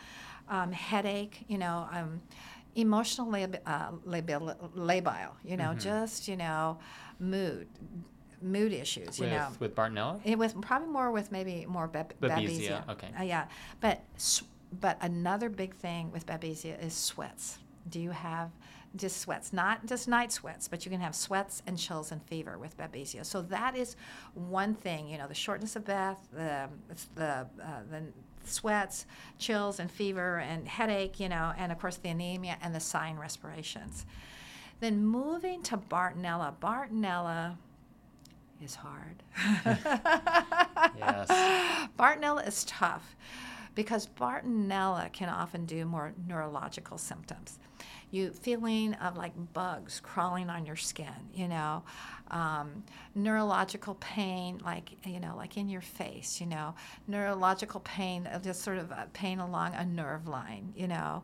Um, 0.48 0.72
headache 0.72 1.44
you 1.48 1.58
know 1.58 1.88
um, 1.92 2.20
emotional 2.74 3.28
lab, 3.30 3.58
uh, 3.66 3.90
labil, 4.06 4.56
labile 4.76 5.32
you 5.44 5.56
know 5.56 5.70
Mhm. 5.74 5.80
just 5.80 6.28
you 6.28 6.36
know 6.36 6.78
mood 7.18 7.66
mood 8.42 8.72
issues 8.72 9.18
you 9.18 9.24
with 9.24 9.32
know 9.32 9.48
with 9.58 9.74
Bartonella. 9.74 10.20
it 10.24 10.38
was 10.38 10.54
probably 10.54 10.88
more 10.88 11.10
with 11.10 11.30
maybe 11.30 11.66
more 11.66 11.86
bab- 11.88 12.14
Babesia, 12.20 12.84
babesia. 12.86 12.88
okay. 12.90 13.10
Uh, 13.18 13.22
yeah, 13.22 13.46
but 13.80 14.00
but 14.80 14.96
another 15.02 15.48
big 15.50 15.74
thing 15.74 16.10
with 16.12 16.26
babesia 16.26 16.82
is 16.82 16.94
sweats. 16.94 17.58
Do 17.88 17.98
you 18.00 18.10
have 18.12 18.50
just 18.96 19.18
sweats? 19.18 19.52
Not 19.52 19.84
just 19.86 20.06
night 20.08 20.30
sweats, 20.32 20.68
but 20.68 20.84
you 20.84 20.90
can 20.90 21.00
have 21.00 21.14
sweats 21.14 21.62
and 21.66 21.76
chills 21.78 22.12
and 22.12 22.22
fever 22.22 22.56
with 22.56 22.76
babesia. 22.76 23.24
So 23.26 23.42
that 23.42 23.76
is 23.76 23.96
one 24.34 24.74
thing. 24.74 25.08
You 25.08 25.18
know, 25.18 25.26
the 25.28 25.34
shortness 25.34 25.74
of 25.76 25.84
breath, 25.84 26.28
the 26.32 26.68
the 27.16 27.24
uh, 27.62 27.82
the 27.90 28.02
sweats, 28.44 29.06
chills 29.38 29.80
and 29.80 29.90
fever 29.90 30.38
and 30.38 30.66
headache. 30.66 31.20
You 31.20 31.28
know, 31.28 31.52
and 31.56 31.72
of 31.72 31.78
course 31.78 31.96
the 31.96 32.08
anemia 32.10 32.56
and 32.62 32.74
the 32.74 32.80
sign 32.80 33.16
respirations. 33.16 34.06
Then 34.80 35.04
moving 35.04 35.62
to 35.64 35.76
Bartonella. 35.76 36.54
Bartonella 36.60 37.56
is 38.62 38.74
hard. 38.74 39.22
Yes. 40.96 41.28
Bartonella 41.98 42.46
is 42.46 42.64
tough 42.64 43.16
because 43.74 44.06
Bartonella 44.06 45.12
can 45.12 45.28
often 45.28 45.66
do 45.66 45.84
more 45.84 46.12
neurological 46.26 46.98
symptoms. 46.98 47.58
You 48.10 48.30
feeling 48.30 48.94
of 48.94 49.16
like 49.16 49.32
bugs 49.52 50.00
crawling 50.00 50.50
on 50.50 50.66
your 50.66 50.76
skin, 50.76 51.14
you 51.34 51.46
know, 51.46 51.84
um, 52.30 52.82
neurological 53.14 53.94
pain, 53.96 54.60
like 54.64 54.90
you 55.04 55.20
know, 55.20 55.34
like 55.36 55.56
in 55.56 55.68
your 55.68 55.80
face, 55.80 56.40
you 56.40 56.46
know, 56.46 56.74
neurological 57.06 57.80
pain, 57.80 58.26
uh, 58.26 58.38
just 58.38 58.62
sort 58.62 58.78
of 58.78 58.90
a 58.90 59.08
pain 59.12 59.38
along 59.38 59.74
a 59.74 59.84
nerve 59.84 60.26
line, 60.28 60.72
you 60.76 60.88
know, 60.88 61.22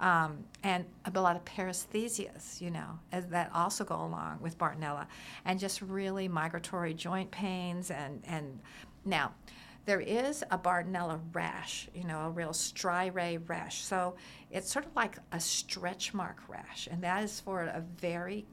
um, 0.00 0.44
and 0.62 0.84
a 1.12 1.20
lot 1.20 1.36
of 1.36 1.44
paresthesias, 1.44 2.60
you 2.60 2.70
know, 2.70 2.98
that 3.10 3.50
also 3.54 3.84
go 3.84 3.96
along 3.96 4.38
with 4.40 4.56
Bartonella, 4.58 5.06
and 5.44 5.58
just 5.58 5.82
really 5.82 6.28
migratory 6.28 6.94
joint 6.94 7.30
pains 7.30 7.90
and 7.90 8.22
and 8.26 8.60
now 9.04 9.32
there 9.88 10.00
is 10.00 10.44
a 10.50 10.58
Bartonella 10.58 11.18
rash, 11.32 11.88
you 11.94 12.04
know, 12.04 12.20
a 12.26 12.30
real 12.30 12.52
striae 12.52 13.38
rash. 13.46 13.80
So 13.80 14.16
it's 14.50 14.70
sort 14.70 14.84
of 14.84 14.94
like 14.94 15.16
a 15.32 15.40
stretch 15.40 16.12
mark 16.12 16.42
rash, 16.46 16.88
and 16.90 17.02
that 17.02 17.24
is 17.24 17.40
for 17.40 17.62
a 17.62 17.82
very 17.96 18.44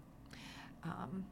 um, 0.85 1.25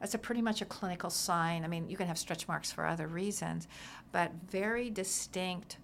that's 0.00 0.14
a 0.14 0.18
pretty 0.18 0.40
much 0.40 0.62
a 0.62 0.64
clinical 0.64 1.10
sign. 1.10 1.62
I 1.62 1.68
mean, 1.68 1.90
you 1.90 1.96
can 1.98 2.06
have 2.06 2.16
stretch 2.16 2.48
marks 2.48 2.72
for 2.72 2.86
other 2.86 3.06
reasons, 3.06 3.68
but 4.12 4.32
very 4.48 4.88
distinct 4.88 5.76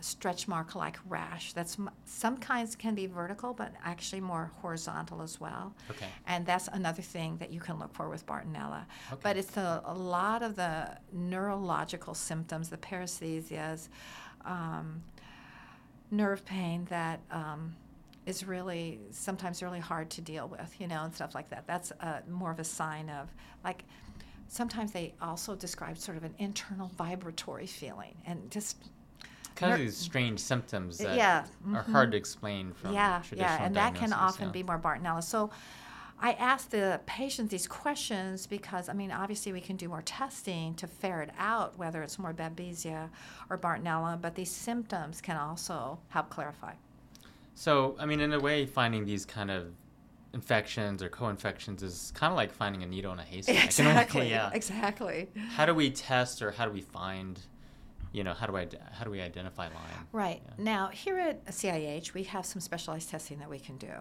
stretch 0.00 0.46
mark 0.48 0.74
like 0.74 0.98
rash. 1.08 1.52
That's 1.52 1.76
some 2.04 2.36
kinds 2.36 2.76
can 2.76 2.94
be 2.94 3.06
vertical, 3.06 3.54
but 3.54 3.72
actually 3.84 4.20
more 4.20 4.50
horizontal 4.60 5.22
as 5.22 5.40
well. 5.40 5.74
Okay. 5.90 6.06
And 6.26 6.44
that's 6.44 6.68
another 6.68 7.02
thing 7.02 7.36
that 7.38 7.52
you 7.52 7.60
can 7.60 7.78
look 7.78 7.94
for 7.94 8.08
with 8.08 8.26
Bartonella. 8.26 8.84
Okay. 9.10 9.20
But 9.22 9.36
it's 9.36 9.56
a, 9.56 9.82
a 9.84 9.94
lot 9.94 10.42
of 10.42 10.56
the 10.56 10.96
neurological 11.12 12.14
symptoms, 12.14 12.68
the 12.68 12.76
paresthesias, 12.76 13.88
um, 14.44 15.02
nerve 16.10 16.44
pain 16.44 16.86
that 16.90 17.20
um, 17.30 17.74
is 18.26 18.44
really 18.46 19.00
sometimes 19.10 19.62
really 19.62 19.80
hard 19.80 20.10
to 20.10 20.20
deal 20.20 20.48
with, 20.48 20.74
you 20.78 20.86
know, 20.86 21.04
and 21.04 21.14
stuff 21.14 21.34
like 21.34 21.48
that. 21.50 21.66
That's 21.66 21.92
uh, 22.00 22.20
more 22.28 22.50
of 22.50 22.60
a 22.60 22.64
sign 22.64 23.08
of 23.10 23.28
like. 23.64 23.84
Sometimes 24.48 24.92
they 24.92 25.12
also 25.20 25.56
describe 25.56 25.98
sort 25.98 26.16
of 26.16 26.22
an 26.22 26.32
internal 26.38 26.86
vibratory 26.96 27.66
feeling, 27.66 28.14
and 28.26 28.48
just 28.48 28.76
Kind 29.56 29.72
of 29.72 29.78
ner- 29.78 29.84
these 29.84 29.96
strange 29.96 30.38
symptoms 30.38 30.98
that 30.98 31.16
yeah, 31.16 31.44
are 31.74 31.82
mhm. 31.82 31.92
hard 31.92 32.12
to 32.12 32.16
explain 32.16 32.72
from 32.72 32.92
yeah, 32.92 33.22
traditional 33.26 33.58
yeah, 33.58 33.64
and 33.64 33.74
that 33.74 33.94
can 33.94 34.12
often 34.12 34.46
yeah. 34.46 34.52
be 34.52 34.62
more 34.62 34.78
Bartonella. 34.78 35.24
So 35.24 35.50
I 36.18 36.32
ask 36.32 36.70
the 36.70 37.00
patients 37.04 37.50
these 37.50 37.66
questions 37.66 38.46
because, 38.46 38.88
I 38.88 38.94
mean, 38.94 39.10
obviously 39.10 39.52
we 39.52 39.60
can 39.60 39.76
do 39.76 39.88
more 39.88 40.02
testing 40.02 40.74
to 40.74 40.86
ferret 40.86 41.30
out 41.38 41.76
whether 41.76 42.02
it's 42.02 42.18
more 42.18 42.32
Babesia 42.32 43.10
or 43.50 43.58
Bartonella, 43.58 44.20
but 44.20 44.34
these 44.34 44.50
symptoms 44.50 45.20
can 45.20 45.36
also 45.36 45.98
help 46.08 46.30
clarify. 46.30 46.72
So, 47.54 47.96
I 47.98 48.06
mean, 48.06 48.20
in 48.20 48.32
a 48.32 48.40
way, 48.40 48.66
finding 48.66 49.04
these 49.04 49.26
kind 49.26 49.50
of 49.50 49.72
infections 50.32 51.02
or 51.02 51.08
co-infections 51.08 51.82
is 51.82 52.12
kind 52.14 52.30
of 52.30 52.36
like 52.36 52.52
finding 52.52 52.82
a 52.82 52.86
needle 52.86 53.12
in 53.12 53.18
a 53.18 53.24
haystack. 53.24 53.78
in 53.78 53.86
a 53.86 53.88
way, 53.88 53.94
Exactly. 53.94 54.30
yeah. 54.30 54.50
Exactly. 54.52 55.28
How 55.50 55.66
do 55.66 55.74
we 55.74 55.90
test 55.90 56.42
or 56.42 56.50
how 56.50 56.66
do 56.66 56.70
we 56.70 56.82
find, 56.82 57.40
you 58.16 58.24
know, 58.24 58.32
how 58.32 58.46
do 58.46 58.56
I 58.56 58.66
how 58.92 59.04
do 59.04 59.10
we 59.10 59.20
identify 59.20 59.64
Lyme? 59.66 60.08
Right. 60.10 60.40
Yeah. 60.42 60.64
Now, 60.64 60.86
here 60.88 61.18
at 61.18 61.44
CIH, 61.44 62.14
we 62.14 62.22
have 62.22 62.46
some 62.46 62.60
specialized 62.60 63.10
testing 63.10 63.38
that 63.40 63.50
we 63.50 63.58
can 63.58 63.76
do. 63.76 63.92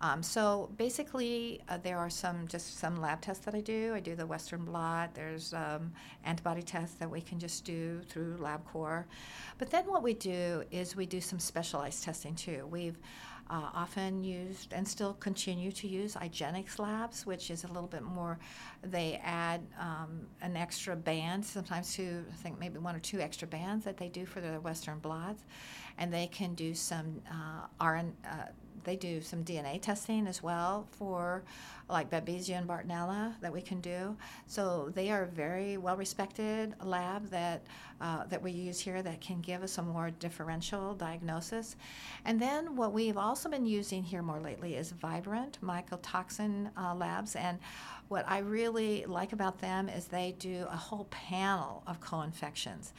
Um, 0.00 0.22
so 0.22 0.70
basically, 0.76 1.60
uh, 1.68 1.78
there 1.78 1.98
are 1.98 2.08
some 2.08 2.46
just 2.46 2.78
some 2.78 3.00
lab 3.00 3.20
tests 3.20 3.44
that 3.46 3.56
I 3.56 3.60
do. 3.60 3.94
I 3.96 4.00
do 4.00 4.14
the 4.14 4.26
Western 4.26 4.64
blot. 4.64 5.12
There's 5.12 5.52
um, 5.54 5.92
antibody 6.24 6.62
tests 6.62 6.94
that 6.98 7.10
we 7.10 7.20
can 7.20 7.40
just 7.40 7.64
do 7.64 8.00
through 8.08 8.36
LabCorp. 8.36 9.06
But 9.58 9.70
then 9.70 9.86
what 9.86 10.04
we 10.04 10.14
do 10.14 10.62
is 10.70 10.94
we 10.94 11.04
do 11.04 11.20
some 11.20 11.40
specialized 11.40 12.04
testing 12.04 12.36
too. 12.36 12.64
We've 12.70 12.96
uh, 13.50 13.70
often 13.74 14.24
used 14.24 14.72
and 14.72 14.86
still 14.86 15.14
continue 15.14 15.72
to 15.72 15.88
use 15.88 16.14
IGeneX 16.14 16.78
labs, 16.78 17.26
which 17.26 17.50
is 17.50 17.64
a 17.64 17.68
little 17.68 17.88
bit 17.88 18.02
more, 18.02 18.38
they 18.82 19.20
add 19.24 19.62
um, 19.78 20.26
an 20.42 20.56
extra 20.56 20.94
band, 20.94 21.44
sometimes 21.44 21.94
two, 21.94 22.24
I 22.30 22.36
think 22.36 22.58
maybe 22.58 22.78
one 22.78 22.94
or 22.94 23.00
two 23.00 23.20
extra 23.20 23.48
bands 23.48 23.84
that 23.84 23.96
they 23.96 24.08
do 24.08 24.26
for 24.26 24.40
their 24.40 24.60
Western 24.60 24.98
blots. 24.98 25.44
And 25.98 26.12
they 26.12 26.28
can 26.28 26.54
do 26.54 26.74
some 26.74 27.20
uh, 27.30 27.66
uh, 27.80 28.04
they 28.84 28.96
do 28.96 29.20
some 29.20 29.44
DNA 29.44 29.80
testing 29.80 30.26
as 30.26 30.42
well 30.42 30.86
for 30.92 31.42
like 31.88 32.10
Babesia 32.10 32.58
and 32.58 32.68
Bartonella 32.68 33.34
that 33.40 33.52
we 33.52 33.62
can 33.62 33.80
do. 33.80 34.16
So 34.46 34.90
they 34.94 35.10
are 35.10 35.22
a 35.22 35.26
very 35.26 35.76
well 35.78 35.96
respected 35.96 36.74
lab 36.82 37.30
that 37.30 37.62
uh, 38.00 38.24
that 38.26 38.40
we 38.40 38.52
use 38.52 38.78
here 38.78 39.02
that 39.02 39.20
can 39.20 39.40
give 39.40 39.62
us 39.62 39.78
a 39.78 39.82
more 39.82 40.10
differential 40.10 40.94
diagnosis. 40.94 41.76
And 42.24 42.40
then 42.40 42.76
what 42.76 42.92
we've 42.92 43.16
also 43.16 43.48
been 43.48 43.66
using 43.66 44.04
here 44.04 44.22
more 44.22 44.38
lately 44.38 44.76
is 44.76 44.92
Vibrant 44.92 45.58
mycotoxin 45.62 46.70
uh, 46.76 46.94
labs 46.94 47.34
and 47.34 47.58
what 48.08 48.24
I 48.26 48.38
really 48.38 49.04
like 49.06 49.32
about 49.32 49.58
them 49.58 49.88
is 49.88 50.06
they 50.06 50.34
do 50.38 50.66
a 50.70 50.76
whole 50.76 51.04
panel 51.10 51.82
of 51.86 52.00
co-infections 52.00 52.92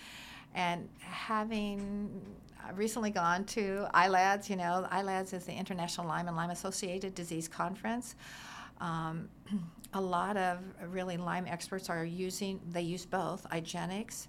and 0.56 0.88
having 1.00 2.22
recently 2.76 3.10
gone 3.10 3.44
to 3.46 3.88
ILADS. 3.94 4.50
You 4.50 4.56
know, 4.56 4.88
ILADS 4.92 5.34
is 5.34 5.46
the 5.46 5.54
International 5.54 6.08
Lyme 6.08 6.28
and 6.28 6.36
Lyme 6.36 6.52
Associated 6.52 7.16
Disease 7.16 7.48
Conference. 7.48 8.16
Um, 8.80 9.30
a 9.94 10.02
lot 10.02 10.38
of 10.38 10.60
really 10.88 11.18
Lyme 11.18 11.46
experts 11.48 11.90
are 11.90 12.06
using, 12.06 12.60
they 12.70 12.82
use 12.82 13.06
both 13.06 13.48
IGeneX 13.50 14.28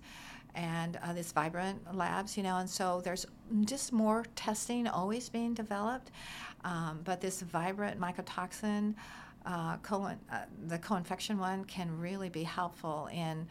and 0.54 0.98
uh, 1.02 1.12
this 1.12 1.32
Vibrant 1.32 1.94
Labs, 1.94 2.36
you 2.36 2.42
know, 2.42 2.56
and 2.56 2.68
so 2.68 3.00
there's 3.04 3.26
just 3.64 3.92
more 3.92 4.24
testing 4.34 4.88
always 4.88 5.28
being 5.28 5.54
developed. 5.54 6.10
Um, 6.64 7.00
but 7.04 7.20
this 7.20 7.42
Vibrant 7.42 8.00
mycotoxin, 8.00 8.94
uh, 9.46 9.76
co- 9.78 10.04
uh, 10.04 10.38
the 10.66 10.78
co 10.78 10.96
infection 10.96 11.38
one, 11.38 11.64
can 11.64 11.98
really 11.98 12.28
be 12.28 12.42
helpful 12.42 13.08
in 13.12 13.46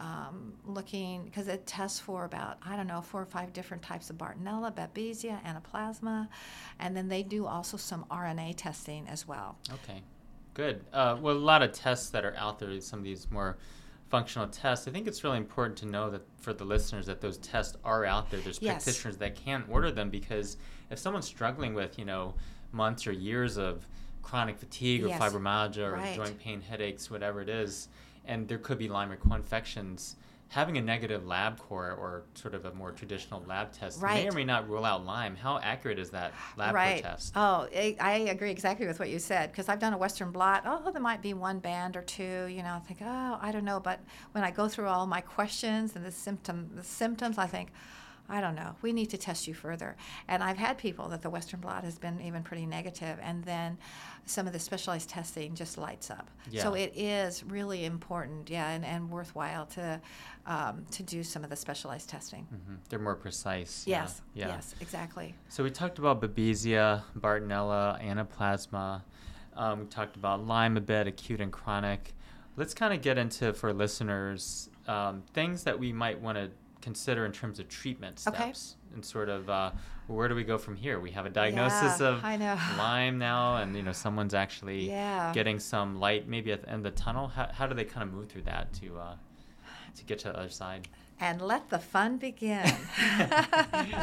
um, 0.00 0.54
looking 0.64 1.24
because 1.24 1.46
it 1.46 1.66
tests 1.66 2.00
for 2.00 2.24
about 2.24 2.56
I 2.64 2.74
don't 2.74 2.86
know 2.86 3.02
four 3.02 3.20
or 3.20 3.26
five 3.26 3.52
different 3.52 3.82
types 3.82 4.08
of 4.10 4.16
Bartonella, 4.16 4.74
Babesia, 4.74 5.38
Anaplasma, 5.44 6.28
and 6.78 6.96
then 6.96 7.08
they 7.08 7.22
do 7.22 7.46
also 7.46 7.76
some 7.76 8.06
RNA 8.10 8.54
testing 8.56 9.06
as 9.06 9.28
well. 9.28 9.58
Okay, 9.70 10.02
good. 10.54 10.84
Uh, 10.92 11.16
well, 11.20 11.36
a 11.36 11.38
lot 11.38 11.62
of 11.62 11.72
tests 11.72 12.10
that 12.10 12.24
are 12.24 12.34
out 12.36 12.58
there, 12.58 12.80
some 12.80 12.98
of 12.98 13.04
these 13.04 13.30
more 13.30 13.58
functional 14.08 14.48
tests. 14.48 14.88
I 14.88 14.90
think 14.90 15.06
it's 15.06 15.22
really 15.22 15.36
important 15.36 15.78
to 15.78 15.86
know 15.86 16.10
that 16.10 16.22
for 16.38 16.52
the 16.54 16.64
listeners 16.64 17.06
that 17.06 17.20
those 17.20 17.36
tests 17.38 17.76
are 17.84 18.04
out 18.06 18.30
there. 18.30 18.40
There's 18.40 18.60
yes. 18.60 18.82
practitioners 18.82 19.18
that 19.18 19.36
can 19.36 19.64
order 19.68 19.90
them 19.90 20.08
because 20.08 20.56
if 20.90 20.98
someone's 20.98 21.26
struggling 21.26 21.74
with 21.74 21.98
you 21.98 22.06
know 22.06 22.34
months 22.72 23.06
or 23.06 23.12
years 23.12 23.58
of 23.58 23.86
chronic 24.22 24.58
fatigue 24.58 25.04
or 25.04 25.08
yes. 25.08 25.20
fibromyalgia 25.20 25.78
or 25.78 25.92
right. 25.92 26.16
joint 26.16 26.38
pain, 26.38 26.62
headaches, 26.62 27.10
whatever 27.10 27.42
it 27.42 27.50
is 27.50 27.88
and 28.24 28.48
there 28.48 28.58
could 28.58 28.78
be 28.78 28.88
Lyme 28.88 29.10
or 29.12 29.16
co-infections, 29.16 30.16
having 30.48 30.76
a 30.78 30.82
negative 30.82 31.22
LabCorp 31.22 31.96
or 31.96 32.24
sort 32.34 32.54
of 32.54 32.64
a 32.64 32.74
more 32.74 32.90
traditional 32.90 33.40
lab 33.46 33.72
test 33.72 34.02
right. 34.02 34.24
may 34.24 34.28
or 34.28 34.32
may 34.32 34.44
not 34.44 34.68
rule 34.68 34.84
out 34.84 35.06
Lyme. 35.06 35.36
How 35.36 35.58
accurate 35.58 35.98
is 35.98 36.10
that 36.10 36.32
lab 36.56 36.74
right. 36.74 37.02
test? 37.02 37.32
Oh, 37.36 37.68
I 37.72 38.26
agree 38.28 38.50
exactly 38.50 38.86
with 38.86 38.98
what 38.98 39.10
you 39.10 39.20
said 39.20 39.52
because 39.52 39.68
I've 39.68 39.78
done 39.78 39.92
a 39.92 39.98
Western 39.98 40.32
blot. 40.32 40.64
Oh, 40.66 40.90
there 40.90 41.00
might 41.00 41.22
be 41.22 41.34
one 41.34 41.60
band 41.60 41.96
or 41.96 42.02
two. 42.02 42.46
You 42.46 42.64
know, 42.64 42.74
I 42.74 42.80
think, 42.80 42.98
oh, 43.00 43.38
I 43.40 43.52
don't 43.52 43.64
know. 43.64 43.78
But 43.78 44.00
when 44.32 44.42
I 44.42 44.50
go 44.50 44.68
through 44.68 44.88
all 44.88 45.06
my 45.06 45.20
questions 45.20 45.94
and 45.94 46.04
the 46.04 46.10
symptom, 46.10 46.70
the 46.74 46.82
symptoms, 46.82 47.38
I 47.38 47.46
think 47.46 47.70
I 48.30 48.40
don't 48.40 48.54
know. 48.54 48.76
We 48.80 48.92
need 48.92 49.10
to 49.10 49.18
test 49.18 49.48
you 49.48 49.54
further. 49.54 49.96
And 50.28 50.42
I've 50.42 50.56
had 50.56 50.78
people 50.78 51.08
that 51.08 51.20
the 51.20 51.30
Western 51.30 51.60
blot 51.60 51.84
has 51.84 51.98
been 51.98 52.20
even 52.20 52.42
pretty 52.42 52.64
negative, 52.64 53.18
and 53.20 53.42
then 53.44 53.76
some 54.24 54.46
of 54.46 54.52
the 54.52 54.58
specialized 54.58 55.08
testing 55.10 55.54
just 55.54 55.76
lights 55.76 56.10
up. 56.10 56.30
Yeah. 56.50 56.62
So 56.62 56.74
it 56.74 56.92
is 56.94 57.42
really 57.44 57.84
important, 57.84 58.48
yeah, 58.48 58.70
and, 58.70 58.84
and 58.84 59.10
worthwhile 59.10 59.66
to 59.66 60.00
um, 60.46 60.86
to 60.92 61.02
do 61.02 61.22
some 61.22 61.44
of 61.44 61.50
the 61.50 61.56
specialized 61.56 62.08
testing. 62.08 62.46
Mm-hmm. 62.54 62.74
They're 62.88 62.98
more 62.98 63.16
precise. 63.16 63.84
Yes. 63.86 64.22
Yeah. 64.34 64.48
Yes. 64.48 64.74
Exactly. 64.80 65.34
So 65.48 65.64
we 65.64 65.70
talked 65.70 65.98
about 65.98 66.22
Babesia, 66.22 67.02
Bartonella, 67.18 68.02
Anaplasma. 68.02 69.02
Um, 69.56 69.80
we 69.80 69.86
talked 69.86 70.16
about 70.16 70.46
Lyme 70.46 70.76
a 70.76 70.80
bit, 70.80 71.06
acute 71.06 71.40
and 71.40 71.52
chronic. 71.52 72.14
Let's 72.56 72.74
kind 72.74 72.94
of 72.94 73.02
get 73.02 73.18
into 73.18 73.52
for 73.52 73.72
listeners 73.72 74.70
um, 74.86 75.22
things 75.34 75.64
that 75.64 75.78
we 75.78 75.92
might 75.92 76.20
want 76.20 76.36
to 76.36 76.50
consider 76.80 77.26
in 77.26 77.32
terms 77.32 77.58
of 77.58 77.68
treatment 77.68 78.18
steps 78.18 78.76
okay. 78.76 78.94
and 78.94 79.04
sort 79.04 79.28
of 79.28 79.48
uh, 79.50 79.70
where 80.06 80.28
do 80.28 80.34
we 80.34 80.44
go 80.44 80.58
from 80.58 80.76
here? 80.76 80.98
We 81.00 81.10
have 81.12 81.26
a 81.26 81.30
diagnosis 81.30 82.00
yeah, 82.00 82.08
of 82.08 82.22
Lyme 82.78 83.18
now, 83.18 83.56
and 83.56 83.76
you 83.76 83.82
know 83.82 83.92
someone's 83.92 84.34
actually 84.34 84.88
yeah. 84.88 85.32
getting 85.32 85.58
some 85.58 85.98
light 85.98 86.28
maybe 86.28 86.52
at 86.52 86.62
the 86.62 86.70
end 86.70 86.86
of 86.86 86.94
the 86.94 87.00
tunnel. 87.00 87.28
How, 87.28 87.48
how 87.52 87.66
do 87.66 87.74
they 87.74 87.84
kind 87.84 88.02
of 88.08 88.14
move 88.14 88.28
through 88.28 88.42
that 88.42 88.72
to 88.74 88.98
uh, 88.98 89.14
to 89.96 90.04
get 90.04 90.18
to 90.20 90.28
the 90.28 90.38
other 90.38 90.48
side? 90.48 90.88
And 91.20 91.42
let 91.42 91.68
the 91.68 91.78
fun 91.78 92.16
begin. 92.16 92.64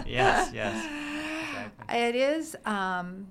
yes, 0.06 0.52
yes. 0.54 0.86
Exactly. 1.50 1.98
It 1.98 2.16
is. 2.16 2.56
Um, 2.66 3.28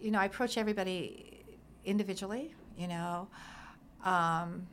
you 0.00 0.10
know, 0.10 0.20
I 0.20 0.26
approach 0.26 0.56
everybody 0.56 1.44
individually. 1.84 2.54
You 2.78 2.88
know. 2.88 3.28
Um, 4.04 4.68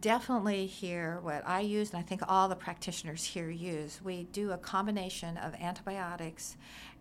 definitely 0.00 0.66
here 0.66 1.18
what 1.22 1.46
I 1.46 1.60
use, 1.60 1.90
and 1.90 1.98
I 1.98 2.02
think 2.02 2.22
all 2.28 2.48
the 2.48 2.56
practitioners 2.56 3.24
here 3.24 3.50
use, 3.50 4.00
we 4.02 4.24
do 4.32 4.52
a 4.52 4.58
combination 4.58 5.36
of 5.36 5.54
antibiotics 5.54 6.56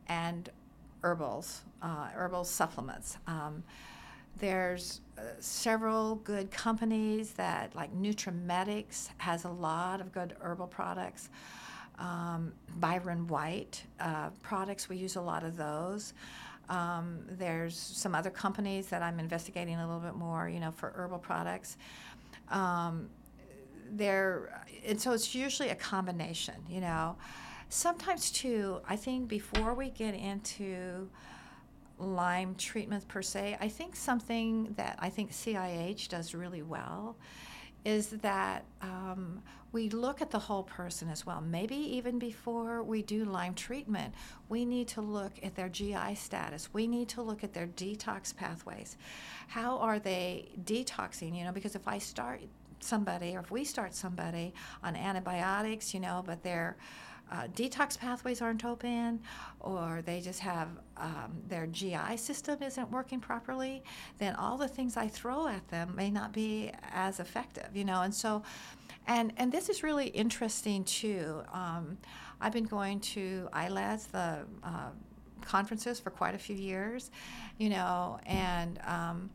and 0.07 0.49
herbals, 1.03 1.61
uh, 1.81 2.07
herbal 2.15 2.43
supplements. 2.43 3.17
Um, 3.27 3.63
there's 4.37 5.01
uh, 5.17 5.21
several 5.39 6.15
good 6.15 6.51
companies 6.51 7.31
that, 7.33 7.75
like 7.75 7.95
Nutramedix, 7.95 9.09
has 9.17 9.45
a 9.45 9.49
lot 9.49 10.01
of 10.01 10.11
good 10.11 10.35
herbal 10.41 10.67
products. 10.67 11.29
Um, 11.97 12.51
Byron 12.75 13.27
White 13.27 13.83
uh, 13.99 14.29
products, 14.41 14.89
we 14.89 14.97
use 14.97 15.15
a 15.15 15.21
lot 15.21 15.43
of 15.43 15.55
those. 15.55 16.13
Um, 16.67 17.19
there's 17.29 17.77
some 17.77 18.15
other 18.15 18.31
companies 18.31 18.87
that 18.87 19.01
I'm 19.01 19.19
investigating 19.19 19.75
a 19.75 19.85
little 19.85 20.01
bit 20.01 20.15
more, 20.15 20.49
you 20.49 20.59
know, 20.59 20.71
for 20.71 20.91
herbal 20.95 21.19
products 21.19 21.77
um, 22.49 23.09
there 23.91 24.61
and 24.85 24.99
so 24.99 25.13
it's 25.13 25.33
usually 25.33 25.69
a 25.69 25.75
combination 25.75 26.55
you 26.69 26.81
know. 26.81 27.15
Sometimes 27.67 28.29
too 28.29 28.79
i 28.87 28.95
think 28.95 29.27
before 29.27 29.73
we 29.73 29.89
get 29.89 30.13
into 30.13 31.09
lyme 31.97 32.55
treatments 32.55 33.05
per 33.05 33.21
se 33.21 33.57
i 33.59 33.67
think 33.67 33.95
something 33.95 34.73
that 34.77 34.97
i 34.99 35.09
think 35.09 35.31
cih 35.31 36.07
does 36.07 36.35
really 36.35 36.61
well 36.61 37.17
is 37.85 38.09
that 38.09 38.65
um, 38.81 39.41
we 39.71 39.89
look 39.89 40.21
at 40.21 40.31
the 40.31 40.39
whole 40.39 40.63
person 40.63 41.09
as 41.09 41.25
well. 41.25 41.39
Maybe 41.39 41.75
even 41.75 42.17
before 42.17 42.81
we 42.81 43.01
do 43.01 43.25
Lyme 43.25 43.53
treatment, 43.53 44.13
we 44.49 44.65
need 44.65 44.87
to 44.89 45.01
look 45.01 45.33
at 45.43 45.55
their 45.55 45.69
GI 45.69 46.15
status. 46.15 46.73
We 46.73 46.87
need 46.87 47.09
to 47.09 47.21
look 47.21 47.43
at 47.43 47.53
their 47.53 47.67
detox 47.67 48.35
pathways. 48.35 48.97
How 49.47 49.77
are 49.77 49.99
they 49.99 50.49
detoxing? 50.63 51.37
You 51.37 51.45
know, 51.45 51.51
because 51.51 51.75
if 51.75 51.87
I 51.87 51.99
start 51.99 52.41
somebody 52.79 53.35
or 53.35 53.39
if 53.39 53.51
we 53.51 53.63
start 53.63 53.93
somebody 53.93 54.53
on 54.83 54.95
antibiotics, 54.95 55.93
you 55.93 55.99
know, 55.99 56.23
but 56.25 56.41
they're 56.43 56.75
uh, 57.31 57.47
detox 57.55 57.97
pathways 57.97 58.41
aren't 58.41 58.63
open 58.63 59.19
or 59.59 60.01
they 60.05 60.21
just 60.21 60.39
have 60.39 60.69
um, 60.97 61.41
their 61.47 61.67
GI 61.67 62.17
system 62.17 62.61
isn't 62.61 62.91
working 62.91 63.19
properly, 63.19 63.83
then 64.19 64.35
all 64.35 64.57
the 64.57 64.67
things 64.67 64.95
I 64.95 65.07
throw 65.07 65.47
at 65.47 65.67
them 65.69 65.93
may 65.95 66.09
not 66.09 66.31
be 66.31 66.71
as 66.93 67.19
effective, 67.19 67.69
you 67.73 67.83
know. 67.83 68.01
And 68.01 68.13
so, 68.13 68.43
and 69.07 69.33
and 69.37 69.51
this 69.51 69.69
is 69.69 69.83
really 69.83 70.07
interesting 70.07 70.83
too. 70.83 71.41
Um, 71.51 71.97
I've 72.39 72.53
been 72.53 72.65
going 72.65 72.99
to 73.01 73.49
ILADS, 73.53 74.11
the 74.11 74.45
uh, 74.63 74.89
conferences, 75.41 75.99
for 75.99 76.09
quite 76.09 76.35
a 76.35 76.39
few 76.39 76.55
years, 76.55 77.11
you 77.57 77.69
know, 77.69 78.19
and 78.25 78.79
um, 78.85 79.29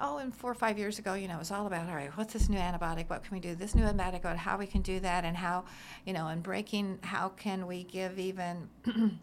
oh, 0.00 0.18
and 0.18 0.34
four 0.34 0.50
or 0.50 0.54
five 0.54 0.78
years 0.78 0.98
ago, 0.98 1.14
you 1.14 1.28
know, 1.28 1.36
it 1.36 1.38
was 1.38 1.50
all 1.50 1.66
about, 1.66 1.88
all 1.88 1.94
right, 1.94 2.10
what's 2.16 2.32
this 2.32 2.48
new 2.48 2.58
antibiotic? 2.58 3.08
What 3.08 3.24
can 3.24 3.34
we 3.34 3.40
do? 3.40 3.54
This 3.54 3.74
new 3.74 3.82
antibiotic, 3.82 4.36
how 4.36 4.58
we 4.58 4.66
can 4.66 4.82
do 4.82 5.00
that, 5.00 5.24
and 5.24 5.36
how, 5.36 5.64
you 6.04 6.12
know, 6.12 6.28
and 6.28 6.42
breaking, 6.42 6.98
how 7.02 7.30
can 7.30 7.66
we 7.66 7.84
give 7.84 8.18
even 8.18 8.68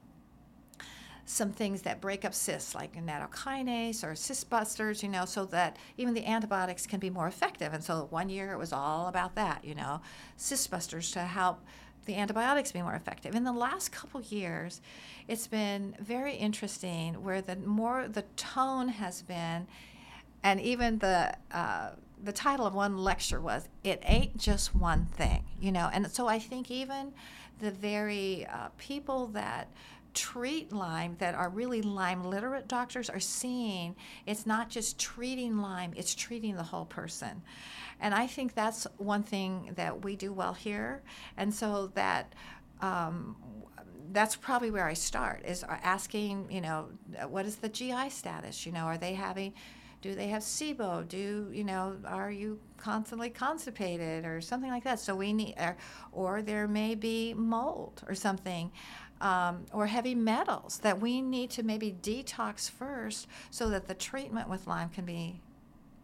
some 1.26 1.52
things 1.52 1.84
that 1.84 2.02
break 2.02 2.26
up 2.26 2.34
cysts, 2.34 2.76
like 2.76 2.96
nattokinase 2.96 4.04
or 4.04 4.16
cyst 4.16 4.50
busters, 4.50 5.04
you 5.04 5.10
know, 5.10 5.26
so 5.26 5.46
that 5.46 5.78
even 5.98 6.14
the 6.14 6.26
antibiotics 6.26 6.86
can 6.86 7.00
be 7.00 7.10
more 7.10 7.28
effective. 7.28 7.74
And 7.74 7.84
so 7.84 8.08
one 8.10 8.30
year 8.30 8.52
it 8.52 8.58
was 8.58 8.74
all 8.74 9.08
about 9.08 9.36
that, 9.36 9.64
you 9.64 9.76
know, 9.76 10.02
cyst 10.36 10.70
busters 10.70 11.12
to 11.12 11.22
help 11.22 11.62
the 12.06 12.16
antibiotics 12.16 12.72
be 12.72 12.82
more 12.82 12.96
effective. 12.96 13.34
In 13.36 13.46
the 13.46 13.54
last 13.54 13.92
couple 13.92 14.22
years, 14.22 14.82
it's 15.28 15.48
been 15.48 15.96
very 16.00 16.36
interesting 16.36 17.24
where 17.24 17.42
the 17.42 17.56
more 17.56 18.08
the 18.10 18.24
tone 18.36 18.90
has 18.90 19.22
been 19.22 19.68
and 20.44 20.60
even 20.62 21.00
the 21.00 21.36
uh, 21.52 21.92
the 22.24 22.34
title 22.34 22.66
of 22.66 22.74
one 22.74 22.98
lecture 22.98 23.42
was 23.42 23.68
"It 23.84 24.02
Ain't 24.06 24.38
Just 24.38 24.76
One 24.76 25.06
Thing," 25.06 25.44
you 25.60 25.72
know. 25.72 25.90
And 25.92 26.10
so 26.12 26.28
I 26.28 26.40
think 26.40 26.70
even 26.70 27.14
the 27.60 27.72
very 27.72 28.46
uh, 28.48 28.70
people 28.78 29.28
that 29.28 29.70
treat 30.14 30.72
Lyme 30.72 31.16
that 31.20 31.34
are 31.36 31.50
really 31.50 31.82
Lyme 31.82 32.24
literate 32.24 32.68
doctors 32.68 33.10
are 33.10 33.20
seeing 33.20 33.96
it's 34.26 34.46
not 34.46 34.70
just 34.70 35.00
treating 35.00 35.58
Lyme, 35.58 35.94
it's 35.96 36.14
treating 36.14 36.56
the 36.56 36.64
whole 36.64 36.86
person. 36.86 37.42
And 38.00 38.14
I 38.14 38.28
think 38.28 38.54
that's 38.54 38.86
one 38.98 39.24
thing 39.24 39.72
that 39.76 40.04
we 40.04 40.16
do 40.16 40.34
well 40.34 40.54
here. 40.54 41.02
And 41.38 41.54
so 41.54 41.88
that 41.96 42.34
um, 42.82 43.36
that's 44.12 44.36
probably 44.36 44.72
where 44.72 44.86
I 44.86 44.94
start 44.94 45.44
is 45.46 45.64
asking, 45.68 46.52
you 46.52 46.62
know, 46.62 46.90
what 47.28 47.46
is 47.46 47.56
the 47.58 47.70
GI 47.70 48.10
status? 48.10 48.66
You 48.66 48.72
know, 48.72 48.84
are 48.84 48.98
they 48.98 49.14
having 49.14 49.54
do 50.04 50.14
they 50.14 50.28
have 50.28 50.42
SIBO? 50.42 51.08
Do 51.08 51.50
you 51.54 51.64
know? 51.64 51.96
Are 52.06 52.30
you 52.30 52.60
constantly 52.76 53.30
constipated 53.30 54.26
or 54.26 54.42
something 54.42 54.70
like 54.70 54.84
that? 54.84 55.00
So 55.00 55.16
we 55.16 55.32
need, 55.32 55.56
or, 55.58 55.78
or 56.12 56.42
there 56.42 56.68
may 56.68 56.94
be 56.94 57.34
mold 57.34 58.04
or 58.06 58.14
something 58.14 58.70
um, 59.22 59.66
or 59.72 59.88
heavy 59.88 60.14
metals 60.14 60.80
that 60.80 61.00
we 61.00 61.22
need 61.22 61.50
to 61.52 61.64
maybe 61.64 61.96
detox 62.02 62.70
first 62.70 63.28
so 63.50 63.70
that 63.70 63.88
the 63.88 63.94
treatment 63.94 64.50
with 64.50 64.68
Lyme 64.68 64.90
can 64.90 65.06
be 65.06 65.40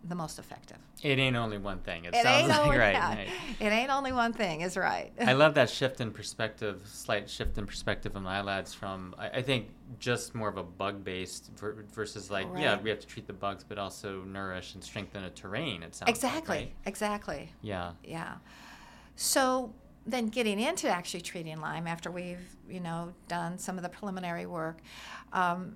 the 0.08 0.16
most 0.16 0.39
effective. 0.39 0.78
It 1.04 1.20
ain't 1.20 1.36
only 1.36 1.58
one 1.58 1.80
thing. 1.80 2.06
It, 2.06 2.16
it 2.16 2.24
sounds 2.24 2.47
like 2.50 2.60
only, 2.60 2.78
right, 2.78 2.93
yeah. 2.93 3.16
right. 3.16 3.28
It 3.60 3.66
ain't 3.72 3.89
only 3.89 4.12
one 4.14 4.32
thing. 4.34 4.62
Is 4.62 4.78
right. 4.78 5.12
I 5.20 5.34
love 5.34 5.56
that 5.56 5.70
shift 5.80 6.00
in 6.02 6.12
perspective, 6.12 6.82
slight 6.86 7.30
shift 7.30 7.58
in 7.58 7.66
perspective 7.66 8.16
of 8.16 8.24
ILADS 8.24 8.74
from 8.76 9.14
I, 9.18 9.30
I 9.30 9.41
think 9.41 9.68
just 10.00 10.36
more 10.36 10.47
of 10.47 10.58
a 10.58 10.64
bug 10.64 11.04
based 11.04 11.52
ver- 11.58 11.86
versus 11.93 12.32
like 12.32 12.47
Right. 12.54 12.62
yeah 12.64 12.80
we 12.82 12.89
have 12.89 13.00
to 13.00 13.08
treat 13.08 13.28
the 13.28 13.34
bugs 13.34 13.64
but 13.68 13.78
also 13.78 14.22
nourish 14.24 14.74
and 14.76 14.84
strengthen 14.84 15.24
a 15.26 15.30
terrain. 15.30 15.84
It 15.84 15.95
sounds 15.95 16.08
like, 16.08 16.16
exactly. 16.16 16.58
right? 16.58 16.74
Exactly. 16.86 17.52
Yeah. 17.62 17.91
Yeah. 18.04 18.36
So 19.16 19.74
then 20.06 20.28
getting 20.28 20.60
into 20.60 20.88
actually 20.89 21.22
treating 21.22 21.60
Lyme 21.60 21.88
after 21.88 22.10
we've, 22.10 22.56
you 22.70 22.80
know, 22.80 23.14
done 23.28 23.58
some 23.58 23.78
of 23.78 23.84
the 23.84 23.89
preliminary 23.89 24.45
work, 24.45 24.80
um, 25.34 25.76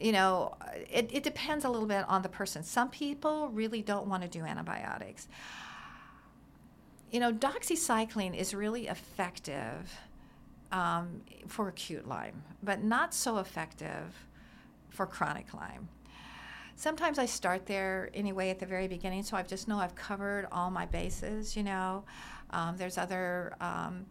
you 0.00 0.12
know, 0.12 0.56
it, 0.90 1.10
it 1.12 1.22
depends 1.22 1.64
a 1.64 1.68
little 1.68 1.86
bit 1.86 2.08
on 2.08 2.22
the 2.22 2.28
person. 2.28 2.62
Some 2.62 2.88
people 2.88 3.48
really 3.50 3.82
don't 3.82 4.06
want 4.06 4.22
to 4.22 4.28
do 4.28 4.44
antibiotics. 4.44 5.28
You 7.10 7.20
know, 7.20 7.32
doxycycline 7.32 8.36
is 8.36 8.54
really 8.54 8.86
effective 8.88 9.92
um, 10.72 11.20
for 11.48 11.68
acute 11.68 12.08
Lyme, 12.08 12.42
but 12.62 12.82
not 12.82 13.12
so 13.12 13.38
effective 13.38 14.26
for 14.88 15.06
chronic 15.06 15.52
Lyme. 15.52 15.88
Sometimes 16.76 17.18
I 17.18 17.26
start 17.26 17.66
there 17.66 18.08
anyway 18.14 18.48
at 18.48 18.58
the 18.58 18.64
very 18.64 18.88
beginning, 18.88 19.22
so 19.22 19.36
I 19.36 19.42
just 19.42 19.68
know 19.68 19.78
I've 19.78 19.94
covered 19.94 20.46
all 20.50 20.70
my 20.70 20.86
bases. 20.86 21.54
You 21.56 21.64
know, 21.64 22.04
um, 22.50 22.76
there's 22.78 22.96
other. 22.96 23.54
Um, 23.60 24.06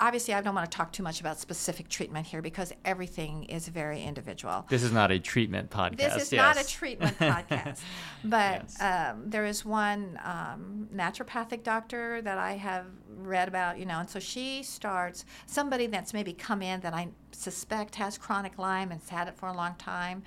obviously, 0.00 0.34
I 0.34 0.40
don't 0.40 0.54
want 0.54 0.70
to 0.70 0.76
talk 0.76 0.92
too 0.92 1.02
much 1.02 1.20
about 1.20 1.38
specific 1.38 1.88
treatment 1.88 2.26
here 2.26 2.40
because 2.42 2.72
everything 2.84 3.44
is 3.44 3.68
very 3.68 4.02
individual. 4.02 4.66
This 4.68 4.82
is 4.82 4.92
not 4.92 5.10
a 5.10 5.18
treatment 5.18 5.70
podcast. 5.70 5.96
This 5.96 6.22
is 6.22 6.32
yes. 6.32 6.56
not 6.56 6.64
a 6.64 6.68
treatment 6.68 7.18
podcast, 7.18 7.80
but 8.24 8.62
Yes. 8.78 8.80
um, 8.80 9.22
there 9.26 9.44
is 9.44 9.64
one 9.64 10.18
um, 10.24 10.88
naturopathic 10.94 11.62
doctor 11.62 12.22
that 12.22 12.38
I 12.38 12.52
have 12.52 12.86
read 13.16 13.48
about, 13.48 13.78
you 13.78 13.86
know, 13.86 13.98
and 13.98 14.08
so 14.08 14.18
she 14.20 14.62
starts 14.62 15.24
somebody 15.46 15.86
that's 15.86 16.12
maybe 16.14 16.32
come 16.32 16.62
in 16.62 16.80
that 16.80 16.94
I 16.94 17.08
suspect 17.32 17.96
has 17.96 18.16
chronic 18.18 18.58
Lyme 18.58 18.90
and 18.92 19.00
has 19.00 19.08
had 19.10 19.28
it 19.28 19.36
for 19.36 19.48
a 19.48 19.54
long 19.54 19.74
time. 19.76 20.22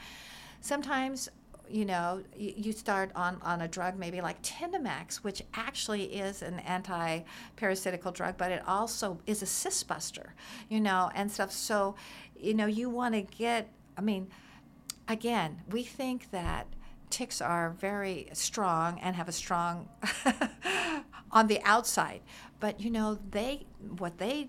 Sometimes, 0.60 1.30
you 1.72 1.86
know, 1.86 2.22
you, 2.36 2.72
start 2.72 3.12
on, 3.16 3.38
on 3.42 3.62
a 3.62 3.68
drug 3.68 3.98
maybe 3.98 4.22
like 4.22 4.42
Tindamax, 4.42 5.18
which 5.18 5.42
actually 5.54 6.04
is 6.04 6.42
an 6.42 6.60
anti-parasitical 6.60 8.12
drug, 8.12 8.38
but 8.38 8.52
it 8.52 8.64
also 8.68 9.20
is 9.26 9.42
a 9.42 9.46
cyst 9.46 9.88
buster, 9.88 10.34
you 10.70 10.80
know, 10.80 11.10
and 11.16 11.32
stuff. 11.32 11.52
So, 11.52 11.96
you 12.40 12.54
know, 12.54 12.66
you 12.66 12.90
want 12.90 13.16
to 13.16 13.22
get, 13.22 13.70
I 13.98 14.02
mean, 14.02 14.30
again, 15.08 15.62
we 15.70 15.84
think 15.84 16.32
that 16.32 16.68
ticks 17.10 17.42
are 17.42 17.72
very 17.72 18.30
strong 18.34 19.00
and 19.00 19.16
have 19.16 19.28
a 19.28 19.34
strong 19.34 19.90
on 21.32 21.48
the 21.48 21.62
outside 21.64 22.22
but 22.62 22.80
you 22.80 22.90
know 22.90 23.20
they 23.32 23.66
what 23.98 24.18
they 24.18 24.48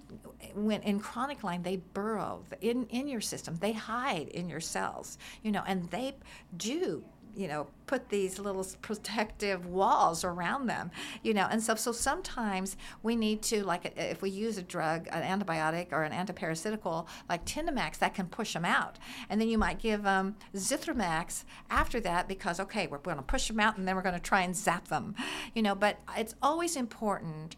when 0.55 0.81
in 0.83 1.01
chronic 1.01 1.43
Lyme 1.43 1.63
they 1.65 1.77
burrow 1.77 2.45
in 2.61 2.87
in 2.87 3.09
your 3.09 3.21
system 3.21 3.57
they 3.57 3.73
hide 3.73 4.29
in 4.29 4.49
your 4.49 4.61
cells 4.61 5.19
you 5.43 5.51
know 5.51 5.65
and 5.67 5.91
they 5.91 6.15
do 6.57 7.05
you 7.35 7.49
know 7.49 7.67
put 7.87 8.09
these 8.09 8.39
little 8.39 8.67
protective 8.81 9.67
walls 9.67 10.25
around 10.25 10.67
them 10.67 10.91
you 11.23 11.35
know 11.35 11.47
and 11.51 11.63
so 11.63 11.75
so 11.75 11.93
sometimes 11.93 12.77
we 13.03 13.17
need 13.17 13.43
to 13.43 13.63
like 13.65 13.93
if 13.97 14.23
we 14.23 14.31
use 14.31 14.59
a 14.59 14.63
drug 14.63 15.09
an 15.11 15.23
antibiotic 15.23 15.93
or 15.93 16.03
an 16.03 16.13
antiparasitical 16.13 17.07
like 17.29 17.45
Tindamax 17.45 17.99
that 17.99 18.15
can 18.15 18.27
push 18.27 18.53
them 18.53 18.65
out. 18.65 18.99
And 19.29 19.41
then 19.41 19.49
you 19.49 19.59
might 19.59 19.79
give 19.79 20.03
them 20.03 20.37
Zithromax 20.55 21.45
after 21.71 22.01
that 22.01 22.29
because 22.29 22.61
okay 22.61 22.87
we're 22.87 22.99
going 22.99 23.17
to 23.17 23.23
push 23.23 23.49
them 23.49 23.61
out 23.61 23.77
and 23.77 23.87
then 23.87 23.97
we're 23.97 24.03
going 24.03 24.15
to 24.15 24.21
try 24.21 24.43
and 24.43 24.57
zap 24.57 24.89
them 24.89 25.15
you 25.55 25.63
know. 25.63 25.75
But 25.75 25.99
it's 26.17 26.35
always 26.43 26.77
important 26.77 27.57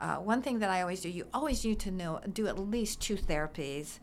uh, 0.00 0.16
one 0.16 0.42
thing 0.42 0.58
that 0.58 0.68
I 0.68 0.82
always 0.82 1.00
do, 1.00 1.08
you 1.08 1.26
always 1.32 1.64
need 1.64 1.78
to 1.80 1.92
know 1.92 2.20
do 2.32 2.48
at 2.48 2.58
least 2.58 3.00
two 3.00 3.16
therapies 3.16 4.00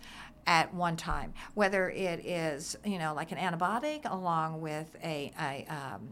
at 0.49 0.73
one 0.73 0.97
time, 0.97 1.31
whether 1.53 1.91
it 1.91 2.25
is 2.25 2.75
you 2.83 2.97
know 2.97 3.13
like 3.13 3.31
an 3.31 3.37
antibiotic 3.37 4.01
along 4.11 4.59
with 4.59 4.97
a, 5.03 5.31
a 5.39 5.65
um, 5.69 6.09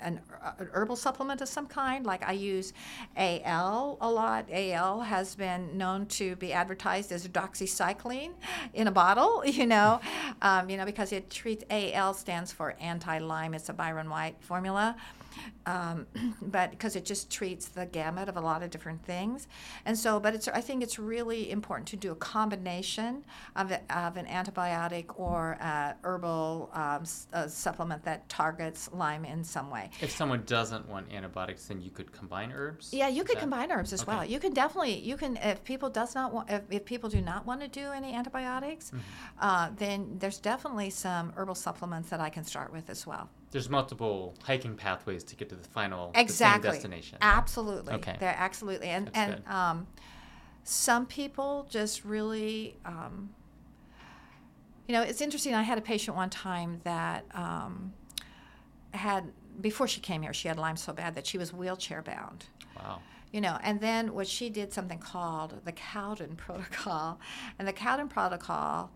an, 0.00 0.20
an 0.58 0.68
herbal 0.72 0.94
supplement 0.94 1.40
of 1.40 1.48
some 1.48 1.66
kind. 1.66 2.06
Like 2.06 2.26
I 2.26 2.32
use 2.32 2.72
AL 3.16 3.98
a 4.00 4.08
lot. 4.08 4.46
AL 4.50 5.00
has 5.00 5.34
been 5.34 5.76
known 5.76 6.06
to 6.06 6.36
be 6.36 6.52
advertised 6.52 7.10
as 7.10 7.26
doxycycline 7.26 8.30
in 8.74 8.86
a 8.86 8.92
bottle, 8.92 9.42
you 9.44 9.66
know, 9.66 10.00
um, 10.40 10.70
you 10.70 10.76
know 10.76 10.84
because 10.84 11.12
it 11.12 11.28
treats 11.28 11.64
AL 11.68 12.14
stands 12.14 12.52
for 12.52 12.76
anti-Lyme. 12.80 13.54
It's 13.54 13.68
a 13.68 13.74
Byron 13.74 14.08
White 14.08 14.36
formula 14.40 14.94
um, 15.66 16.06
but 16.42 16.70
because 16.70 16.96
it 16.96 17.04
just 17.04 17.30
treats 17.30 17.68
the 17.68 17.86
gamut 17.86 18.28
of 18.28 18.36
a 18.36 18.40
lot 18.40 18.62
of 18.62 18.70
different 18.70 19.04
things. 19.04 19.46
And 19.84 19.96
so, 19.98 20.20
but 20.20 20.34
it's 20.34 20.48
I 20.48 20.60
think 20.60 20.82
it's 20.82 20.98
really 20.98 21.50
important 21.50 21.88
to 21.88 21.96
do 21.96 22.12
a 22.12 22.14
combination 22.16 23.24
of, 23.56 23.70
it, 23.70 23.82
of 23.90 24.16
an 24.16 24.26
antibiotic 24.26 25.06
or 25.18 25.52
a 25.60 25.94
herbal 26.02 26.70
um, 26.72 27.04
a 27.32 27.48
supplement 27.48 28.04
that 28.04 28.28
targets 28.28 28.90
Lyme 28.92 29.24
in 29.24 29.44
some 29.44 29.70
way. 29.70 29.90
If 30.00 30.10
someone 30.10 30.42
doesn't 30.46 30.88
want 30.88 31.12
antibiotics, 31.12 31.66
then 31.66 31.80
you 31.80 31.90
could 31.90 32.12
combine 32.12 32.52
herbs. 32.52 32.92
Yeah, 32.92 33.08
you 33.08 33.24
could 33.24 33.36
that- 33.36 33.40
combine 33.42 33.70
herbs 33.72 33.92
as 33.92 34.02
okay. 34.02 34.12
well. 34.12 34.24
You 34.24 34.38
can 34.40 34.52
definitely 34.52 34.98
you 34.98 35.16
can 35.16 35.36
if 35.38 35.62
people 35.64 35.90
does 35.90 36.14
not 36.14 36.32
want 36.32 36.50
if, 36.50 36.62
if 36.70 36.84
people 36.84 37.08
do 37.10 37.20
not 37.20 37.46
want 37.46 37.60
to 37.60 37.68
do 37.68 37.90
any 37.92 38.14
antibiotics, 38.14 38.90
Mm-hmm. 38.90 38.98
uh, 39.40 39.70
then 39.76 40.16
there's 40.18 40.38
definitely 40.38 40.90
some 40.90 41.32
herbal 41.36 41.54
supplements 41.54 42.08
that 42.10 42.20
I 42.20 42.30
can 42.30 42.44
start 42.44 42.72
with 42.72 42.90
as 42.90 43.06
well. 43.06 43.28
There's 43.50 43.68
multiple 43.68 44.34
hiking 44.42 44.76
pathways 44.76 45.24
to 45.24 45.36
get 45.36 45.48
to 45.48 45.56
the 45.56 45.66
final 45.68 46.12
exactly 46.14 46.68
the 46.68 46.72
destination. 46.74 47.18
absolutely 47.20 47.94
Okay. 47.94 48.16
they're 48.20 48.36
absolutely 48.38 48.88
and 48.88 49.06
That's 49.08 49.18
and 49.18 49.48
um, 49.48 49.86
some 50.62 51.06
people 51.06 51.66
just 51.70 52.04
really 52.04 52.76
um, 52.84 53.30
you 54.86 54.94
know 54.94 55.02
it's 55.02 55.20
interesting 55.20 55.54
i 55.54 55.62
had 55.62 55.78
a 55.78 55.82
patient 55.82 56.16
one 56.16 56.30
time 56.30 56.80
that 56.84 57.24
um, 57.34 57.92
had 58.92 59.32
before 59.60 59.86
she 59.88 60.00
came 60.00 60.22
here 60.22 60.32
she 60.32 60.48
had 60.48 60.56
lyme 60.58 60.76
so 60.76 60.92
bad 60.92 61.14
that 61.14 61.26
she 61.26 61.38
was 61.38 61.52
wheelchair 61.52 62.02
bound 62.02 62.46
Wow. 62.76 63.00
you 63.32 63.40
know 63.40 63.58
and 63.62 63.80
then 63.80 64.14
what 64.14 64.26
she 64.26 64.48
did 64.48 64.72
something 64.72 64.98
called 64.98 65.60
the 65.64 65.72
cowden 65.72 66.36
protocol 66.46 67.18
and 67.58 67.66
the 67.68 67.72
cowden 67.72 68.08
protocol 68.08 68.90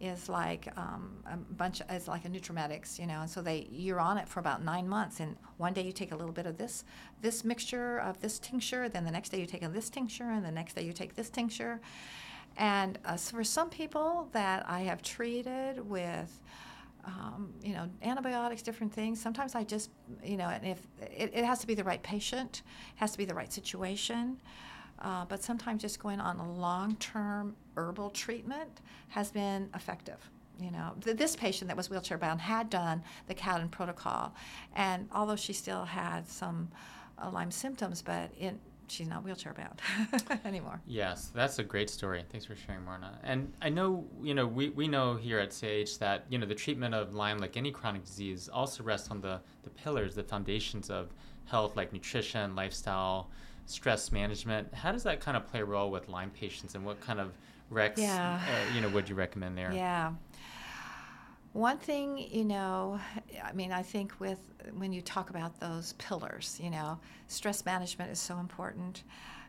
is 0.00 0.28
like 0.28 0.68
um, 0.76 1.16
a 1.30 1.36
bunch 1.36 1.80
it's 1.88 2.08
like 2.08 2.24
a 2.24 2.28
Nutramedix 2.28 2.98
you 2.98 3.06
know 3.06 3.20
and 3.22 3.30
so 3.30 3.40
they 3.40 3.66
you're 3.70 4.00
on 4.00 4.18
it 4.18 4.28
for 4.28 4.40
about 4.40 4.62
nine 4.62 4.88
months 4.88 5.20
and 5.20 5.36
one 5.56 5.72
day 5.72 5.82
you 5.82 5.92
take 5.92 6.12
a 6.12 6.16
little 6.16 6.32
bit 6.32 6.46
of 6.46 6.58
this 6.58 6.84
this 7.22 7.44
mixture 7.44 7.98
of 7.98 8.20
this 8.20 8.38
tincture 8.38 8.88
then 8.88 9.04
the 9.04 9.10
next 9.10 9.30
day 9.30 9.40
you 9.40 9.46
take 9.46 9.62
this 9.72 9.88
tincture 9.88 10.30
and 10.30 10.44
the 10.44 10.50
next 10.50 10.74
day 10.74 10.82
you 10.82 10.92
take 10.92 11.14
this 11.14 11.30
tincture 11.30 11.80
and 12.56 12.98
uh, 13.04 13.16
so 13.16 13.36
for 13.36 13.44
some 13.44 13.70
people 13.70 14.28
that 14.32 14.64
i 14.68 14.80
have 14.80 15.02
treated 15.02 15.80
with 15.88 16.40
um, 17.06 17.52
you 17.62 17.72
know, 17.72 17.88
antibiotics, 18.02 18.62
different 18.62 18.92
things. 18.92 19.20
Sometimes 19.20 19.54
I 19.54 19.62
just, 19.62 19.90
you 20.24 20.36
know, 20.36 20.48
and 20.48 20.66
if 20.66 20.86
it, 21.00 21.30
it 21.32 21.44
has 21.44 21.60
to 21.60 21.66
be 21.66 21.74
the 21.74 21.84
right 21.84 22.02
patient, 22.02 22.62
has 22.96 23.12
to 23.12 23.18
be 23.18 23.24
the 23.24 23.34
right 23.34 23.52
situation. 23.52 24.40
Uh, 24.98 25.24
but 25.26 25.42
sometimes 25.42 25.82
just 25.82 26.00
going 26.00 26.20
on 26.20 26.38
a 26.38 26.52
long-term 26.52 27.54
herbal 27.76 28.10
treatment 28.10 28.80
has 29.08 29.30
been 29.30 29.68
effective. 29.74 30.30
You 30.58 30.70
know, 30.70 30.94
Th- 31.02 31.16
this 31.16 31.36
patient 31.36 31.68
that 31.68 31.76
was 31.76 31.90
wheelchair 31.90 32.18
bound 32.18 32.40
had 32.40 32.70
done 32.70 33.02
the 33.26 33.34
Cowden 33.34 33.68
protocol, 33.68 34.34
and 34.74 35.08
although 35.12 35.36
she 35.36 35.52
still 35.52 35.84
had 35.84 36.26
some 36.28 36.68
uh, 37.22 37.30
Lyme 37.30 37.50
symptoms, 37.50 38.00
but 38.00 38.30
it, 38.38 38.54
she's 38.88 39.06
not 39.06 39.22
wheelchair 39.22 39.54
bound 39.54 40.40
anymore. 40.44 40.80
Yes, 40.86 41.30
that's 41.34 41.58
a 41.58 41.62
great 41.62 41.90
story. 41.90 42.24
Thanks 42.30 42.46
for 42.46 42.56
sharing, 42.56 42.84
Marna. 42.84 43.18
And 43.22 43.52
I 43.60 43.68
know, 43.68 44.06
you 44.22 44.34
know, 44.34 44.46
we, 44.46 44.70
we 44.70 44.88
know 44.88 45.16
here 45.16 45.38
at 45.38 45.50
CIH 45.50 45.98
that, 45.98 46.24
you 46.30 46.38
know, 46.38 46.46
the 46.46 46.54
treatment 46.54 46.94
of 46.94 47.14
Lyme, 47.14 47.38
like 47.38 47.56
any 47.56 47.70
chronic 47.70 48.04
disease, 48.04 48.48
also 48.48 48.82
rests 48.82 49.10
on 49.10 49.20
the, 49.20 49.40
the 49.62 49.70
pillars, 49.70 50.14
the 50.14 50.22
foundations 50.22 50.88
of 50.88 51.10
health, 51.46 51.76
like 51.76 51.92
nutrition, 51.92 52.54
lifestyle, 52.56 53.28
stress 53.66 54.12
management. 54.12 54.72
How 54.72 54.92
does 54.92 55.02
that 55.02 55.20
kind 55.20 55.36
of 55.36 55.46
play 55.46 55.60
a 55.60 55.64
role 55.64 55.90
with 55.90 56.08
Lyme 56.08 56.30
patients, 56.30 56.74
and 56.74 56.84
what 56.84 57.00
kind 57.00 57.20
of 57.20 57.32
recs, 57.70 57.98
Yeah. 57.98 58.40
uh, 58.42 58.74
you 58.74 58.80
know, 58.80 58.88
would 58.90 59.08
you 59.08 59.14
recommend 59.14 59.56
there? 59.56 59.72
Yeah. 59.72 60.12
One 61.52 61.78
thing, 61.78 62.18
you 62.18 62.44
know, 62.44 63.00
I 63.42 63.52
mean, 63.52 63.72
I 63.72 63.82
think 63.82 64.20
with 64.20 64.38
when 64.74 64.92
you 64.92 65.00
talk 65.00 65.30
about 65.30 65.58
those 65.58 65.94
pillars, 65.94 66.60
you 66.62 66.68
know, 66.70 66.98
stress 67.28 67.64
management 67.64 68.10
is 68.10 68.18
so 68.18 68.38
important, 68.38 69.04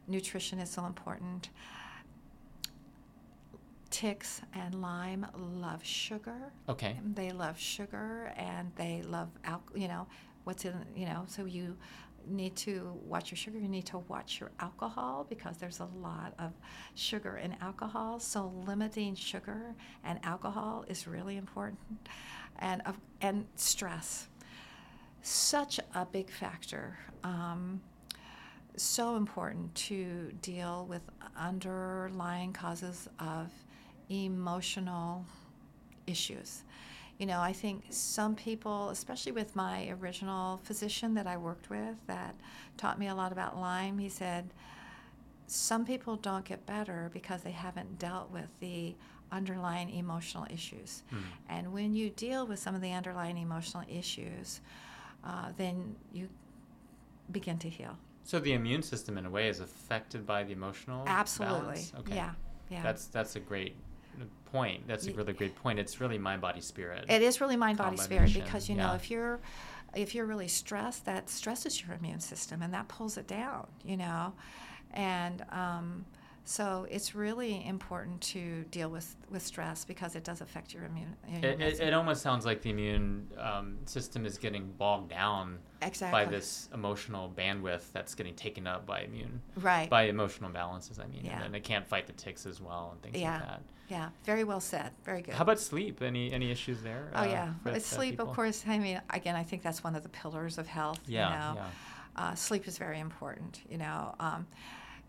nutrition 0.08 0.60
is 0.60 0.70
so 0.70 0.86
important. 0.86 1.50
Ticks 3.90 4.42
and 4.54 4.82
Lyme 4.82 5.26
love 5.38 5.84
sugar. 5.84 6.52
Okay. 6.70 6.98
They 7.14 7.32
love 7.32 7.58
sugar 7.60 8.32
and 8.38 8.72
they 8.76 9.02
love 9.02 9.30
alcohol, 9.44 9.78
you 9.78 9.88
know, 9.88 10.08
what's 10.44 10.66
in, 10.66 10.74
you 10.96 11.06
know, 11.06 11.26
so 11.28 11.46
you 11.46 11.76
need 12.30 12.56
to 12.58 12.98
watch 13.06 13.32
your 13.32 13.38
sugar. 13.38 13.58
You 13.58 13.68
need 13.68 13.86
to 13.88 14.00
watch 14.00 14.40
your 14.40 14.52
alcohol 14.60 15.26
because 15.30 15.58
there's 15.58 15.80
a 15.80 15.90
lot 16.02 16.34
of 16.40 16.54
sugar 16.96 17.38
in 17.38 17.56
alcohol. 17.62 18.20
So 18.20 18.54
limiting 18.66 19.16
sugar 19.16 19.76
and 20.04 20.20
alcohol 20.24 20.86
is 20.88 21.08
really 21.08 21.38
important. 21.38 21.80
And, 22.60 22.82
of 22.86 22.98
and 23.22 23.46
stress, 23.56 24.28
such 25.22 25.80
a 25.94 26.06
big 26.06 26.30
factor. 26.30 26.98
Um, 27.24 27.82
so 28.76 29.16
important 29.16 29.74
to 29.76 30.32
deal 30.42 30.86
with 30.88 31.02
underlying 31.38 32.54
causes 32.54 33.10
of 33.20 33.50
emotional 34.10 35.26
issues. 36.06 36.64
You 37.18 37.26
know, 37.26 37.40
I 37.40 37.52
think 37.52 37.86
some 37.90 38.36
people, 38.36 38.90
especially 38.90 39.32
with 39.32 39.56
my 39.56 39.90
original 39.90 40.58
physician 40.58 41.16
that 41.16 41.26
I 41.26 41.38
worked 41.38 41.70
with 41.70 41.96
that 42.06 42.36
taught 42.78 43.00
me 43.00 43.08
a 43.08 43.16
lot 43.16 43.32
about 43.32 43.58
Lyme, 43.58 43.98
he 43.98 44.10
said, 44.10 44.54
some 45.48 45.86
people 45.86 46.16
don't 46.16 46.46
get 46.46 46.66
better 46.66 47.10
because 47.14 47.42
they 47.42 47.52
haven't 47.52 47.98
dealt 47.98 48.30
with 48.30 48.50
the 48.60 48.96
underlying 49.32 49.90
emotional 49.90 50.46
issues. 50.50 51.04
Mhm. 51.12 51.24
And 51.50 51.74
when 51.74 51.94
you 51.96 52.10
deal 52.12 52.46
with 52.46 52.60
some 52.60 52.76
of 52.76 52.82
the 52.82 52.92
underlying 52.92 53.38
emotional 53.38 53.84
issues, 53.90 54.62
uh, 55.24 55.52
then 55.58 55.96
you 56.14 56.30
begin 57.32 57.58
to 57.60 57.70
heal. 57.70 57.98
So 58.24 58.40
the 58.40 58.54
immune 58.54 58.84
system, 58.84 59.18
in 59.18 59.26
a 59.26 59.30
way, 59.30 59.48
is 59.48 59.60
affected 59.60 60.26
by 60.26 60.44
the 60.44 60.52
emotional. 60.52 61.06
Absolutely. 61.08 61.60
balance? 61.60 61.94
Okay. 62.00 62.16
Yeah. 62.16 62.34
Yeah. 62.70 62.84
That's 62.84 63.08
that's 63.08 63.36
a 63.38 63.40
great 63.40 63.76
point. 64.52 64.88
That's 64.88 65.08
a 65.08 65.14
really 65.14 65.34
great 65.34 65.56
point. 65.56 65.80
It's 65.80 66.00
really 66.00 66.18
mind, 66.18 66.42
body, 66.42 66.62
spirit. 66.62 67.06
It 67.10 67.22
is 67.22 67.42
really 67.42 67.58
mind, 67.58 67.78
body, 67.78 67.98
spirit 67.98 68.34
because 68.34 68.70
you 68.70 68.76
know 68.76 68.94
if 68.94 69.10
you're 69.12 69.40
if 69.96 70.14
you're 70.14 70.26
really 70.26 70.48
stressed, 70.48 71.06
that 71.06 71.30
stresses 71.30 71.82
your 71.82 71.96
immune 71.96 72.20
system 72.20 72.62
and 72.62 72.74
that 72.74 72.88
pulls 72.88 73.18
it 73.18 73.28
down. 73.28 73.68
You 73.84 73.98
know, 73.98 74.34
and 74.94 75.44
um, 75.52 76.06
so 76.48 76.88
it's 76.90 77.14
really 77.14 77.66
important 77.68 78.22
to 78.22 78.64
deal 78.72 78.90
with 78.90 79.18
with 79.30 79.46
stress 79.46 79.84
because 79.84 80.16
it 80.16 80.24
does 80.24 80.40
affect 80.40 80.74
your 80.74 80.86
immune. 80.86 81.14
Your 81.28 81.52
It, 81.52 81.62
it, 81.62 81.80
it 81.82 81.94
almost 81.94 82.22
sounds 82.22 82.46
like 82.46 82.62
the 82.62 82.70
immune 82.70 83.28
um, 83.38 83.78
system 83.86 84.26
is 84.26 84.38
getting 84.38 84.72
bogged 84.78 85.10
down 85.10 85.60
exactly 85.82 86.24
by 86.24 86.30
this 86.30 86.70
emotional 86.74 87.30
bandwidth 87.38 87.92
that's 87.92 88.16
getting 88.16 88.34
taken 88.34 88.66
up 88.66 88.86
by 88.86 89.02
immune 89.02 89.42
right. 89.58 89.90
by 89.90 90.04
emotional 90.04 90.50
balances. 90.50 91.00
I 91.00 91.08
mean, 91.08 91.26
Yeah. 91.26 91.44
and 91.44 91.54
it 91.54 91.66
can't 91.66 91.86
fight 91.86 92.08
the 92.08 92.14
ticks 92.14 92.46
as 92.46 92.62
well 92.62 92.92
and 92.94 93.02
things 93.02 93.22
Yeah. 93.22 93.34
like 93.34 93.48
that. 93.48 93.62
Yeah, 93.88 94.10
very 94.26 94.44
well 94.44 94.60
said. 94.60 94.92
Very 95.06 95.22
good. 95.22 95.34
How 95.34 95.44
about 95.44 95.60
sleep? 95.60 96.02
Any 96.02 96.32
any 96.32 96.52
issues 96.52 96.82
there? 96.82 97.10
Oh 97.16 97.22
uh, 97.22 97.26
yeah, 97.26 97.54
with, 97.64 97.74
Uh, 97.74 97.78
uh, 97.78 97.80
sleep. 97.80 98.20
Of 98.20 98.34
course. 98.34 98.64
I 98.68 98.80
mean, 98.80 99.02
again, 99.10 99.36
I 99.36 99.44
think 99.44 99.64
that's 99.64 99.84
one 99.84 99.96
of 99.96 100.04
the 100.04 100.10
pillars 100.10 100.58
of 100.58 100.68
health. 100.68 101.00
Yeah, 101.08 101.30
You 101.30 101.56
know? 101.56 101.62
yeah. 101.62 102.24
uh, 102.24 102.36
sleep 102.36 102.68
is 102.68 102.78
very 102.78 103.00
important, 103.00 103.62
you 103.70 103.78
know, 103.78 104.16
um, 104.20 104.48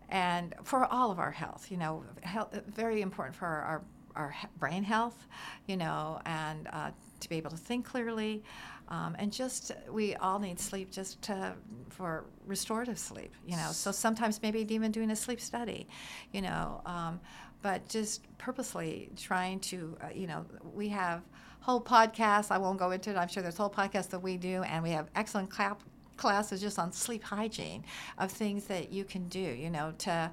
and 0.09 0.55
for 0.63 0.85
all 0.85 1.11
of 1.11 1.19
our 1.19 1.31
health, 1.31 1.69
you 1.69 1.77
know, 1.77 2.03
health, 2.23 2.57
very 2.67 3.01
important 3.01 3.35
for 3.35 3.45
our, 3.45 3.61
our, 3.63 3.81
our 4.15 4.35
brain 4.57 4.83
health, 4.83 5.27
you 5.67 5.77
know, 5.77 6.19
and 6.25 6.67
uh, 6.71 6.91
to 7.19 7.29
be 7.29 7.35
able 7.35 7.51
to 7.51 7.57
think 7.57 7.85
clearly. 7.85 8.43
Um, 8.87 9.15
and 9.19 9.31
just 9.31 9.71
we 9.91 10.15
all 10.15 10.39
need 10.39 10.59
sleep 10.59 10.89
just 10.89 11.21
to, 11.23 11.53
for 11.89 12.25
restorative 12.47 12.97
sleep, 12.97 13.31
you 13.45 13.55
know. 13.55 13.69
So 13.71 13.91
sometimes 13.91 14.41
maybe 14.41 14.65
even 14.73 14.91
doing 14.91 15.11
a 15.11 15.15
sleep 15.15 15.39
study, 15.39 15.87
you 16.31 16.41
know, 16.41 16.81
um, 16.87 17.19
but 17.61 17.87
just 17.87 18.21
purposely 18.37 19.09
trying 19.15 19.59
to, 19.61 19.97
uh, 20.01 20.07
you 20.13 20.27
know, 20.27 20.45
we 20.73 20.89
have 20.89 21.21
whole 21.61 21.81
podcasts. 21.81 22.51
I 22.51 22.57
won't 22.57 22.79
go 22.79 22.91
into 22.91 23.09
it. 23.09 23.17
I'm 23.17 23.27
sure 23.27 23.43
there's 23.43 23.57
whole 23.57 23.69
podcasts 23.69 24.09
that 24.09 24.21
we 24.21 24.37
do, 24.37 24.63
and 24.63 24.83
we 24.83 24.91
have 24.91 25.07
excellent 25.15 25.49
clap 25.49 25.83
classes 26.17 26.61
just 26.61 26.77
on 26.79 26.91
sleep 26.91 27.23
hygiene 27.23 27.83
of 28.17 28.31
things 28.31 28.65
that 28.65 28.91
you 28.91 29.03
can 29.03 29.27
do, 29.27 29.39
you 29.39 29.69
know, 29.69 29.93
to 29.99 30.31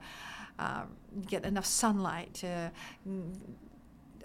uh, 0.59 0.83
get 1.27 1.45
enough 1.45 1.67
sunlight 1.67 2.35
to. 2.35 2.71
mm, 3.09 3.33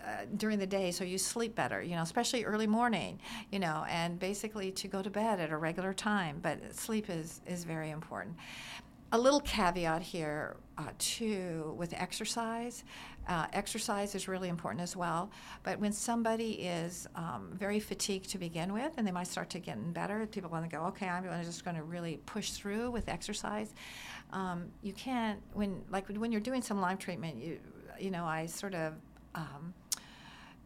Uh, 0.02 0.26
during 0.36 0.58
the 0.60 0.66
day, 0.66 0.92
so 0.92 1.04
you 1.04 1.18
sleep 1.20 1.54
better, 1.54 1.80
you 1.80 1.96
know, 1.96 2.02
especially 2.02 2.44
early 2.44 2.66
morning, 2.66 3.20
you 3.52 3.60
know, 3.60 3.86
and 3.88 4.18
basically 4.20 4.72
to 4.72 4.88
go 4.88 5.00
to 5.04 5.12
bed 5.12 5.40
at 5.40 5.52
a 5.52 5.58
regular 5.58 5.94
time. 5.94 6.40
But 6.42 6.58
sleep 6.74 7.08
is, 7.08 7.40
is 7.46 7.66
very 7.66 7.92
important. 7.92 8.36
A 9.14 9.18
little 9.18 9.42
caveat 9.42 10.02
here, 10.02 10.56
uh, 10.78 10.84
too, 10.98 11.76
with 11.78 11.94
exercise. 11.94 12.86
Uh, 13.28 13.46
exercise 13.52 14.16
is 14.16 14.30
really 14.30 14.48
important 14.48 14.82
as 14.82 14.96
well. 14.96 15.30
But 15.64 15.80
when 15.80 15.92
somebody 15.92 16.52
is 16.54 17.08
um, 17.16 17.50
very 17.54 17.80
fatigued 17.80 18.30
to 18.30 18.38
begin 18.38 18.72
with, 18.72 18.94
and 18.98 19.06
they 19.06 19.12
might 19.12 19.28
start 19.28 19.50
to 19.50 19.60
getting 19.60 19.92
better, 19.92 20.26
people 20.28 20.50
want 20.50 20.70
to 20.70 20.74
go, 20.74 20.84
okay, 20.86 21.10
I'm 21.10 21.26
just 21.44 21.66
going 21.66 21.76
to 21.76 21.84
really 21.84 22.22
push 22.26 22.52
through 22.52 22.90
with 22.92 23.10
exercise. 23.10 23.74
Um, 24.32 24.68
you 24.82 24.94
can't 24.94 25.42
when 25.54 25.84
like 25.90 26.08
when 26.08 26.32
you're 26.32 26.40
doing 26.40 26.62
some 26.62 26.80
Lyme 26.80 26.98
treatment, 26.98 27.36
you 27.36 27.60
you 28.00 28.12
know, 28.12 28.26
I 28.26 28.46
sort 28.46 28.74
of. 28.74 28.94
Um, 29.36 29.74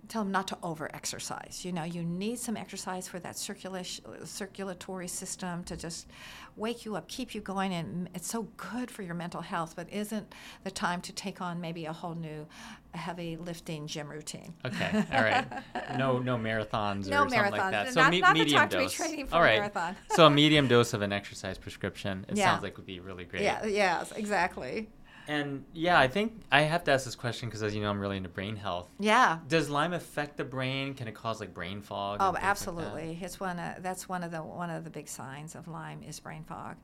tell 0.08 0.24
them 0.24 0.32
not 0.32 0.48
to 0.50 0.58
over 0.64 0.94
exercise. 0.96 1.62
You 1.64 1.72
know, 1.72 1.84
you 1.84 2.04
need 2.04 2.40
some 2.40 2.56
exercise 2.58 3.08
for 3.08 3.20
that 3.20 3.38
circulation, 3.38 4.04
circulatory 4.26 5.08
system 5.08 5.64
to 5.66 5.76
just 5.78 6.08
wake 6.56 6.86
you 6.86 6.96
up, 6.96 7.08
keep 7.08 7.36
you 7.36 7.42
going, 7.42 7.74
and 7.74 8.10
it's 8.14 8.30
so 8.30 8.44
good 8.58 8.90
for 8.92 9.02
your 9.02 9.16
mental 9.16 9.42
health. 9.42 9.74
But 9.76 9.92
isn't 9.92 10.34
the 10.64 10.72
time 10.72 11.02
to 11.02 11.14
take 11.14 11.42
on 11.42 11.60
maybe 11.60 11.86
a 11.86 11.94
whole 11.94 12.16
new 12.16 12.48
heavy 12.94 13.36
lifting 13.38 13.88
gym 13.88 14.10
routine? 14.10 14.54
Okay, 14.66 15.04
all 15.14 15.22
right. 15.24 15.46
No, 15.98 16.20
no 16.20 16.38
marathons 16.38 17.08
No 17.08 17.24
or 17.24 17.30
something 17.30 17.52
like 17.52 17.72
that. 17.72 17.94
So 17.94 18.02
Not- 18.02 18.12
me- 18.12 18.22
not 18.22 18.34
medium 18.34 18.60
time 18.60 18.70
to 18.70 18.78
be 18.78 18.84
dose. 18.86 18.94
training 18.94 19.28
for 19.28 19.36
all 19.36 19.44
a 19.44 19.46
marathon. 19.46 19.96
so 20.12 20.26
a 20.26 20.30
medium 20.30 20.68
dose 20.68 20.94
of 20.94 21.02
an 21.02 21.14
exercise 21.14 21.58
prescription. 21.58 22.26
It 22.30 22.38
Yeah. 22.38 22.46
sounds 22.52 22.64
like 22.64 22.78
would 22.78 22.86
be 22.86 23.00
really 23.00 23.24
great. 23.26 23.44
Yeah. 23.44 23.66
Yes. 23.66 24.12
Exactly. 24.16 24.90
And 25.28 25.66
yeah, 25.74 26.00
I 26.00 26.08
think 26.08 26.42
I 26.52 26.62
have 26.62 26.84
to 26.86 26.92
ask 26.92 27.06
this 27.06 27.16
question 27.16 27.50
because, 27.50 27.64
as 27.64 27.74
you 27.74 27.82
know, 27.82 27.90
I'm 27.90 28.00
really 28.00 28.18
into 28.18 28.30
brain 28.30 28.56
health. 28.56 28.90
Yeah. 29.00 29.40
Does 29.48 29.70
Lyme 29.70 29.94
affect 29.94 30.38
the 30.38 30.44
brain? 30.44 30.94
Can 30.94 31.08
it 31.08 31.16
cause 31.16 31.40
like 31.40 31.54
brain 31.54 31.82
fog? 31.82 32.18
Oh, 32.20 32.26
things 32.26 32.36
like 32.36 32.44
absolutely. 32.44 33.20
It's 33.22 33.40
one. 33.40 33.60
Of, 33.60 33.82
that's 33.82 34.08
one 34.08 34.24
of 34.24 34.32
the 34.32 34.40
one 34.40 34.70
of 34.70 34.84
the 34.84 34.90
big 34.90 35.08
signs 35.08 35.56
of 35.56 35.68
Lyme 35.68 36.04
is 36.04 36.20
brain 36.20 36.44
fog, 36.44 36.76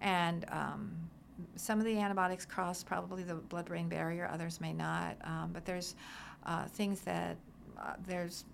and 0.00 0.44
um, 0.50 0.92
some 1.56 1.78
of 1.78 1.84
the 1.84 1.98
antibiotics 1.98 2.44
cross 2.44 2.84
probably 2.84 3.22
the 3.22 3.34
blood-brain 3.34 3.88
barrier. 3.88 4.28
Others 4.32 4.60
may 4.60 4.72
not. 4.72 5.16
Um, 5.24 5.50
but 5.52 5.64
there's 5.64 5.96
uh, 6.46 6.66
things 6.66 7.00
that 7.02 7.36
uh, 7.78 7.94
there's 8.06 8.44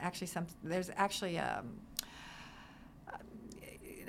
actually 0.00 0.28
some. 0.28 0.46
There's 0.62 0.90
actually 0.96 1.38
um, 1.38 1.72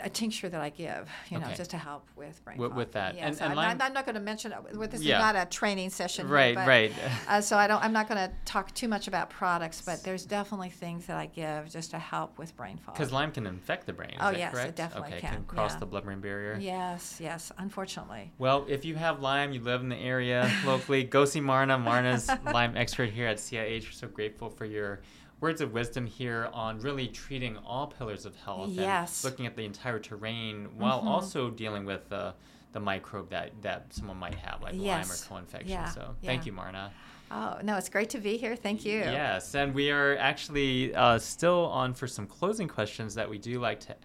a 0.01 0.09
tincture 0.09 0.49
that 0.49 0.61
I 0.61 0.69
give, 0.69 1.09
you 1.29 1.39
know, 1.39 1.45
Okay. 1.45 1.55
just 1.55 1.71
to 1.71 1.77
help 1.77 2.07
with 2.15 2.43
brain 2.43 2.57
fog. 2.57 2.73
with 2.75 2.91
that. 2.93 3.15
Yeah, 3.15 3.27
And- 3.27 3.35
so 3.37 3.43
and 3.45 3.51
I'm, 3.51 3.57
Lyme- 3.57 3.77
not, 3.77 3.87
I'm 3.87 3.93
not 3.93 4.05
going 4.05 4.15
to 4.15 4.21
mention 4.21 4.51
it. 4.51 4.91
This 4.91 5.01
Yeah. 5.01 5.17
is 5.17 5.21
not 5.21 5.35
a 5.35 5.45
training 5.49 5.89
session. 5.89 6.27
Right, 6.27 6.55
but, 6.55 6.67
right. 6.67 6.91
uh, 7.27 7.41
so 7.41 7.57
I 7.57 7.67
don't. 7.67 7.83
I'm 7.83 7.93
not 7.93 8.07
going 8.07 8.27
to 8.27 8.33
talk 8.45 8.73
too 8.73 8.87
much 8.87 9.07
about 9.07 9.29
products, 9.29 9.81
but 9.81 10.03
there's 10.03 10.25
definitely 10.25 10.69
things 10.69 11.05
that 11.07 11.17
I 11.17 11.25
give 11.27 11.69
just 11.71 11.91
to 11.91 11.99
help 11.99 12.37
with 12.37 12.55
brain 12.55 12.77
fog. 12.77 12.95
Because 12.95 13.11
Lyme 13.11 13.31
can 13.31 13.45
infect 13.47 13.85
the 13.85 13.93
brain. 13.93 14.15
Oh, 14.19 14.29
yes, 14.29 14.55
it 14.55 14.75
definitely 14.75 15.13
okay, 15.17 15.21
can, 15.27 15.43
cross 15.45 15.73
yeah. 15.73 15.79
the 15.79 15.85
blood-brain 15.85 16.19
barrier. 16.21 16.57
Yes, 16.59 17.19
yes. 17.21 17.51
Unfortunately. 17.57 18.31
Well, 18.37 18.65
if 18.67 18.85
you 18.85 18.95
have 18.95 19.21
Lyme, 19.21 19.51
you 19.51 19.61
live 19.61 19.81
in 19.81 19.89
the 19.89 19.97
area 19.97 20.49
locally, 20.65 21.03
go 21.03 21.25
see 21.25 21.39
Marna. 21.41 21.77
Marna's 21.77 22.29
Lyme 22.45 22.75
expert 22.77 23.09
here 23.09 23.27
at 23.27 23.37
CIH. 23.37 23.83
We're 23.85 23.91
so 23.91 24.07
grateful 24.07 24.49
for 24.49 24.65
your 24.65 25.01
words 25.45 25.61
of 25.61 25.73
wisdom 25.73 26.07
here 26.07 26.49
on 26.53 26.79
really 26.79 27.07
treating 27.07 27.55
all 27.57 27.85
pillars 27.85 28.25
of 28.25 28.35
health 28.35 28.71
Yes. 28.71 29.23
and 29.23 29.31
looking 29.31 29.45
at 29.45 29.55
the 29.55 29.63
entire 29.63 29.99
terrain 29.99 30.65
while 30.75 31.03
Mhm. 31.03 31.05
also 31.05 31.51
dealing 31.51 31.85
with 31.85 32.09
the 32.09 32.33
the 32.73 32.79
microbe 32.81 33.29
that, 33.29 33.51
that 33.61 33.85
someone 33.93 34.17
might 34.17 34.35
have, 34.35 34.61
like 34.61 34.73
Lyme 34.73 35.09
or 35.09 35.15
co-infection. 35.29 35.69
Yeah, 35.69 35.85
So 35.85 36.13
thank 36.25 36.45
you, 36.45 36.51
Marna. 36.51 36.91
Oh 37.31 37.57
no, 37.63 37.77
it's 37.77 37.87
great 37.87 38.09
to 38.09 38.17
be 38.19 38.35
here. 38.35 38.57
Thank 38.57 38.83
you. 38.83 38.97
Yes, 38.97 39.55
and 39.55 39.73
we 39.73 39.91
are 39.91 40.17
actually 40.17 40.93
uh, 40.93 41.17
still 41.19 41.67
on 41.67 41.93
for 41.93 42.05
some 42.07 42.27
closing 42.27 42.67
questions 42.67 43.15
that 43.15 43.29
we 43.29 43.37
do 43.37 43.61
like 43.61 43.79
to 43.81 43.95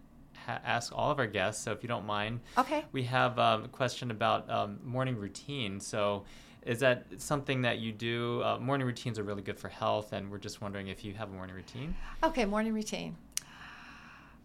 ha- 0.47 0.61
ask 0.63 0.93
all 0.97 1.11
of 1.11 1.19
our 1.19 1.27
guests. 1.27 1.65
So 1.65 1.73
if 1.73 1.83
you 1.83 1.89
don't 1.89 2.07
mind, 2.07 2.39
Okay. 2.59 2.85
we 2.93 3.03
have 3.05 3.41
um, 3.41 3.65
a 3.65 3.69
question 3.69 4.13
about 4.13 4.49
um, 4.49 4.79
morning 4.85 5.17
routine. 5.17 5.81
So, 5.81 6.25
is 6.63 6.81
that 6.81 7.07
something 7.17 7.63
that 7.63 7.79
you 7.79 7.93
do? 7.93 8.43
Uh, 8.43 8.59
morning 8.59 8.87
routines 8.87 9.19
are 9.19 9.23
really 9.23 9.43
good 9.43 9.59
for 9.59 9.69
health, 9.69 10.13
and 10.13 10.31
we're 10.31 10.39
just 10.39 10.61
wondering 10.61 10.89
if 10.89 11.05
you 11.05 11.15
have 11.15 11.31
a 11.31 11.33
morning 11.33 11.57
routine. 11.57 11.95
Okay. 12.23 12.45
Morning 12.45 12.75
routine. 12.75 13.17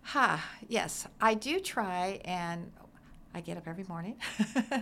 Ha. 0.04 0.44
Yes, 0.68 1.08
I 1.20 1.34
do 1.34 1.60
try 1.60 2.22
and. 2.26 2.72
I 3.34 3.42
get 3.42 3.58
up 3.58 3.68
every 3.68 3.84
morning. 3.90 4.16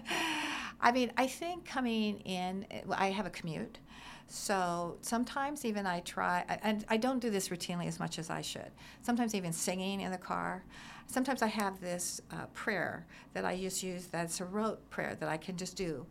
I 0.80 0.92
mean, 0.92 1.12
I 1.18 1.26
think 1.26 1.66
coming 1.66 2.20
in, 2.20 2.68
I 2.92 3.08
have 3.08 3.26
a 3.26 3.32
commute. 3.32 3.80
So 4.28 4.98
sometimes 5.02 5.66
even 5.66 5.88
I 5.88 6.02
try, 6.02 6.46
and 6.62 6.86
I 6.88 6.98
don't 6.98 7.18
do 7.20 7.32
this 7.32 7.50
routinely 7.50 7.88
as 7.88 8.00
much 8.00 8.20
as 8.20 8.30
I 8.30 8.42
should. 8.42 8.70
Sometimes 9.02 9.34
even 9.34 9.54
singing 9.54 10.02
in 10.02 10.12
the 10.12 10.20
car. 10.20 10.64
Sometimes 11.08 11.42
I 11.42 11.48
have 11.48 11.82
this 11.82 12.22
uh, 12.32 12.46
prayer 12.54 13.08
that 13.34 13.44
I 13.44 13.58
just 13.58 13.82
use 13.82 14.06
that's 14.06 14.40
a 14.40 14.46
rote 14.46 14.88
prayer 14.92 15.18
that 15.20 15.30
I 15.30 15.38
can 15.38 15.58
just 15.58 15.76
do 15.76 16.06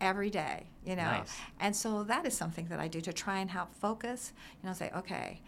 every 0.00 0.30
day, 0.30 0.66
you 0.84 0.96
know. 0.96 1.04
Nice. 1.04 1.36
And 1.60 1.74
so 1.74 2.02
that 2.04 2.26
is 2.26 2.36
something 2.36 2.66
that 2.68 2.80
I 2.80 2.88
do 2.88 3.00
to 3.02 3.12
try 3.12 3.38
and 3.38 3.50
help 3.50 3.74
focus, 3.74 4.32
you 4.62 4.68
know, 4.68 4.74
say, 4.74 4.90
okay, 4.96 5.40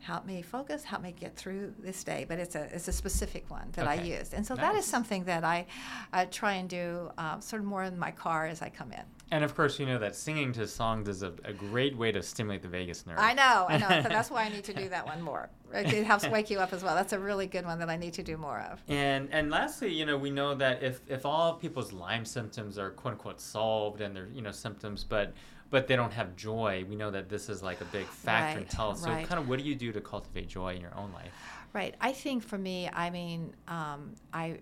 help 0.00 0.24
me 0.26 0.42
focus, 0.42 0.84
help 0.84 1.02
me 1.02 1.12
get 1.18 1.34
through 1.36 1.74
this 1.78 2.04
day. 2.04 2.24
But 2.28 2.38
it's 2.38 2.54
a 2.54 2.68
it's 2.74 2.88
a 2.88 2.92
specific 2.92 3.50
one 3.50 3.68
that 3.72 3.86
I 3.86 3.96
Okay. 3.96 4.08
used, 4.18 4.34
and 4.34 4.46
so 4.46 4.54
Nice. 4.54 4.62
that 4.64 4.74
is 4.76 4.84
something 4.84 5.24
that 5.24 5.44
I 5.44 5.66
uh, 6.12 6.26
try 6.30 6.54
and 6.54 6.68
do 6.68 7.10
uh, 7.18 7.40
sort 7.40 7.60
of 7.62 7.66
more 7.66 7.82
in 7.84 7.98
my 7.98 8.10
car 8.12 8.46
as 8.46 8.62
I 8.62 8.68
come 8.68 8.92
in. 8.92 9.04
And 9.30 9.44
of 9.44 9.54
course, 9.54 9.78
you 9.78 9.86
know 9.86 9.98
that 9.98 10.16
singing 10.16 10.52
to 10.52 10.66
songs 10.66 11.08
is 11.08 11.22
a, 11.22 11.32
a 11.44 11.52
great 11.52 11.96
way 11.96 12.10
to 12.12 12.22
stimulate 12.22 12.62
the 12.62 12.68
vagus 12.68 13.06
nerve. 13.06 13.18
I 13.18 13.34
know, 13.34 13.66
I 13.68 13.76
know. 13.76 14.02
so 14.02 14.08
that's 14.08 14.30
why 14.30 14.44
I 14.44 14.48
need 14.48 14.64
to 14.64 14.72
do 14.72 14.88
that 14.88 15.06
one 15.06 15.20
more. 15.20 15.50
It 15.72 15.92
it 15.92 16.04
helps 16.04 16.26
wake 16.28 16.48
you 16.50 16.58
up 16.60 16.72
as 16.72 16.82
well. 16.82 16.94
That's 16.94 17.12
a 17.12 17.18
really 17.18 17.46
good 17.46 17.66
one 17.66 17.78
that 17.80 17.90
I 17.90 17.96
need 17.96 18.14
to 18.14 18.22
do 18.22 18.36
more 18.36 18.60
of. 18.60 18.82
And 18.88 19.28
and 19.30 19.50
lastly, 19.50 19.92
you 19.92 20.06
know, 20.06 20.16
we 20.16 20.30
know 20.30 20.54
that 20.54 20.82
if 20.82 21.00
if 21.08 21.26
all 21.26 21.54
people's 21.54 21.92
Lyme 21.92 22.24
symptoms 22.24 22.78
are 22.78 22.90
quote 22.90 23.12
unquote 23.12 23.40
solved 23.40 24.00
and 24.00 24.16
they're 24.16 24.28
you 24.32 24.40
know 24.40 24.52
symptoms, 24.52 25.04
but 25.04 25.34
but 25.70 25.86
they 25.86 25.96
don't 25.96 26.12
have 26.12 26.34
joy, 26.36 26.84
we 26.88 26.96
know 26.96 27.10
that 27.10 27.28
this 27.28 27.48
is 27.48 27.62
like 27.62 27.80
a 27.80 27.84
big 27.86 28.06
factor 28.06 28.60
in 28.60 28.66
health. 28.66 28.98
So 29.00 29.10
right. 29.10 29.26
kind 29.26 29.38
of 29.38 29.48
what 29.48 29.58
do 29.58 29.64
you 29.64 29.74
do 29.74 29.92
to 29.92 30.00
cultivate 30.00 30.48
joy 30.48 30.74
in 30.74 30.80
your 30.80 30.96
own 30.96 31.12
life? 31.12 31.32
Right. 31.72 31.94
I 32.00 32.12
think 32.12 32.42
for 32.42 32.56
me, 32.56 32.88
I 32.90 33.10
mean, 33.10 33.52
um, 33.66 34.14
I, 34.32 34.60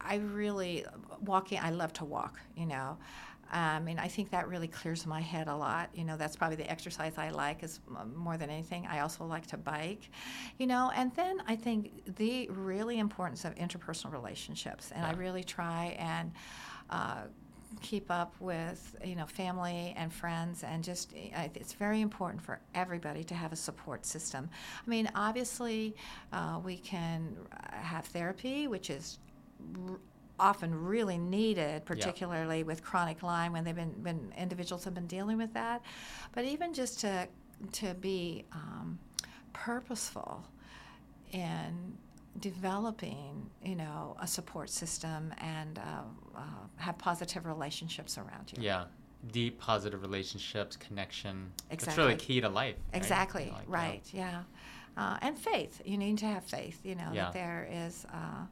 I 0.00 0.16
really 0.16 0.86
walking. 1.20 1.58
I 1.60 1.70
love 1.70 1.92
to 1.94 2.04
walk. 2.06 2.40
You 2.56 2.66
know, 2.66 2.96
I 3.52 3.78
mean, 3.80 3.98
I 3.98 4.08
think 4.08 4.30
that 4.30 4.48
really 4.48 4.68
clears 4.68 5.06
my 5.06 5.20
head 5.20 5.48
a 5.48 5.54
lot. 5.54 5.90
You 5.94 6.04
know, 6.04 6.16
that's 6.16 6.36
probably 6.36 6.56
the 6.56 6.70
exercise 6.70 7.16
I 7.16 7.30
like 7.30 7.62
is 7.62 7.80
more 8.14 8.36
than 8.36 8.50
anything. 8.50 8.86
I 8.86 9.00
also 9.00 9.24
like 9.24 9.46
to 9.48 9.56
bike. 9.56 10.10
You 10.58 10.66
know, 10.66 10.90
and 10.94 11.14
then 11.14 11.42
I 11.46 11.56
think 11.56 12.16
the 12.16 12.48
really 12.50 12.98
importance 12.98 13.44
of 13.44 13.54
interpersonal 13.54 14.12
relationships, 14.12 14.92
and 14.94 15.04
I 15.04 15.12
really 15.12 15.44
try 15.44 15.96
and. 15.98 16.32
Uh, 16.90 17.22
keep 17.82 18.10
up 18.10 18.34
with 18.40 18.96
you 19.04 19.16
know 19.16 19.26
family 19.26 19.92
and 19.96 20.12
friends 20.12 20.62
and 20.62 20.82
just 20.82 21.12
I- 21.14 21.50
it's 21.54 21.72
very 21.74 22.00
important 22.00 22.40
for 22.42 22.60
everybody 22.74 23.22
to 23.24 23.34
have 23.34 23.52
a 23.52 23.56
support 23.56 24.06
system 24.06 24.48
i 24.86 24.88
mean 24.88 25.10
obviously 25.14 25.94
uh, 26.32 26.60
we 26.64 26.78
can 26.78 27.36
uh, 27.52 27.76
have 27.76 28.06
therapy 28.06 28.66
which 28.66 28.88
is 28.88 29.18
often 30.38 30.74
really 30.74 31.18
needed 31.18 31.84
particularly 31.84 32.62
with 32.62 32.82
chronic 32.82 33.22
lyme 33.22 33.52
when 33.52 33.64
they've 33.64 33.74
been 33.76 33.94
when 34.02 34.32
individuals 34.36 34.84
have 34.84 34.94
been 34.94 35.06
dealing 35.06 35.38
with 35.38 35.52
that 35.54 35.80
but 36.32 36.44
even 36.44 36.74
just 36.74 37.00
to 37.00 37.26
to 37.72 37.94
be 37.94 38.44
um, 38.52 38.98
purposeful 39.52 40.46
in 41.32 41.96
developing, 42.40 43.48
you 43.64 43.74
know, 43.74 44.16
a 44.20 44.26
support 44.26 44.68
system 44.70 45.32
and 45.38 45.78
uh, 45.78 45.82
uh, 46.36 46.40
have 46.76 46.98
positive 46.98 47.46
relationships 47.46 48.18
around 48.18 48.52
you. 48.54 48.62
Yeah. 48.62 48.84
Deep 49.32 49.58
positive 49.58 50.02
relationships, 50.02 50.76
connection. 50.76 51.50
It's 51.70 51.84
Exactly. 51.84 52.04
really 52.04 52.16
key 52.16 52.40
to 52.42 52.48
life. 52.48 52.76
right? 52.92 52.96
Exactly. 52.96 53.44
You 53.44 53.50
know, 53.50 53.56
like, 53.56 53.66
yeah. 53.68 53.74
right. 53.74 54.10
Yeah. 54.12 54.42
Uh, 54.96 55.18
and 55.22 55.38
faith. 55.38 55.80
You 55.84 55.98
need 55.98 56.18
to 56.18 56.26
have 56.26 56.44
faith. 56.44 56.80
You 56.84 56.94
know 56.94 57.10
Yeah. 57.12 57.24
that 57.24 57.32
there 57.32 57.68
is 57.70 58.06
uh, 58.12 58.44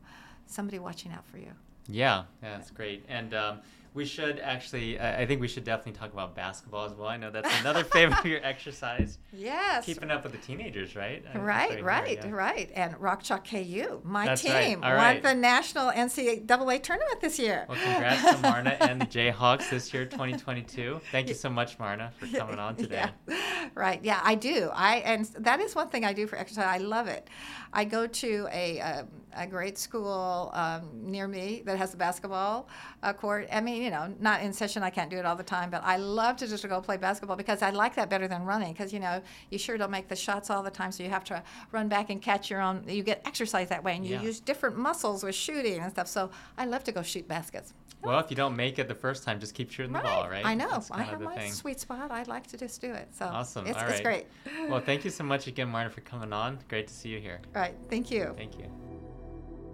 somebody 0.47 0.79
watching 0.79 1.13
out 1.13 1.27
for 1.27 1.39
you. 1.39 1.53
Yeah, 1.89 2.25
yeah, 2.43 2.57
that's 2.57 2.71
great. 2.71 3.05
And 3.09 3.35
um, 3.35 3.59
we 3.93 4.05
should 4.05 4.41
actually, 4.41 4.99
I 4.99 5.21
I 5.23 5.27
think 5.27 5.41
we 5.41 5.47
should 5.49 5.63
definitely 5.65 5.93
talk 5.93 6.13
about 6.13 6.35
basketball 6.35 6.85
as 6.85 6.93
well. 6.95 7.07
I 7.09 7.17
know 7.17 7.31
that's 7.31 7.61
another 7.61 7.85
favorite 7.97 8.19
of 8.19 8.27
your 8.27 8.45
exercise. 8.45 9.19
Yes. 9.33 9.85
Keeping 9.87 10.11
up 10.11 10.25
with 10.25 10.33
the 10.33 10.39
teenagers, 10.39 10.97
right? 10.97 11.23
I- 11.33 11.39
Right, 11.39 11.85
right, 11.85 12.19
yeah. 12.25 12.31
right. 12.31 12.71
And 12.75 12.99
Rock 13.01 13.23
Chalk 13.23 13.47
KU, 13.47 14.01
my 14.03 14.27
That's 14.27 14.45
right. 14.45 14.65
team, 14.65 14.81
won 14.81 14.93
right. 14.95 15.23
the 15.23 15.35
national 15.35 15.93
NCAA 15.93 16.83
tournament 16.83 17.21
this 17.21 17.39
year. 17.39 17.67
Well, 17.69 17.79
congrats 17.81 18.23
to 18.35 18.39
Marna 18.39 18.71
and 18.81 19.01
the 19.01 19.07
Jayhawks 19.07 19.71
this 19.71 19.93
year, 19.95 20.05
2022. 20.07 21.01
Thank 21.13 21.29
you 21.29 21.35
so 21.35 21.49
much, 21.49 21.79
Marna, 21.79 22.13
for 22.19 22.27
coming 22.27 22.59
on 22.59 22.75
today. 22.77 23.09
Yeah. 23.29 23.69
Right. 23.75 24.01
Yeah, 24.03 24.21
I 24.25 24.35
do. 24.35 24.71
I 24.75 24.97
and 24.97 25.25
that 25.39 25.61
is 25.61 25.75
one 25.77 25.89
thing 25.89 26.05
I 26.05 26.13
do 26.13 26.27
for 26.27 26.37
exercise. 26.37 26.67
I 26.67 26.79
love 26.79 27.07
it. 27.07 27.29
I 27.73 27.85
go 27.85 28.07
to 28.07 28.49
a 28.53 28.81
um, 28.81 29.09
a 29.37 29.47
great 29.47 29.79
school 29.79 30.51
um, 30.55 30.91
near 31.03 31.27
me 31.29 31.63
that 31.67 31.77
has 31.79 31.95
a 31.95 31.97
basketball 31.97 32.69
uh, 33.03 33.13
court. 33.13 33.49
I 33.53 33.61
mean, 33.61 33.83
you 33.83 33.91
know, 33.91 34.15
not 34.21 34.43
in 34.43 34.53
session. 34.53 34.83
I 34.83 34.91
can't 34.91 35.11
do 35.11 35.17
it 35.17 35.27
all 35.27 35.37
the 35.37 35.43
time, 35.43 35.71
but 35.71 35.83
I 35.85 35.97
love 35.97 36.37
to 36.39 36.47
just 36.47 36.67
go 36.69 36.81
play 36.81 36.97
basketball 36.97 37.37
because 37.37 37.63
I 37.63 37.71
like 37.71 37.95
that 37.97 38.11
better 38.11 38.29
than 38.29 38.45
running. 38.45 38.73
Because 38.73 38.93
you 38.93 39.01
know, 39.01 39.23
you 39.51 39.59
sure 39.59 39.77
don't 39.77 39.91
make 39.91 40.09
the 40.09 40.17
shots 40.17 40.51
all 40.51 40.63
the 40.63 40.71
time, 40.71 40.93
so 40.93 41.03
you 41.03 41.11
have 41.11 41.25
to 41.25 41.43
run 41.73 41.89
back 41.89 42.11
and 42.11 42.21
catch 42.21 42.51
your 42.51 42.61
own. 42.61 42.85
You 42.89 43.03
get 43.03 43.23
exercise 43.27 43.69
that 43.69 43.83
way, 43.83 43.97
and 43.97 44.07
you 44.07 44.15
Yeah. 44.15 44.23
use 44.23 44.41
different 44.41 44.77
muscles 44.77 45.23
with 45.25 45.35
shooting 45.35 45.81
and 45.81 45.91
stuff. 45.91 46.09
So 46.09 46.31
I 46.57 46.67
love 46.67 46.85
to 46.85 46.93
go 46.93 47.03
shoot 47.03 47.27
baskets. 47.27 47.73
Well, 48.05 48.19
if 48.19 48.31
you 48.31 48.37
don't 48.37 48.55
make 48.55 48.79
it 48.79 48.87
the 48.87 48.95
first 48.95 49.25
time, 49.25 49.41
just 49.41 49.55
keep 49.55 49.71
shooting 49.71 49.93
the 49.93 50.01
ball, 50.01 50.29
right? 50.29 50.45
I 50.45 50.55
know. 50.55 50.69
That's 50.71 50.91
I 50.91 51.03
have 51.03 51.21
my 51.23 51.37
thing. 51.37 51.53
sweet 51.53 51.81
spot. 51.81 52.11
I'd 52.11 52.29
like 52.29 52.47
to 52.49 52.59
just 52.59 52.81
do 52.81 52.93
it. 52.93 53.09
So 53.13 53.25
Awesome. 53.25 53.67
It's, 53.67 53.79
All 53.79 53.89
it's 53.89 54.01
great. 54.01 54.27
Well, 54.69 54.81
thank 54.85 55.05
you 55.05 55.11
so 55.11 55.25
much 55.25 55.47
again, 55.47 55.69
Marta, 55.69 55.91
for 55.91 56.03
coming 56.03 56.33
on. 56.33 56.59
Great 56.69 56.87
to 56.89 56.95
see 56.95 57.09
you 57.09 57.19
here. 57.19 57.41
All 57.55 57.63
right. 57.63 57.75
Thank 57.89 58.11
you. 58.11 58.35
Thank 58.37 58.59
you. 58.59 58.94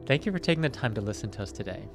Thank 0.07 0.27
you 0.27 0.33
for 0.33 0.39
taking 0.39 0.63
the 0.63 0.69
time 0.69 0.95
to 0.95 1.01
listen 1.01 1.31
to 1.33 1.43
us 1.43 1.53
today. 1.53 1.89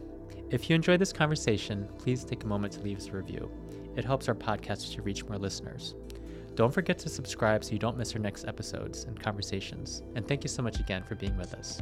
If 0.51 0.69
you 0.69 0.75
enjoyed 0.75 1.01
this 1.01 1.11
conversation, 1.11 1.87
please 1.97 2.23
take 2.23 2.43
a 2.43 2.47
moment 2.47 2.73
to 2.73 2.81
leave 2.81 2.97
us 2.97 3.07
a 3.07 3.11
review. 3.11 3.51
It 3.95 4.05
helps 4.05 4.27
our 4.27 4.35
podcast 4.35 4.93
to 4.93 5.01
reach 5.01 5.25
more 5.25 5.37
listeners. 5.37 5.95
Don't 6.55 6.73
forget 6.73 6.97
to 6.99 7.09
subscribe 7.09 7.63
so 7.63 7.73
you 7.73 7.79
don't 7.79 7.97
miss 7.97 8.13
our 8.13 8.21
next 8.21 8.45
episodes 8.45 9.03
and 9.03 9.19
conversations. 9.19 10.03
And 10.15 10.27
thank 10.27 10.43
you 10.43 10.49
so 10.49 10.63
much 10.63 10.79
again 10.79 11.03
for 11.03 11.15
being 11.15 11.35
with 11.37 11.53
us. 11.53 11.81